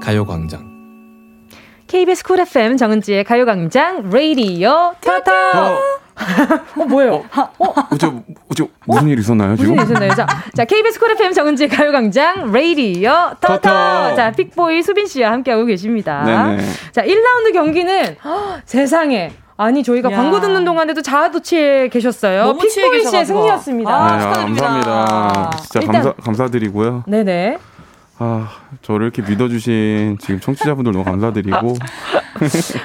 가요광장. 0.00 0.70
KBS 1.86 2.22
쿨 2.24 2.40
FM 2.40 2.76
정은지의 2.76 3.24
가요광장 3.24 4.10
라디오 4.10 4.92
터터. 5.00 5.32
어, 6.76 6.84
뭐예요? 6.84 7.24
어, 7.58 7.74
어제 7.90 8.12
어제 8.50 8.68
무슨 8.86 9.08
일 9.08 9.18
있었나요 9.18 9.56
지금? 9.56 9.74
무슨 9.74 9.96
일 9.96 10.02
있었나요? 10.04 10.14
자, 10.14 10.26
자, 10.54 10.64
KBS 10.64 11.00
쿨 11.00 11.10
FM 11.12 11.32
정은지의 11.32 11.68
가요광장 11.68 12.52
라디오 12.52 13.12
터터. 13.40 14.14
자, 14.14 14.30
픽보이 14.32 14.82
수빈 14.82 15.06
씨와 15.06 15.32
함께하고 15.32 15.64
계십니다. 15.64 16.22
네네. 16.24 16.62
자, 16.92 17.02
1라운드 17.02 17.52
경기는 17.52 18.16
헉, 18.24 18.60
세상에. 18.64 19.32
아니 19.56 19.82
저희가 19.82 20.10
야. 20.10 20.16
광고 20.16 20.40
듣는 20.40 20.64
동안에도 20.64 21.02
자아도취해 21.02 21.88
계셨어요. 21.88 22.56
픽보이 22.56 23.04
씨의. 23.04 23.26
승리였습니다. 23.26 23.90
아, 23.94 24.06
네, 24.06 24.12
아, 24.14 24.20
축하드립니다. 24.20 24.66
감사합니다. 24.66 25.50
진짜 25.60 25.80
일단- 25.80 25.92
감사 26.02 26.12
감사드리고요. 26.22 27.04
네네. 27.06 27.58
아 28.22 28.50
저를 28.82 29.06
이렇게 29.06 29.22
믿어주신 29.22 30.18
지금 30.20 30.40
청취자분들 30.40 30.92
너무 30.92 31.04
감사드리고 31.04 31.74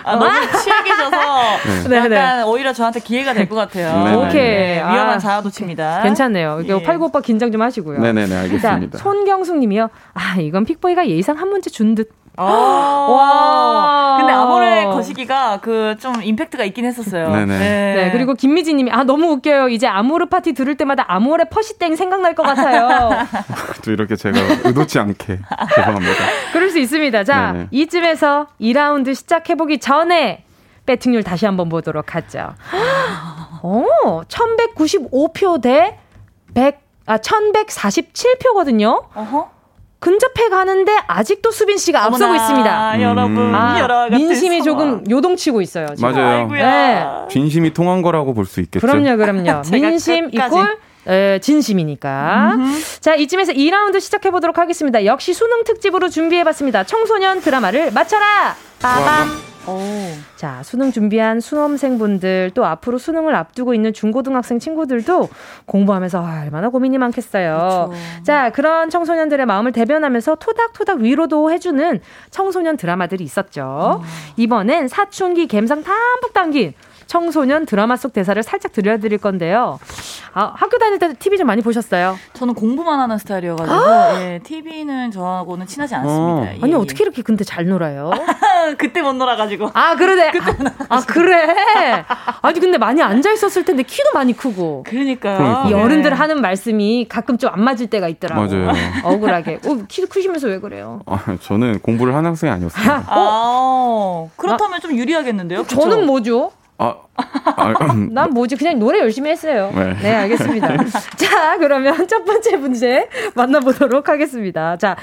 아, 0.05 0.15
너무 0.15 0.31
취해 0.63 0.83
계셔서 0.83 1.89
네, 1.89 1.95
약간 1.97 2.09
네. 2.37 2.43
오히려 2.45 2.71
저한테 2.71 3.01
기회가 3.01 3.33
될 3.33 3.49
것 3.49 3.55
같아요. 3.55 4.03
네, 4.05 4.11
네. 4.11 4.15
오케이. 4.15 4.31
네, 4.41 4.75
위험한 4.77 5.09
아, 5.15 5.19
자아도취입니다. 5.19 6.03
괜찮네요. 6.03 6.61
이게 6.63 6.73
예. 6.73 6.81
팔구 6.81 7.05
오빠 7.05 7.19
긴장 7.19 7.51
좀 7.51 7.61
하시고요. 7.61 7.99
네네네 7.99 8.27
자, 8.29 8.39
알겠습니다. 8.41 8.97
손경숙 8.97 9.57
님이요. 9.59 9.89
아, 10.13 10.37
이건 10.39 10.63
픽보이가 10.65 11.07
예상 11.09 11.37
한 11.37 11.49
문제 11.49 11.69
준 11.69 11.95
듯. 11.95 12.09
와. 12.37 12.45
와. 13.07 14.17
근데 14.17 14.33
아모레 14.33 14.85
거시기가 14.85 15.59
그 15.61 15.95
좀 15.99 16.21
임팩트가 16.21 16.63
있긴 16.65 16.85
했었어요. 16.85 17.29
네네. 17.29 17.57
네, 17.59 18.09
그리고 18.11 18.33
김미지 18.33 18.73
님이, 18.73 18.91
아, 18.91 19.03
너무 19.03 19.27
웃겨요. 19.31 19.69
이제 19.69 19.87
아모르 19.87 20.25
파티 20.27 20.53
들을 20.53 20.75
때마다 20.75 21.05
아모레 21.07 21.45
퍼시땡 21.45 21.95
생각날 21.95 22.35
것 22.35 22.43
같아요. 22.43 23.25
또 23.83 23.91
이렇게 23.91 24.15
제가 24.15 24.37
의도치 24.65 24.99
않게 24.99 25.39
죄송합니다. 25.75 26.23
그럴 26.53 26.69
수 26.69 26.79
있습니다. 26.79 27.23
자, 27.23 27.51
네네. 27.53 27.67
이쯤에서 27.71 28.47
2라운드 28.59 29.15
시작해 29.15 29.55
보기 29.55 29.79
전에 29.79 30.43
배팅률 30.85 31.23
다시 31.23 31.45
한번 31.45 31.69
보도록 31.69 32.13
하죠. 32.15 32.53
오, 33.63 33.85
1195표 34.27 35.61
대 35.61 35.97
100, 36.53 36.79
아, 37.07 37.17
1147표거든요. 37.17 39.03
어허. 39.15 39.49
근접해 40.05 40.49
가는데 40.49 40.91
아직도 41.07 41.49
수빈 41.49 41.77
씨가 41.77 42.03
앞서고 42.05 42.25
어머나, 42.25 42.43
있습니다. 42.43 43.01
여러분, 43.01 43.55
아, 43.55 43.79
여러 43.79 43.95
같은 44.01 44.17
민심이. 44.17 44.61
조금 44.61 45.03
요동치고 45.09 45.61
있어요. 45.61 45.87
지금. 45.95 46.11
맞아요. 46.11 46.41
아이고야. 46.41 46.65
네. 46.71 47.05
진심이 47.31 47.73
통한 47.73 48.03
거라고 48.03 48.35
볼 48.35 48.45
수 48.45 48.61
있겠죠. 48.61 48.85
그럼요, 48.85 49.17
그럼요. 49.17 49.63
민심 49.73 50.29
끝까지. 50.29 50.55
이꼴 50.55 50.77
에, 51.07 51.39
진심이니까. 51.39 52.53
자, 52.99 53.15
이쯤에서 53.15 53.53
2라운드 53.53 53.99
시작해 53.99 54.29
보도록 54.29 54.59
하겠습니다. 54.59 55.05
역시 55.05 55.33
수능 55.33 55.63
특집으로 55.63 56.09
준비해 56.09 56.43
봤습니다. 56.43 56.83
청소년 56.83 57.41
드라마를 57.41 57.91
맞춰라. 57.91 58.55
빠밤. 58.79 59.54
자, 60.35 60.61
수능 60.63 60.91
준비한 60.91 61.39
수험생분들 61.39 62.51
또 62.53 62.65
앞으로 62.65 62.97
수능을 62.97 63.33
앞두고 63.35 63.73
있는 63.73 63.93
중고등학생 63.93 64.59
친구들도 64.59 65.29
공부하면서 65.65 66.25
아, 66.25 66.41
얼마나 66.43 66.69
고민이 66.69 66.97
많겠어요. 66.97 67.91
자, 68.23 68.51
그런 68.51 68.89
청소년들의 68.89 69.45
마음을 69.45 69.71
대변하면서 69.71 70.35
토닥토닥 70.35 70.99
위로도 70.99 71.51
해주는 71.51 71.99
청소년 72.29 72.77
드라마들이 72.77 73.23
있었죠. 73.23 74.03
이번엔 74.37 74.87
사춘기 74.87 75.47
갬상 75.47 75.83
담뿍 75.83 76.33
담긴 76.33 76.73
청소년 77.07 77.65
드라마 77.65 77.95
속 77.95 78.13
대사를 78.13 78.41
살짝 78.43 78.71
들려드릴 78.73 79.17
건데요. 79.17 79.79
아, 80.33 80.51
학교 80.55 80.77
다닐 80.77 80.99
때 80.99 81.13
TV 81.13 81.37
좀 81.37 81.47
많이 81.47 81.61
보셨어요? 81.61 82.17
저는 82.33 82.53
공부만 82.55 82.99
하는 82.99 83.17
스타일이어가지고 83.17 84.19
예, 84.21 84.39
TV는 84.43 85.11
저하고는 85.11 85.65
친하지 85.65 85.95
않습니다. 85.95 86.23
어. 86.23 86.43
예, 86.45 86.59
아니, 86.61 86.71
예. 86.73 86.75
어떻게 86.75 87.03
이렇게 87.03 87.21
근데 87.21 87.43
잘 87.45 87.65
놀아요? 87.67 88.11
그때 88.77 89.01
못 89.01 89.13
놀아가지고. 89.13 89.69
아, 89.73 89.95
그러네. 89.95 90.31
아, 90.89 90.95
아, 90.97 90.99
그래. 91.07 92.03
아니, 92.41 92.59
근데 92.59 92.77
많이 92.77 93.01
앉아 93.01 93.31
있었을 93.31 93.63
텐데 93.63 93.83
키도 93.83 94.09
많이 94.13 94.33
크고. 94.35 94.83
그러니까요. 94.85 95.37
그러니까. 95.37 95.63
이 95.67 95.73
네. 95.73 95.81
어른들 95.81 96.13
하는 96.13 96.41
말씀이 96.41 97.05
가끔 97.07 97.37
좀 97.37 97.45
안 97.55 97.63
맞을 97.63 97.87
때가 97.87 98.09
있더라고. 98.09 98.41
맞아요. 98.41 98.71
억울하게. 99.05 99.59
어, 99.65 99.77
키도 99.87 100.07
크시면서 100.07 100.47
왜 100.47 100.59
그래요? 100.59 100.99
아, 101.05 101.17
저는 101.41 101.79
공부를 101.79 102.13
하는 102.15 102.31
학생이 102.31 102.51
아니었어요. 102.51 103.03
아, 103.07 104.25
그렇다면 104.35 104.81
좀 104.81 104.91
유리하겠는데요? 104.97 105.63
그쵸? 105.63 105.79
저는 105.79 106.05
뭐죠? 106.05 106.51
아, 106.77 106.95
아, 107.15 107.73
음, 107.93 108.13
난 108.13 108.31
뭐지? 108.31 108.55
그냥 108.55 108.79
노래 108.79 108.99
열심히 108.99 109.29
했어요. 109.31 109.71
네. 109.73 109.93
네, 110.01 110.15
알겠습니다. 110.15 110.77
자, 111.15 111.57
그러면 111.57 112.07
첫 112.07 112.25
번째 112.25 112.57
문제 112.57 113.09
만나보도록 113.33 114.09
하겠습니다. 114.09 114.77
자, 114.77 114.95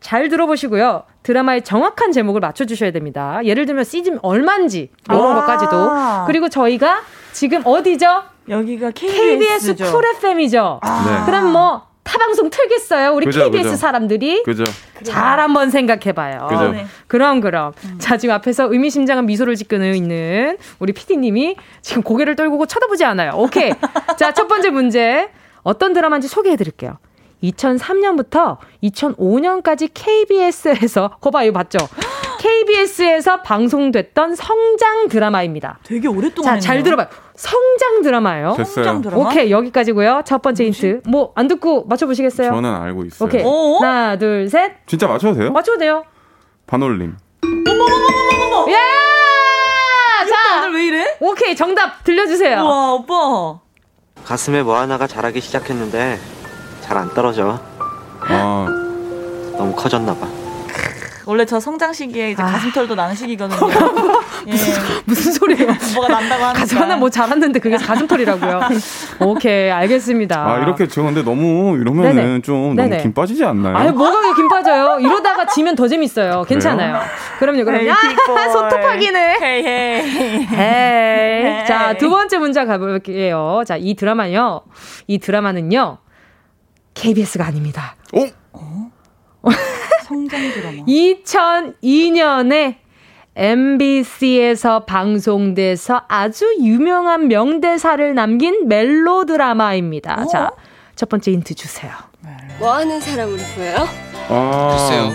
잘 0.00 0.28
들어보시고요. 0.28 1.04
드라마의 1.22 1.62
정확한 1.62 2.12
제목을 2.12 2.40
맞춰주셔야 2.40 2.90
됩니다. 2.90 3.40
예를 3.44 3.64
들면 3.64 3.84
시즌 3.84 4.18
얼마인지 4.22 4.90
이런 5.08 5.32
아. 5.32 5.40
것까지도. 5.40 6.26
그리고 6.26 6.48
저희가 6.48 7.00
지금 7.32 7.62
어디죠? 7.64 8.06
여기가 8.48 8.90
KBS. 8.90 9.76
쿨 9.76 10.04
FM이죠. 10.16 10.80
네. 10.82 11.24
그럼 11.24 11.52
뭐 11.52 11.86
타방송 12.04 12.50
틀겠어요. 12.50 13.12
우리 13.14 13.26
그죠, 13.26 13.44
KBS 13.44 13.64
그죠. 13.64 13.76
사람들이 13.76 14.42
그죠. 14.44 14.64
잘 15.02 15.40
한번 15.40 15.70
생각해봐요. 15.70 16.46
그죠. 16.48 16.70
네. 16.72 16.86
그럼 17.06 17.40
그럼. 17.40 17.72
음. 17.84 17.98
자 17.98 18.16
지금 18.16 18.34
앞에서 18.34 18.70
의미심장한 18.72 19.26
미소를 19.26 19.56
짓고 19.56 19.76
있는 19.76 20.56
우리 20.78 20.92
PD님이 20.92 21.56
지금 21.82 22.02
고개를 22.02 22.36
떨구고 22.36 22.66
쳐다보지 22.66 23.04
않아요. 23.04 23.32
오케이. 23.36 23.72
자 24.18 24.32
첫 24.32 24.46
번째 24.48 24.70
문제 24.70 25.30
어떤 25.62 25.92
드라마인지 25.94 26.28
소개해드릴게요. 26.28 26.98
2003년부터 27.42 28.58
2005년까지 28.82 29.90
KBS에서 29.92 31.16
거봐 31.20 31.44
이거 31.44 31.52
봤죠? 31.54 31.78
KBS에서 32.48 33.40
방송됐던 33.40 34.34
성장 34.34 35.08
드라마입니다. 35.08 35.78
되게 35.82 36.08
오랫동안 36.08 36.60
자 36.60 36.60
잘. 36.60 36.82
들어봐요. 36.82 37.06
성장 37.34 38.02
드라마예요. 38.02 38.52
됐어요. 38.58 38.84
성장 38.84 39.00
드라마? 39.00 39.24
오케이 39.30 39.50
여기까지고요. 39.50 40.22
첫 40.26 40.42
번째 40.42 40.64
힌트. 40.66 41.00
뭐 41.08 41.32
안 41.36 41.48
듣고 41.48 41.86
맞춰 41.86 42.04
보시겠어요? 42.06 42.50
저는 42.50 42.74
알고 42.74 43.04
있어요. 43.06 43.26
오케이. 43.26 43.42
어? 43.42 43.78
하나 43.80 44.18
둘 44.18 44.50
셋. 44.50 44.72
진짜 44.86 45.06
맞춰도 45.08 45.38
돼요? 45.38 45.52
맞춰도 45.52 45.78
돼요. 45.78 46.04
반올림. 46.66 47.16
예! 48.68 48.74
자 50.28 50.58
오늘 50.58 50.74
왜 50.74 50.86
이래? 50.86 51.16
오케이 51.20 51.56
정답 51.56 52.04
들려 52.04 52.26
주세요. 52.26 52.60
우와 52.60 52.92
오빠. 52.92 53.60
가슴에 54.22 54.62
뭐 54.62 54.76
하나가 54.78 55.06
자라기 55.06 55.40
시작했는데 55.40 56.18
잘 56.82 56.98
안 56.98 57.08
떨어져. 57.14 57.58
아, 58.20 58.66
너무 59.56 59.74
커졌나 59.74 60.14
봐. 60.14 60.28
원래 61.26 61.44
저 61.46 61.58
성장 61.58 61.92
시기에 61.92 62.32
이제 62.32 62.42
아. 62.42 62.46
가슴털도 62.46 62.94
나는 62.94 63.14
시기거든요. 63.14 63.58
예. 64.48 64.52
무슨 65.06 65.32
소리예요? 65.32 65.68
뭐가 65.94 66.08
난다고 66.08 66.44
하니까. 66.44 66.60
가슴 66.60 66.78
하나 66.78 66.96
뭐 66.96 67.08
잘았는데 67.08 67.58
그게 67.60 67.76
가슴털이라고요. 67.76 68.60
오케이 69.20 69.70
알겠습니다. 69.70 70.46
아, 70.46 70.58
이렇게 70.58 70.86
저 70.86 71.02
근데 71.02 71.22
너무 71.22 71.76
이러면은 71.78 72.14
네네. 72.14 72.40
좀 72.42 72.74
네네. 72.76 72.88
너무 72.88 73.02
김 73.02 73.12
빠지지 73.14 73.44
않나요? 73.44 73.76
아니 73.76 73.90
뭐가 73.90 74.34
김 74.34 74.48
빠져요? 74.48 74.98
이러다가 75.00 75.46
지면 75.46 75.74
더 75.74 75.88
재밌어요. 75.88 76.44
괜찮아요. 76.44 77.00
그럼요, 77.38 77.64
그럼요. 77.64 77.90
아, 77.90 78.48
손톱하기네. 78.50 79.38
헤이 79.42 79.64
헤이. 79.66 80.46
헤이. 80.46 81.66
자, 81.66 81.94
두 81.96 82.10
번째 82.10 82.38
문제 82.38 82.64
가볼게요. 82.64 83.62
자, 83.66 83.76
이 83.76 83.94
드라마요. 83.94 84.62
이 85.06 85.18
드라마는요. 85.18 85.98
KBS가 86.94 87.46
아닙니다. 87.46 87.96
어? 88.14 88.26
성장 90.04 90.40
드라마. 90.52 90.84
2002년에 90.86 92.76
MBC에서 93.36 94.84
방송돼서 94.84 96.02
아주 96.08 96.56
유명한 96.60 97.28
명대사를 97.28 98.14
남긴 98.14 98.68
멜로 98.68 99.24
드라마입니다. 99.24 100.26
자, 100.26 100.52
첫 100.94 101.08
번째 101.08 101.32
힌트 101.32 101.54
주세요. 101.54 101.92
뭐 102.58 102.74
하는 102.74 103.00
사람으로 103.00 103.38
보여요? 103.56 103.88
아, 104.28 104.76
글쎄요. 104.76 105.12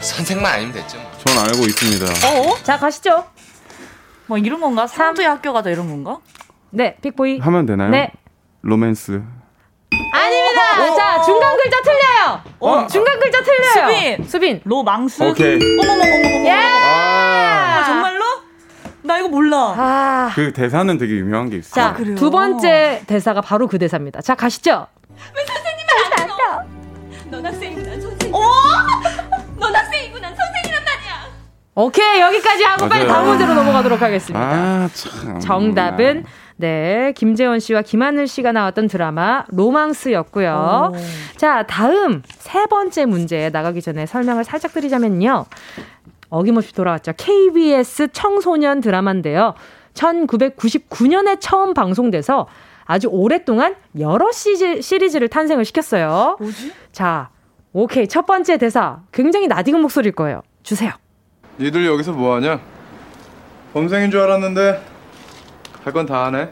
선생만 0.00 0.52
아니면 0.52 0.72
됐죠. 0.72 0.98
뭐. 0.98 1.10
전 1.24 1.38
알고 1.38 1.64
있습니다. 1.66 2.06
어? 2.28 2.56
자, 2.62 2.78
가시죠. 2.78 3.24
뭐 4.26 4.38
이런 4.38 4.60
건가? 4.60 4.86
삼두의 4.86 5.26
학교 5.26 5.52
가다 5.52 5.70
이런 5.70 5.88
건가? 5.88 6.18
네, 6.70 6.96
픽보이. 7.00 7.38
하면 7.40 7.66
되나요? 7.66 7.90
네. 7.90 8.12
로맨스. 8.62 9.22
아닙니다. 10.60 10.96
자, 10.96 11.22
중간 11.22 11.56
글자 11.56 11.76
틀려요. 11.82 12.40
어? 12.60 12.86
중간 12.86 13.18
글자 13.20 13.42
틀려요. 13.42 13.72
수빈. 13.72 14.24
수빈. 14.28 14.60
로망스. 14.64 15.22
오케이. 15.22 15.54
어머머머머머. 15.56 16.44
예! 16.46 16.50
아, 16.52 17.84
정말로? 17.86 18.24
나 19.02 19.18
이거 19.18 19.28
몰라. 19.28 19.74
아. 19.76 20.32
그 20.34 20.52
대사는 20.52 20.96
되게 20.98 21.14
유명한 21.14 21.50
게 21.50 21.58
있어요. 21.58 21.74
자, 21.74 21.92
그래요? 21.92 22.14
두 22.16 22.30
번째 22.30 23.02
대사가 23.06 23.40
바로 23.40 23.66
그 23.68 23.78
대사입니다. 23.78 24.20
자, 24.22 24.34
가시죠. 24.34 24.86
넌 25.34 25.44
학생이고 25.46 25.82
난 25.86 26.00
선생님. 26.10 26.34
어? 26.34 26.64
넌 27.30 27.46
학생이고 27.46 27.80
난 27.82 28.00
선생이란 28.00 28.40
오케이 31.76 32.20
여기까지 32.20 32.62
하고 32.64 32.88
빨리 32.88 33.04
맞아요. 33.04 33.08
다음 33.08 33.28
문제로 33.28 33.54
넘어가도록 33.54 34.00
하겠습니다. 34.00 34.40
아, 34.40 34.88
참. 34.92 35.40
정답은 35.40 36.24
네 36.56 37.12
김재원 37.16 37.58
씨와 37.58 37.82
김하늘 37.82 38.28
씨가 38.28 38.52
나왔던 38.52 38.86
드라마 38.86 39.44
로망스였고요. 39.48 40.92
자 41.36 41.64
다음 41.64 42.22
세 42.28 42.66
번째 42.66 43.06
문제 43.06 43.50
나가기 43.50 43.82
전에 43.82 44.06
설명을 44.06 44.44
살짝 44.44 44.72
드리자면요. 44.72 45.46
어김없이 46.30 46.72
돌아왔죠. 46.74 47.12
KBS 47.16 48.08
청소년 48.12 48.80
드라마인데요. 48.80 49.54
1999년에 49.94 51.38
처음 51.40 51.74
방송돼서 51.74 52.46
아주 52.84 53.08
오랫동안 53.10 53.76
여러 53.98 54.30
시리, 54.32 54.82
시리즈를 54.82 55.28
탄생을 55.28 55.64
시켰어요. 55.64 56.36
뭐지? 56.38 56.72
자, 56.92 57.30
오케이. 57.72 58.06
첫 58.08 58.26
번째 58.26 58.58
대사. 58.58 59.00
굉장히 59.12 59.46
낯익은 59.46 59.80
목소리일 59.80 60.14
거예요. 60.14 60.42
주세요. 60.62 60.92
니들 61.58 61.86
여기서 61.86 62.12
뭐하냐? 62.12 62.60
범생인 63.72 64.10
줄 64.10 64.20
알았는데 64.20 64.82
할 65.84 65.92
건 65.92 66.06
다 66.06 66.24
하네. 66.26 66.48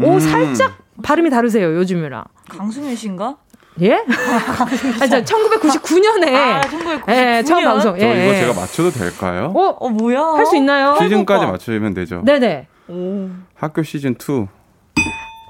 오, 0.00 0.18
살짝 0.20 0.76
발음이 1.02 1.30
다르세요. 1.30 1.74
요즘이랑. 1.76 2.24
강수민 2.48 2.94
씨인가? 2.96 3.36
예? 3.80 3.94
아, 5.00 5.06
저 5.06 5.22
1999년에. 5.22 6.34
아, 6.34 6.60
1999 6.60 7.12
예, 7.12 7.42
처음 7.42 7.64
년? 7.64 7.72
방송. 7.72 7.98
저 7.98 8.06
예, 8.06 8.10
이거 8.24 8.34
예. 8.34 8.40
제가 8.40 8.52
맞춰도 8.60 8.90
될까요? 8.90 9.52
어, 9.54 9.76
어, 9.80 9.88
뭐야? 9.88 10.20
할 10.20 10.46
수 10.46 10.56
있나요? 10.56 10.96
시즌까지 11.00 11.46
맞추면 11.46 11.94
되죠. 11.94 12.22
네네. 12.24 12.68
학교 13.54 13.82
시즌 13.82 14.12
2. 14.12 14.16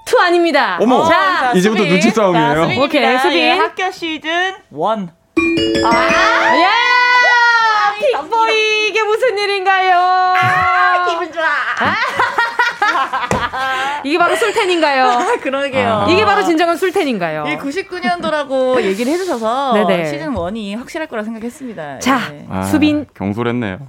two 0.07 0.19
아닙니다. 0.21 0.79
어머, 0.81 1.05
자, 1.09 1.53
이제부터 1.55 1.83
수빈. 1.83 1.93
눈치 1.95 2.11
싸움이에요. 2.11 2.55
자. 2.55 2.81
오케이, 2.83 3.19
수빈. 3.19 3.39
예, 3.39 3.51
학교 3.53 3.91
시즌 3.91 4.31
1. 4.31 5.09
아, 5.85 6.57
예! 6.57 6.67
무슨 9.23 9.39
일인가요? 9.39 9.95
아, 9.95 11.07
기분 11.09 11.33
좋아. 11.33 11.45
이게 14.05 14.19
바로 14.19 14.35
술텐인가요? 14.35 15.05
아, 15.05 15.37
그러게요. 15.37 16.07
이게 16.11 16.25
바로 16.25 16.43
진정한 16.43 16.77
술텐인가요? 16.77 17.45
이 17.47 17.57
99년도라고 17.57 18.83
얘기를 18.83 19.13
해주셔서 19.13 19.75
네네. 19.75 20.07
시즌 20.07 20.35
1이 20.35 20.77
확실할 20.77 21.07
거라 21.07 21.23
생각했습니다. 21.23 22.01
자, 22.01 22.19
예. 22.33 22.47
아, 22.51 22.63
수빈 22.63 23.07
경솔했네요. 23.15 23.87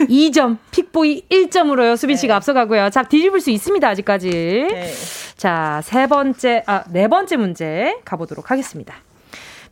2점, 0.00 0.58
픽보이 0.70 1.28
1점으로요. 1.30 1.96
수빈 1.96 2.18
씨가 2.18 2.36
앞서가고요. 2.36 2.90
자, 2.90 3.04
뒤집을 3.04 3.40
수 3.40 3.50
있습니다, 3.50 3.88
아직까지. 3.88 4.68
네. 4.70 4.92
자, 5.38 5.80
세 5.82 6.06
번째, 6.06 6.62
아, 6.66 6.84
네 6.90 7.08
번째 7.08 7.38
문제 7.38 7.96
가보도록 8.04 8.50
하겠습니다. 8.50 8.96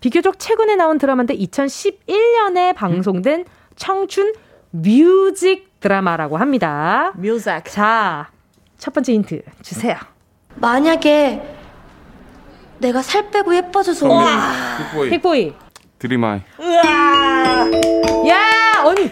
비교적 0.00 0.38
최근에 0.38 0.76
나온 0.76 0.96
드라마인데 0.96 1.36
2011년에 1.36 2.74
방송된 2.74 3.44
청춘 3.76 4.32
뮤직 4.72 5.78
드라마라고 5.80 6.36
합니다. 6.38 7.12
뮤직. 7.16 7.64
자, 7.66 8.30
첫 8.78 8.92
번째 8.94 9.12
힌트 9.12 9.42
주세요. 9.62 9.96
만약에 10.56 11.42
내가 12.78 13.00
살 13.02 13.30
빼고 13.30 13.54
예뻐져서 13.54 14.08
오면 14.08 14.26
픽보이. 14.78 15.10
픽보이. 15.10 15.54
드림아이. 15.98 16.40
야, 18.28 18.42
아니, 18.84 19.10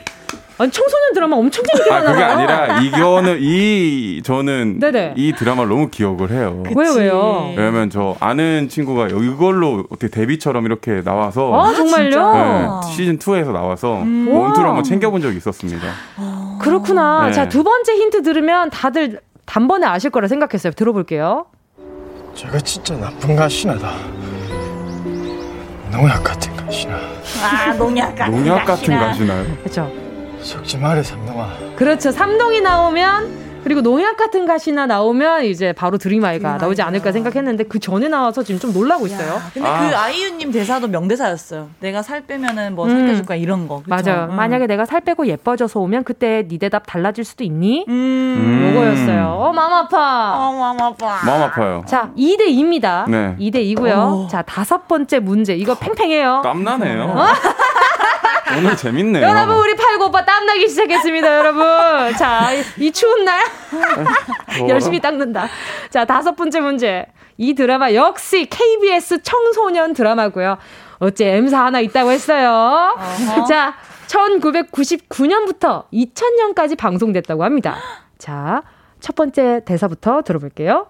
아니 0.61 0.71
청소년 0.71 1.15
드라마 1.15 1.37
엄청 1.37 1.65
재밌게 1.65 1.91
아, 1.91 2.01
나와요. 2.03 2.13
그게 2.13 2.23
아니라 2.23 2.81
이거는 2.83 3.39
이 3.41 4.21
저는 4.23 4.79
네네. 4.79 5.15
이 5.17 5.33
드라마를 5.33 5.71
너무 5.71 5.89
기억을 5.89 6.31
해요. 6.31 6.63
왜요, 6.77 6.93
왜요? 6.93 7.55
왜냐면 7.57 7.89
저 7.89 8.15
아는 8.21 8.69
친구가 8.69 9.09
이걸로 9.09 9.85
어떻게 9.91 10.09
데뷔처럼 10.09 10.67
이렇게 10.67 11.03
나와서 11.03 11.59
아, 11.59 11.73
정말요? 11.73 12.33
네, 12.35 12.93
시즌 12.93 13.19
2에서 13.19 13.53
나와서 13.53 14.03
음. 14.03 14.29
원투를. 14.31 14.69
한번 14.69 14.85
챙겨본 14.85 15.23
적이 15.23 15.39
있었습니다. 15.39 15.89
그렇구나. 16.61 17.29
네. 17.29 17.33
자, 17.33 17.49
두 17.49 17.65
번째 17.65 17.95
힌트 17.95 18.23
들으면 18.23 18.69
다들 18.69 19.21
단번에 19.47 19.87
아실 19.87 20.11
거라 20.11 20.29
생각했어요. 20.29 20.75
들어볼게요. 20.75 21.47
제가 22.35 22.59
진짜 22.61 22.95
나쁜 22.99 23.35
가시나다. 23.35 23.95
농약 25.91 26.23
같은 26.23 26.55
가시나. 26.55 26.99
아, 27.43 27.73
농약 27.79 28.15
같은 28.15 28.37
농약 28.45 28.67
같은 28.67 28.95
가시나요? 28.99 29.45
그렇죠. 29.63 30.00
속지 30.43 30.79
말해 30.79 31.03
삼동아. 31.03 31.49
그렇죠. 31.77 32.11
삼동이 32.11 32.61
나오면 32.61 33.51
그리고 33.63 33.83
농약 33.83 34.17
같은 34.17 34.47
가시나 34.47 34.87
나오면 34.87 35.45
이제 35.45 35.73
바로 35.73 35.99
드림아이가 35.99 36.57
나오지 36.57 36.83
않을까 36.83 37.13
생각했는데 37.13 37.65
그 37.65 37.79
전에 37.79 38.09
나와서 38.09 38.43
지금 38.43 38.59
좀 38.59 38.73
놀라고 38.73 39.07
있어요. 39.07 39.41
근데 39.53 39.69
그 39.69 39.97
아이유님 39.97 40.51
대사도 40.51 40.89
명대사였어요. 40.89 41.69
내가 41.81 42.03
살 42.03 42.23
빼면은 42.23 42.75
뭐 42.75 42.87
음. 42.87 42.91
살펴줄 42.91 43.27
거야 43.27 43.37
이런 43.37 43.69
거. 43.69 43.83
그쵸? 43.83 43.89
맞아요. 43.91 44.29
음. 44.31 44.37
만약에 44.37 44.67
내가 44.67 44.87
살 44.87 45.03
빼고 45.03 45.27
예뻐져서 45.27 45.81
오면 45.81 46.05
그때 46.05 46.47
네 46.49 46.59
대답 46.59 46.85
달라질 46.87 47.25
수도 47.25 47.45
있니? 47.45 47.85
음. 47.89 48.73
요거였어요. 48.75 49.27
어, 49.27 49.53
마음 49.53 49.73
아파. 49.73 50.37
어, 50.37 50.53
마음 50.53 50.81
아파. 50.81 51.25
마음 51.25 51.43
아파요. 51.43 51.85
자, 51.87 52.11
2대 52.17 52.49
2입니다. 52.49 53.09
네. 53.11 53.37
2대 53.39 53.77
2고요. 53.77 54.29
자, 54.29 54.43
다섯 54.43 54.89
번째 54.89 55.19
문제. 55.21 55.55
이거 55.55 55.75
팽팽해요. 55.75 56.41
땀나네요. 56.43 57.15
어? 58.55 58.59
오늘 58.59 58.77
재밌네요. 58.77 59.23
여러분 59.27 59.57
우리 59.57 59.75
팔고 59.77 60.07
오빠 60.07 60.25
땀 60.25 60.45
나기 60.47 60.69
시작했습니다 60.69 61.37
여러분 61.39 61.63
자 62.17 62.51
이 62.79 62.91
추운 62.93 63.25
날. 63.25 63.45
열심히 64.69 65.01
닦는다 65.01 65.49
자 65.91 66.05
다섯 66.05 66.35
번째 66.35 66.61
문제 66.61 67.07
이 67.37 67.55
드라마 67.55 67.93
역시 67.95 68.47
KBS 68.47 69.23
청소년 69.23 69.93
드라마고요 69.95 70.59
어째 70.99 71.37
M사 71.37 71.65
하나 71.67 71.81
있다고 71.81 72.11
했어요 72.11 72.95
자 73.49 73.75
1999년부터 74.09 75.85
2000년까지 75.93 76.77
방송됐다고 76.77 77.45
합니다 77.45 77.77
자 78.19 78.63
첫 79.01 79.15
번째 79.15 79.63
대사부터 79.65 80.21
들어볼게요 80.23 80.89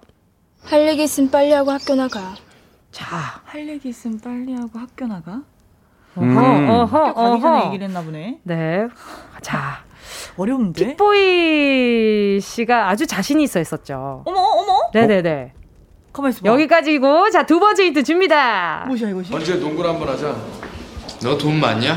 할 0.64 0.88
얘기 0.88 1.04
있으면 1.04 1.30
빨리 1.30 1.52
하고 1.52 1.70
학교 1.70 1.94
나가. 1.94 2.34
자 2.90 3.40
할 3.46 3.68
얘기 3.68 3.90
있으면 3.90 4.18
빨리 4.20 4.52
하고 4.52 4.70
학교 4.80 5.06
나가. 5.06 5.42
음. 6.18 6.36
어허 6.68 7.14
가기 7.14 7.40
전에 7.40 7.56
어허 7.58 7.66
얘기를 7.68 7.86
했나 7.86 8.02
보네. 8.02 8.38
네. 8.42 8.88
자, 9.42 9.84
어려운데. 10.36 10.86
픽보이 10.88 12.40
씨가 12.40 12.88
아주 12.88 13.06
자신이 13.06 13.42
있어 13.44 13.58
했었죠. 13.58 14.22
어머 14.26 14.38
어머. 14.40 14.78
네네네. 14.92 15.52
가만 16.12 16.30
있어봐. 16.32 16.48
여기까지고 16.50 17.30
자 17.30 17.44
두 17.44 17.60
번째 17.60 17.84
힌트 17.86 18.02
줍니다. 18.02 18.84
뭐야 18.88 19.10
이것이? 19.10 19.32
언제 19.34 19.54
농구를 19.56 19.90
한번 19.90 20.08
하자. 20.08 20.34
너 21.22 21.36
돈 21.38 21.60
많냐? 21.60 21.96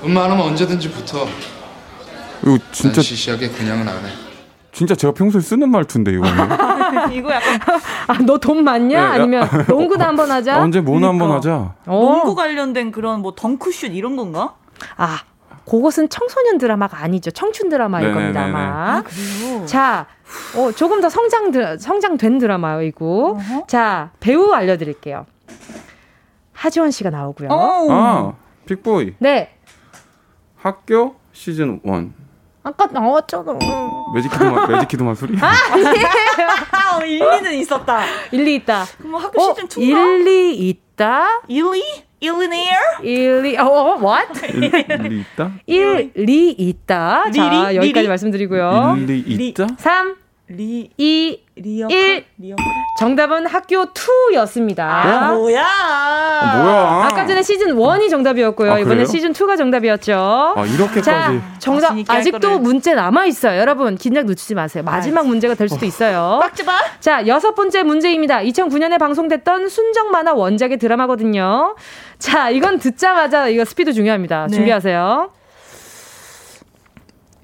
돈 0.00 0.12
많으면 0.14 0.40
언제든지 0.46 0.90
붙어. 0.90 1.26
이거 2.42 2.58
진짜 2.72 2.94
난 2.96 3.02
시시하게 3.02 3.48
그냥은 3.50 3.86
안 3.86 3.96
해. 4.06 4.10
진짜 4.80 4.94
제가 4.94 5.12
평소에 5.12 5.42
쓰는 5.42 5.70
말투인데 5.70 6.10
이거는. 6.12 7.12
이거 7.12 7.30
약간 7.30 7.60
아, 8.06 8.14
너 8.24 8.38
돈 8.38 8.64
많냐? 8.64 8.98
네, 8.98 9.06
야. 9.08 9.12
아니면 9.12 9.46
농구도 9.68 10.02
한번 10.02 10.30
하자? 10.32 10.58
언제 10.58 10.80
모노 10.80 11.06
한번 11.06 11.32
하자. 11.32 11.74
어. 11.84 12.00
농구 12.00 12.34
관련된 12.34 12.90
그런 12.90 13.20
뭐 13.20 13.34
덩크슛 13.34 13.92
이런 13.94 14.16
건가? 14.16 14.54
아, 14.96 15.18
그것은 15.68 16.08
청소년 16.08 16.56
드라마가 16.56 16.96
아니죠. 17.02 17.30
청춘 17.30 17.68
드라마일 17.68 18.06
네네네네. 18.08 18.32
겁니다, 18.32 18.58
아마. 18.58 18.96
아, 18.96 19.02
그래요? 19.02 19.66
자, 19.66 20.06
어, 20.56 20.72
조금 20.72 21.02
더 21.02 21.10
성장, 21.10 21.50
드, 21.50 21.76
성장된 21.78 22.38
드라마이고. 22.38 23.38
자, 23.68 24.12
배우 24.18 24.50
알려드릴게요. 24.54 25.26
하지원 26.54 26.90
씨가 26.90 27.10
나오고요. 27.10 27.50
어. 27.50 27.86
아, 27.90 28.32
픽보이. 28.64 29.16
네. 29.18 29.52
학교 30.56 31.16
시즌 31.32 31.80
1. 31.84 32.12
아까 32.62 32.86
나왔잖아. 32.86 33.58
매직키드 34.14 34.58
마 34.58 34.66
매직키드 34.66 35.14
마수리? 35.14 35.36
아, 35.40 35.52
아니에요. 35.72 36.06
아, 36.72 36.98
일리는 37.04 37.54
있었다. 37.54 38.04
일리 38.32 38.56
있다. 38.56 38.84
그럼 38.98 39.14
학교 39.16 39.40
어, 39.42 39.54
시즌 39.54 39.68
2인가? 39.68 39.80
일리 40.20 40.68
있다. 40.68 41.42
일리? 41.48 41.82
일리네어? 42.20 42.76
일리, 43.02 43.56
어, 43.56 43.64
어, 43.64 43.98
what? 43.98 44.46
일리 44.46 45.20
있다? 45.20 45.52
일리 45.66 46.50
있다. 46.50 47.30
자, 47.30 47.48
리리? 47.48 47.76
여기까지 47.76 48.00
리리? 48.00 48.08
말씀드리고요. 48.08 48.96
일리 48.98 49.48
있다? 49.48 49.68
3, 49.78 50.16
리 50.48 50.90
2, 50.98 51.42
리어 51.62 51.88
1. 51.88 52.24
리어 52.38 52.56
정답은 52.98 53.46
학교 53.46 53.84
2였습니다. 53.86 54.80
아, 54.80 55.32
뭐야? 55.32 55.64
아, 55.64 56.62
뭐야? 56.62 57.04
아까 57.04 57.26
전에 57.26 57.42
시즌 57.42 57.76
1이 57.76 58.10
정답이었고요. 58.10 58.72
아, 58.72 58.78
이번에? 58.78 59.04
시즌 59.04 59.32
2가 59.32 59.56
정답이었죠. 59.56 60.54
아, 60.56 60.64
이렇게까지. 60.66 61.02
자, 61.02 61.32
정답 61.58 61.94
아직도. 62.08 62.58
문제 62.58 62.94
남아 62.94 63.26
있어요. 63.26 63.60
여러분 63.60 63.96
긴장 63.96 64.26
놓치지 64.26 64.54
마세요. 64.54 64.82
마지막 64.84 65.26
문제가 65.26 65.54
될 65.54 65.68
수도 65.68 65.84
있어요. 65.86 66.38
빡지 66.40 66.64
마. 66.64 66.78
자, 67.00 67.26
여섯 67.26 67.54
번째 67.54 67.82
문제입니다. 67.82 68.38
2009년에 68.40 68.98
방송됐던 68.98 69.68
순정 69.68 70.10
만화 70.10 70.32
원작의 70.32 70.78
드라마거든요. 70.78 71.76
자, 72.18 72.50
이건 72.50 72.78
듣자마자 72.78 73.48
이거 73.48 73.64
스피드 73.64 73.92
중요합니다. 73.92 74.46
네. 74.50 74.56
준비하세요. 74.56 75.30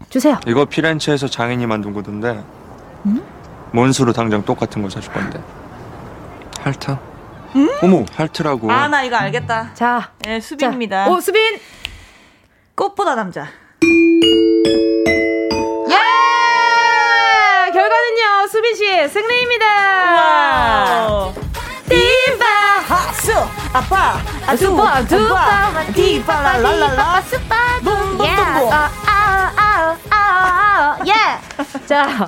주세요. 0.08 0.38
이거 0.46 0.64
피렌체에서 0.64 1.26
장인이 1.28 1.66
만든 1.66 1.92
거던데. 1.92 2.40
몬수로 3.76 4.12
당장 4.14 4.42
똑같은 4.42 4.80
거 4.82 4.88
사줄 4.88 5.12
건데. 5.12 5.38
할트? 6.62 6.96
어머, 7.82 8.06
할트라고. 8.14 8.72
아, 8.72 8.88
나 8.88 9.02
이거 9.02 9.16
알겠다. 9.16 9.74
자, 9.74 10.12
네, 10.20 10.40
수빈입니다. 10.40 11.08
오, 11.10 11.20
수빈. 11.20 11.60
꽃보다 12.74 13.14
남자. 13.14 13.46
예! 15.90 15.94
결과는요, 17.70 18.48
수빈 18.50 18.74
씨의 18.76 19.08
승리입니다. 19.10 19.66
와우. 20.14 21.34
디바 21.86 22.44
하수 22.88 23.32
아빠 23.72 24.18
두바 24.58 25.04
두바 25.04 25.84
디바 25.94 26.42
랄랄랄라 26.42 27.20
수바 27.22 27.56
붐붐붐붐 27.84 28.72
아아 28.72 29.52
아 29.56 29.96
아 30.10 30.98
예. 31.06 31.12
자 31.86 32.26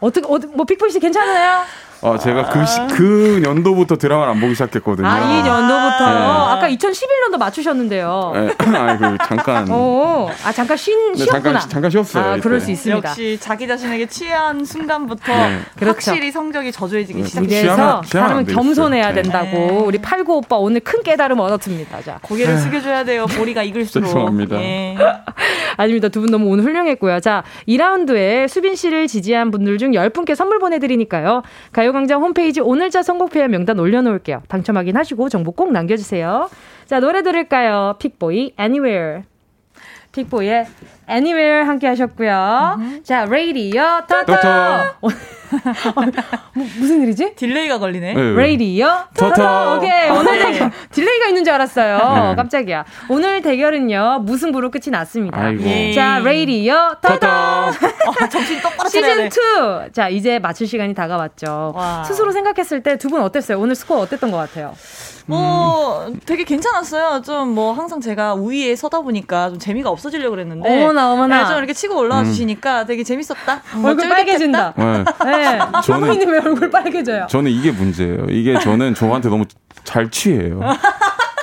어떻게 0.00 0.26
어떻게 0.28 0.54
뭐 0.54 0.64
픽보이 0.64 0.90
씨 0.90 1.00
괜찮아요? 1.00 1.64
어, 2.06 2.16
제가 2.16 2.44
그, 2.50 2.64
시, 2.64 2.78
그 2.94 3.40
년도부터 3.42 3.96
드라마를 3.96 4.32
안 4.32 4.40
보기 4.40 4.54
시작했거든요. 4.54 5.08
아이 5.08 5.42
년도부터 5.42 6.06
네. 6.06 6.16
아까 6.56 6.68
2011년도 6.70 7.36
맞추셨는데요. 7.38 8.32
네, 8.34 8.40
아니, 8.76 8.98
그, 8.98 9.18
잠깐. 9.26 9.68
오, 9.70 10.30
아 10.44 10.52
잠깐 10.52 10.76
쉰 10.76 10.94
네, 11.12 11.24
쉬었구나. 11.24 11.42
잠깐, 11.42 11.68
잠깐 11.68 11.90
쉬었어요. 11.90 12.24
아, 12.24 12.32
이때. 12.34 12.40
그럴 12.42 12.60
수 12.60 12.70
있습니다. 12.70 13.08
역시 13.08 13.36
자기 13.40 13.66
자신에게 13.66 14.06
취한 14.06 14.64
순간부터 14.64 15.32
네. 15.32 15.58
그렇죠. 15.76 16.10
확실히 16.12 16.30
성적이 16.30 16.70
저조해지기 16.70 17.22
네, 17.22 17.48
취하면 17.62 18.02
사람은. 18.04 18.44
겸손해야 18.46 19.12
네. 19.12 19.22
된다고 19.22 19.84
우리 19.86 19.98
팔구 19.98 20.36
오빠 20.36 20.56
오늘 20.56 20.80
큰 20.80 21.02
깨달음 21.02 21.40
얻었습니다. 21.40 22.02
자 22.02 22.18
고개를 22.22 22.56
숙여줘야 22.58 23.04
돼요. 23.04 23.26
보리가 23.26 23.64
익을수록. 23.64 24.06
죄송합니다. 24.06 24.56
예. 24.56 24.96
아닙니다. 25.76 26.08
두 26.08 26.20
분 26.20 26.30
너무 26.30 26.46
오늘 26.48 26.64
훌륭했고요. 26.64 27.20
자, 27.20 27.42
2라운드에 27.68 28.48
수빈 28.48 28.74
씨를 28.76 29.06
지지한 29.06 29.50
분들 29.50 29.76
중 29.78 29.90
10분께 29.92 30.34
선물 30.34 30.58
보내드리니까요. 30.58 31.42
가요 31.72 31.92
광장 31.96 32.20
홈페이지 32.20 32.60
오늘자 32.60 33.02
선곡표에 33.02 33.48
명단 33.48 33.78
올려놓을게요. 33.78 34.42
당첨 34.48 34.76
확인하시고 34.76 35.30
정보 35.30 35.52
꼭 35.52 35.72
남겨주세요. 35.72 36.50
자, 36.84 37.00
노래 37.00 37.22
들을까요? 37.22 37.94
픽보이 37.98 38.52
Anywhere. 38.60 39.22
픽보이의 40.12 40.66
Anywhere 41.08 41.66
함께 41.66 41.86
하셨고요. 41.86 42.78
자, 43.02 43.24
레이디어 43.24 44.02
터터. 44.06 44.36
터터. 45.50 46.22
뭐, 46.54 46.66
무슨 46.78 47.02
일이지? 47.02 47.34
딜레이가 47.36 47.78
걸리네. 47.78 48.14
네. 48.14 48.32
레이디어 48.34 49.04
터터. 49.14 49.34
터터. 49.34 49.76
오케이. 49.76 50.10
오늘 50.10 50.38
네. 50.38 50.52
대결 50.52 50.70
딜레이가 50.90 51.26
있는 51.28 51.44
줄 51.44 51.54
알았어요. 51.54 51.98
네. 52.30 52.34
깜짝이야. 52.36 52.84
오늘 53.08 53.42
대결은요. 53.42 54.20
무승부로 54.24 54.70
끝이 54.70 54.90
났습니다. 54.90 55.38
아이고. 55.40 55.62
예. 55.64 55.92
자, 55.92 56.18
레이디어 56.20 56.96
터터. 57.00 57.18
터터. 57.18 57.86
어, 58.24 58.28
정신 58.28 58.60
똑바로 58.60 58.88
시즌 58.88 59.16
돼. 59.16 59.26
2. 59.28 59.92
자, 59.92 60.08
이제 60.08 60.38
맞출 60.38 60.66
시간이 60.66 60.94
다가왔죠. 60.94 61.72
와. 61.74 62.04
스스로 62.04 62.32
생각했을 62.32 62.82
때 62.82 62.96
두 62.96 63.08
분 63.08 63.20
어땠어요? 63.22 63.60
오늘 63.60 63.74
스코어 63.76 63.98
어땠던 64.00 64.30
것 64.32 64.36
같아요? 64.38 64.74
뭐 65.26 66.06
되게 66.24 66.44
괜찮았어요. 66.44 67.22
좀 67.22 67.46
뭐 67.56 67.72
항상 67.72 68.00
제가 68.00 68.34
우위에 68.34 68.74
서다 68.76 69.00
보니까 69.00 69.48
좀 69.50 69.58
재미가 69.58 69.88
없어지려고 69.88 70.30
그랬는데 70.32 70.68
어머나, 70.68 71.12
어머나. 71.12 71.42
네, 71.42 71.48
좀 71.48 71.58
이렇게 71.58 71.72
치고 71.72 71.96
올라와 71.96 72.24
주시니까 72.24 72.84
되게 72.84 73.02
재밌었다. 73.04 73.62
뭐 73.76 73.90
얼굴. 73.90 74.08
빨개진다. 74.08 74.74
네. 74.76 75.04
네. 75.36 75.58
조부모님 75.84 76.30
왜 76.30 76.38
얼굴 76.38 76.70
빨개져요? 76.70 77.26
저는 77.28 77.50
이게 77.50 77.70
문제예요. 77.72 78.26
이게 78.30 78.58
저는 78.58 78.94
저한테 78.94 79.28
너무 79.28 79.44
잘 79.84 80.10
취해요. 80.10 80.60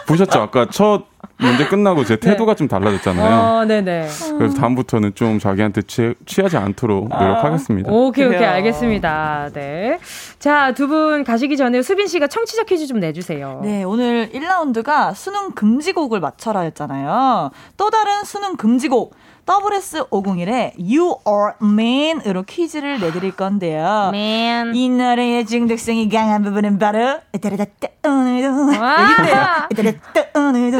보셨죠? 0.08 0.42
아까 0.42 0.68
첫 0.70 1.04
문제 1.40 1.66
끝나고 1.66 2.04
제 2.06 2.16
태도가 2.18 2.56
좀 2.56 2.68
달라졌잖아요. 2.68 3.26
네. 3.30 3.34
어, 3.34 3.66
네네. 3.66 4.08
그래서 4.38 4.56
다음부터는 4.56 5.16
좀 5.16 5.40
자기한테 5.40 5.82
취, 5.84 6.14
취하지 6.26 6.58
않도록 6.58 7.10
노력하겠습니다. 7.10 7.92
오케이, 7.92 8.26
오케이, 8.26 8.38
그래요. 8.40 8.52
알겠습니다. 8.52 9.50
네. 9.54 10.00
자, 10.40 10.74
두 10.74 10.88
분 10.88 11.24
가시기 11.24 11.58
전에 11.58 11.82
수빈 11.82 12.08
씨가 12.08 12.28
청취자 12.28 12.64
퀴즈 12.64 12.88
좀 12.88 13.00
내주세요. 13.00 13.62
네, 13.64 13.84
오늘 13.84 14.30
1라운드가 14.34 15.16
수능 15.16 15.52
금지곡을 15.52 16.20
맞춰라 16.20 16.62
했잖아요. 16.62 17.52
또 17.78 17.90
다른 17.90 18.24
수능 18.26 18.56
금지곡. 18.58 19.16
WS501의 19.46 20.74
You 20.80 21.16
Are 21.28 21.54
Man으로 21.62 22.44
퀴즈를 22.44 23.00
내드릴 23.00 23.36
건데요. 23.36 24.10
Man. 24.14 24.74
이 24.76 24.90
노래의 24.90 25.46
중독성이 25.46 26.08
강한 26.10 26.44
부분은 26.44 26.80
바로 26.80 27.20
따라다따 27.42 27.88
오늘도 28.06 28.80
와. 28.80 29.68
여기인데요. 29.72 30.08
오늘도 30.36 30.78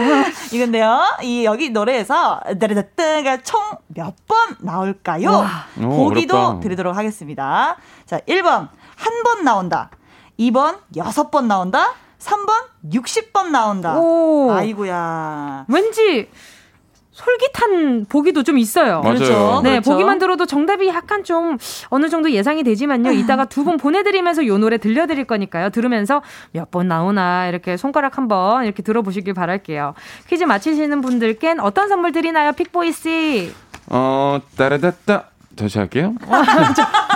이건데요. 0.56 1.02
이 1.24 1.46
여기 1.46 1.70
노래에서 1.70 2.40
따라다따가 2.60 3.42
총 3.44 3.62
몇 3.96 4.14
번 4.28 4.56
나올까요? 4.60 5.46
오, 5.84 6.10
보기도 6.10 6.36
어렵다. 6.38 6.60
드리도록 6.62 6.96
하겠습니다. 6.98 7.76
자, 8.06 8.20
1번 8.28 8.70
한 8.96 9.24
번 9.24 9.44
나온다. 9.44 9.90
2번 10.40 10.78
여섯 10.96 11.30
번 11.30 11.48
나온다. 11.48 11.94
3번 12.20 12.50
60번 12.92 13.50
나온다. 13.50 13.96
오. 14.00 14.52
아이고야. 14.52 15.66
왠지 15.68 16.30
솔깃한 17.14 18.08
보기도 18.10 18.42
좀 18.44 18.58
있어요. 18.58 19.02
맞아요. 19.02 19.16
그렇죠. 19.16 19.62
네, 19.64 19.70
그렇죠. 19.72 19.92
보기만 19.92 20.18
들어도 20.20 20.46
정답이 20.48 20.88
약간 20.88 21.24
좀 21.24 21.58
어느 21.90 22.10
정도 22.10 22.32
예상이 22.32 22.64
되지만요. 22.64 23.12
이따가 23.12 23.46
두 23.46 23.64
분 23.64 23.78
보내드리면서 23.78 24.46
요 24.48 24.58
노래 24.58 24.78
들려드릴 24.78 25.24
거니까요. 25.26 25.70
들으면서 25.70 26.22
몇 26.52 26.70
번 26.72 26.88
나오나 26.88 27.48
이렇게 27.48 27.78
손가락 27.78 28.18
한번 28.18 28.66
이렇게 28.66 28.82
들어보시길 28.84 29.34
바랄게요. 29.36 29.94
퀴즈 30.28 30.44
맞히시는 30.44 31.02
분들께는 31.02 31.64
어떤 31.64 31.88
선물 31.88 32.12
드리나요, 32.12 32.52
픽보이 32.52 32.92
씨? 32.92 33.54
어, 33.88 34.40
따라다따. 34.58 35.26
다시 35.56 35.78
할게요. 35.78 36.16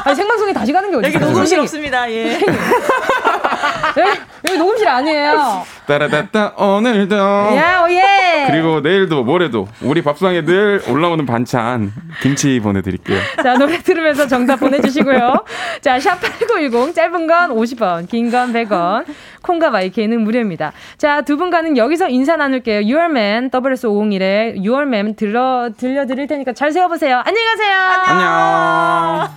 아니, 0.06 0.16
생방송에 0.16 0.54
다시 0.54 0.72
가는 0.72 0.92
게 0.92 0.98
어디 0.98 1.08
여기? 1.08 1.18
녹음실 1.18 1.60
없습니다. 1.60 2.08
예. 2.12 2.34
여기, 3.98 4.20
여기 4.48 4.58
녹음실 4.60 4.88
아니에요. 4.88 5.64
따라다따 5.88 6.54
오늘도. 6.56 7.16
야, 7.18 7.84
오예. 7.84 8.02
그리고 8.48 8.82
내일도 8.82 9.24
모레도 9.24 9.68
우리 9.82 10.02
밥상에 10.02 10.44
늘 10.46 10.82
올라오는 10.90 11.26
반찬 11.26 11.92
김치 12.22 12.60
보내드릴게요. 12.60 13.20
자, 13.42 13.56
노래 13.56 13.78
들으면서 13.80 14.28
정답 14.28 14.58
보내주시고요. 14.58 15.46
자, 15.82 16.00
샵 16.00 16.20
8910, 16.22 16.94
짧은 16.94 17.28
건 17.28 17.50
50원, 17.56 18.08
긴 18.08 18.30
건 18.30 18.54
100원, 18.54 19.06
콩과 19.42 19.70
마이크는 19.72 20.22
무료입니다. 20.22 20.74
자, 20.98 21.22
두 21.22 21.38
분과는 21.38 21.78
여기서 21.78 22.10
인사 22.10 22.36
나눌게요. 22.36 22.84
유얼맨, 22.84 23.50
WS501의 23.52 24.64
유얼맨 24.64 25.16
들려, 25.16 25.70
들려드릴 25.78 26.28
테니까 26.28 26.54
잘 26.54 26.72
세워보세요. 26.72 27.22
안녕히 27.26 27.46
가세요. 27.46 27.78
안녕. 28.06 29.30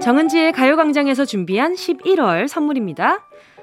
정은지의 0.00 0.52
가요광장에서 0.52 1.24
준비한 1.26 1.74
11월 1.74 2.48
선물입니다. 2.48 3.27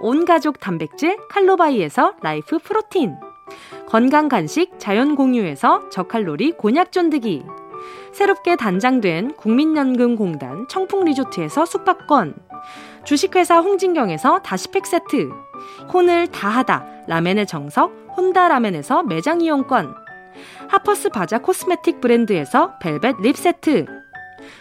온가족 0.00 0.60
단백질 0.60 1.16
칼로바이에서 1.28 2.14
라이프 2.22 2.58
프로틴. 2.58 3.16
건강 3.86 4.28
간식 4.28 4.78
자연 4.78 5.16
공유에서 5.16 5.88
저칼로리 5.90 6.52
곤약 6.52 6.92
쫀득이. 6.92 7.44
새롭게 8.12 8.56
단장된 8.56 9.34
국민연금공단 9.34 10.66
청풍 10.68 11.04
리조트에서 11.04 11.64
숙박권. 11.66 12.34
주식회사 13.04 13.60
홍진경에서 13.60 14.40
다시팩 14.40 14.86
세트. 14.86 15.30
혼을 15.92 16.28
다하다 16.28 16.86
라멘의 17.08 17.46
정석 17.46 17.92
혼다 18.16 18.48
라멘에서 18.48 19.02
매장 19.02 19.40
이용권. 19.40 19.94
Harper's 20.68 21.08
BAZAAR 21.10 21.38
코스메틱 21.38 22.00
브랜드에서 22.00 22.78
벨벳 22.80 23.16
lip 23.20 23.36
세트. 23.36 23.86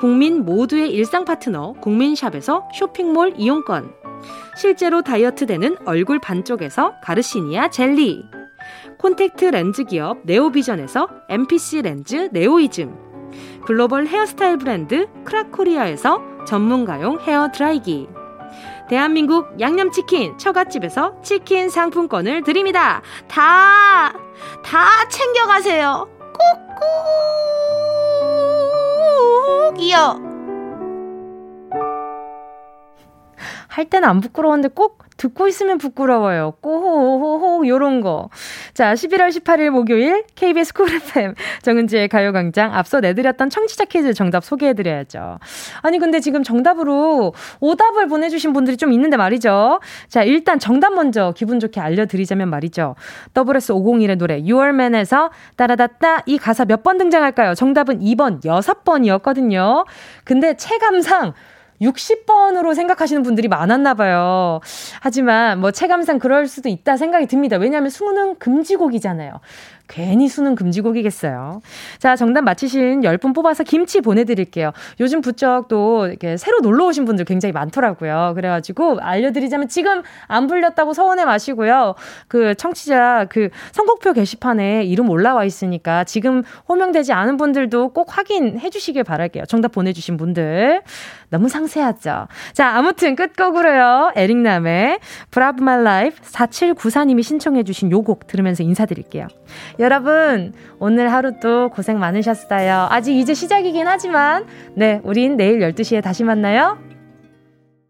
국민 0.00 0.46
모두의 0.46 0.90
일상 0.92 1.26
파트너 1.26 1.74
국민샵에서 1.74 2.70
쇼핑몰 2.72 3.34
이용권. 3.36 3.92
실제로 4.56 5.02
다이어트 5.02 5.44
되는 5.44 5.76
얼굴 5.84 6.18
반쪽에서 6.18 6.94
가르시니아 7.02 7.68
젤리. 7.68 8.24
콘택트 8.98 9.44
렌즈 9.44 9.84
기업 9.84 10.20
네오비전에서 10.24 11.06
MPC 11.28 11.82
렌즈 11.82 12.30
네오이즘. 12.32 12.96
글로벌 13.66 14.06
헤어스타일 14.06 14.56
브랜드 14.56 15.06
크라코리아에서 15.24 16.22
전문가용 16.46 17.20
헤어 17.20 17.50
드라이기. 17.52 18.08
대한민국 18.88 19.60
양념치킨 19.60 20.38
처갓집에서 20.38 21.20
치킨 21.20 21.68
상품권을 21.68 22.42
드립니다. 22.42 23.02
다, 23.28 24.14
다 24.64 25.08
챙겨가세요. 25.10 26.08
꼭꼭 26.18 27.89
이요. 29.78 30.18
할 33.68 33.84
때는 33.84 34.08
안 34.08 34.20
부끄러운데 34.20 34.68
꼭 34.68 34.99
듣고 35.20 35.46
있으면 35.48 35.76
부끄러워요. 35.76 36.54
꼬호호호 36.62 37.68
요런 37.68 38.00
거. 38.00 38.30
자, 38.72 38.94
11월 38.94 39.28
18일 39.28 39.68
목요일 39.68 40.24
KBS 40.34 40.72
Cool 40.72 40.88
FM 40.94 41.34
정은지의 41.60 42.08
가요광장 42.08 42.74
앞서 42.74 43.00
내드렸던 43.00 43.50
청취자 43.50 43.84
퀴즈 43.84 44.14
정답 44.14 44.44
소개해드려야죠. 44.44 45.38
아니 45.82 45.98
근데 45.98 46.20
지금 46.20 46.42
정답으로 46.42 47.34
오답을 47.60 48.08
보내주신 48.08 48.54
분들이 48.54 48.78
좀 48.78 48.92
있는데 48.92 49.18
말이죠. 49.18 49.80
자, 50.08 50.22
일단 50.22 50.58
정답 50.58 50.94
먼저 50.94 51.34
기분 51.36 51.60
좋게 51.60 51.80
알려드리자면 51.80 52.48
말이죠. 52.48 52.94
SS501의 53.34 54.16
노래 54.16 54.40
U 54.40 54.50
R 54.50 54.60
Man에서 54.60 55.30
따라다따 55.56 56.22
이 56.26 56.38
가사 56.38 56.64
몇 56.64 56.80
번 56.80 56.96
등장할까요? 56.96 57.54
정답은 57.54 58.00
2번 58.00 58.42
6번이었거든요. 58.42 59.84
근데 60.24 60.54
체감상 60.56 61.34
60번으로 61.80 62.74
생각하시는 62.74 63.22
분들이 63.22 63.48
많았나 63.48 63.94
봐요. 63.94 64.60
하지만 65.00 65.60
뭐 65.60 65.70
체감상 65.70 66.18
그럴 66.18 66.46
수도 66.46 66.68
있다 66.68 66.96
생각이 66.96 67.26
듭니다. 67.26 67.56
왜냐하면 67.56 67.90
수능 67.90 68.34
금지곡이잖아요. 68.36 69.40
괜히 69.90 70.28
수능 70.28 70.54
금지곡이겠어요. 70.54 71.60
자, 71.98 72.16
정답 72.16 72.42
맞히신 72.42 73.00
10분 73.00 73.34
뽑아서 73.34 73.64
김치 73.64 74.00
보내드릴게요. 74.00 74.72
요즘 75.00 75.20
부쩍 75.20 75.68
또 75.68 76.06
이렇게 76.06 76.36
새로 76.36 76.60
놀러 76.60 76.86
오신 76.86 77.04
분들 77.04 77.24
굉장히 77.24 77.52
많더라고요. 77.52 78.32
그래가지고 78.34 79.00
알려드리자면 79.00 79.68
지금 79.68 80.02
안 80.26 80.46
불렸다고 80.46 80.92
서운해 80.92 81.24
마시고요. 81.24 81.94
그 82.28 82.54
청취자 82.54 83.26
그 83.28 83.48
선곡표 83.72 84.12
게시판에 84.12 84.84
이름 84.84 85.08
올라와 85.10 85.44
있으니까 85.44 86.04
지금 86.04 86.42
호명되지 86.68 87.12
않은 87.12 87.36
분들도 87.36 87.92
꼭 87.92 88.16
확인해 88.16 88.70
주시길 88.70 89.04
바랄게요. 89.04 89.44
정답 89.46 89.72
보내주신 89.72 90.16
분들. 90.16 90.82
너무 91.30 91.48
상세하죠? 91.48 92.26
자, 92.52 92.68
아무튼 92.70 93.14
끝곡으로요. 93.14 94.12
에릭남의 94.16 94.98
Bravo, 95.30 95.62
My 95.62 95.84
Life 95.84 96.20
4794님이 96.22 97.22
신청해 97.22 97.62
주신 97.62 97.90
요 97.92 98.00
곡 98.00 98.26
들으면서 98.26 98.62
인사드릴게요. 98.62 99.26
여러분, 99.80 100.52
오늘 100.78 101.10
하루도 101.10 101.70
고생 101.70 101.98
많으셨어요. 101.98 102.88
아직 102.90 103.16
이제 103.16 103.32
시작이긴 103.32 103.86
하지만, 103.88 104.44
네, 104.74 105.00
우린 105.04 105.38
내일 105.38 105.60
12시에 105.60 106.02
다시 106.02 106.22
만나요. 106.22 106.76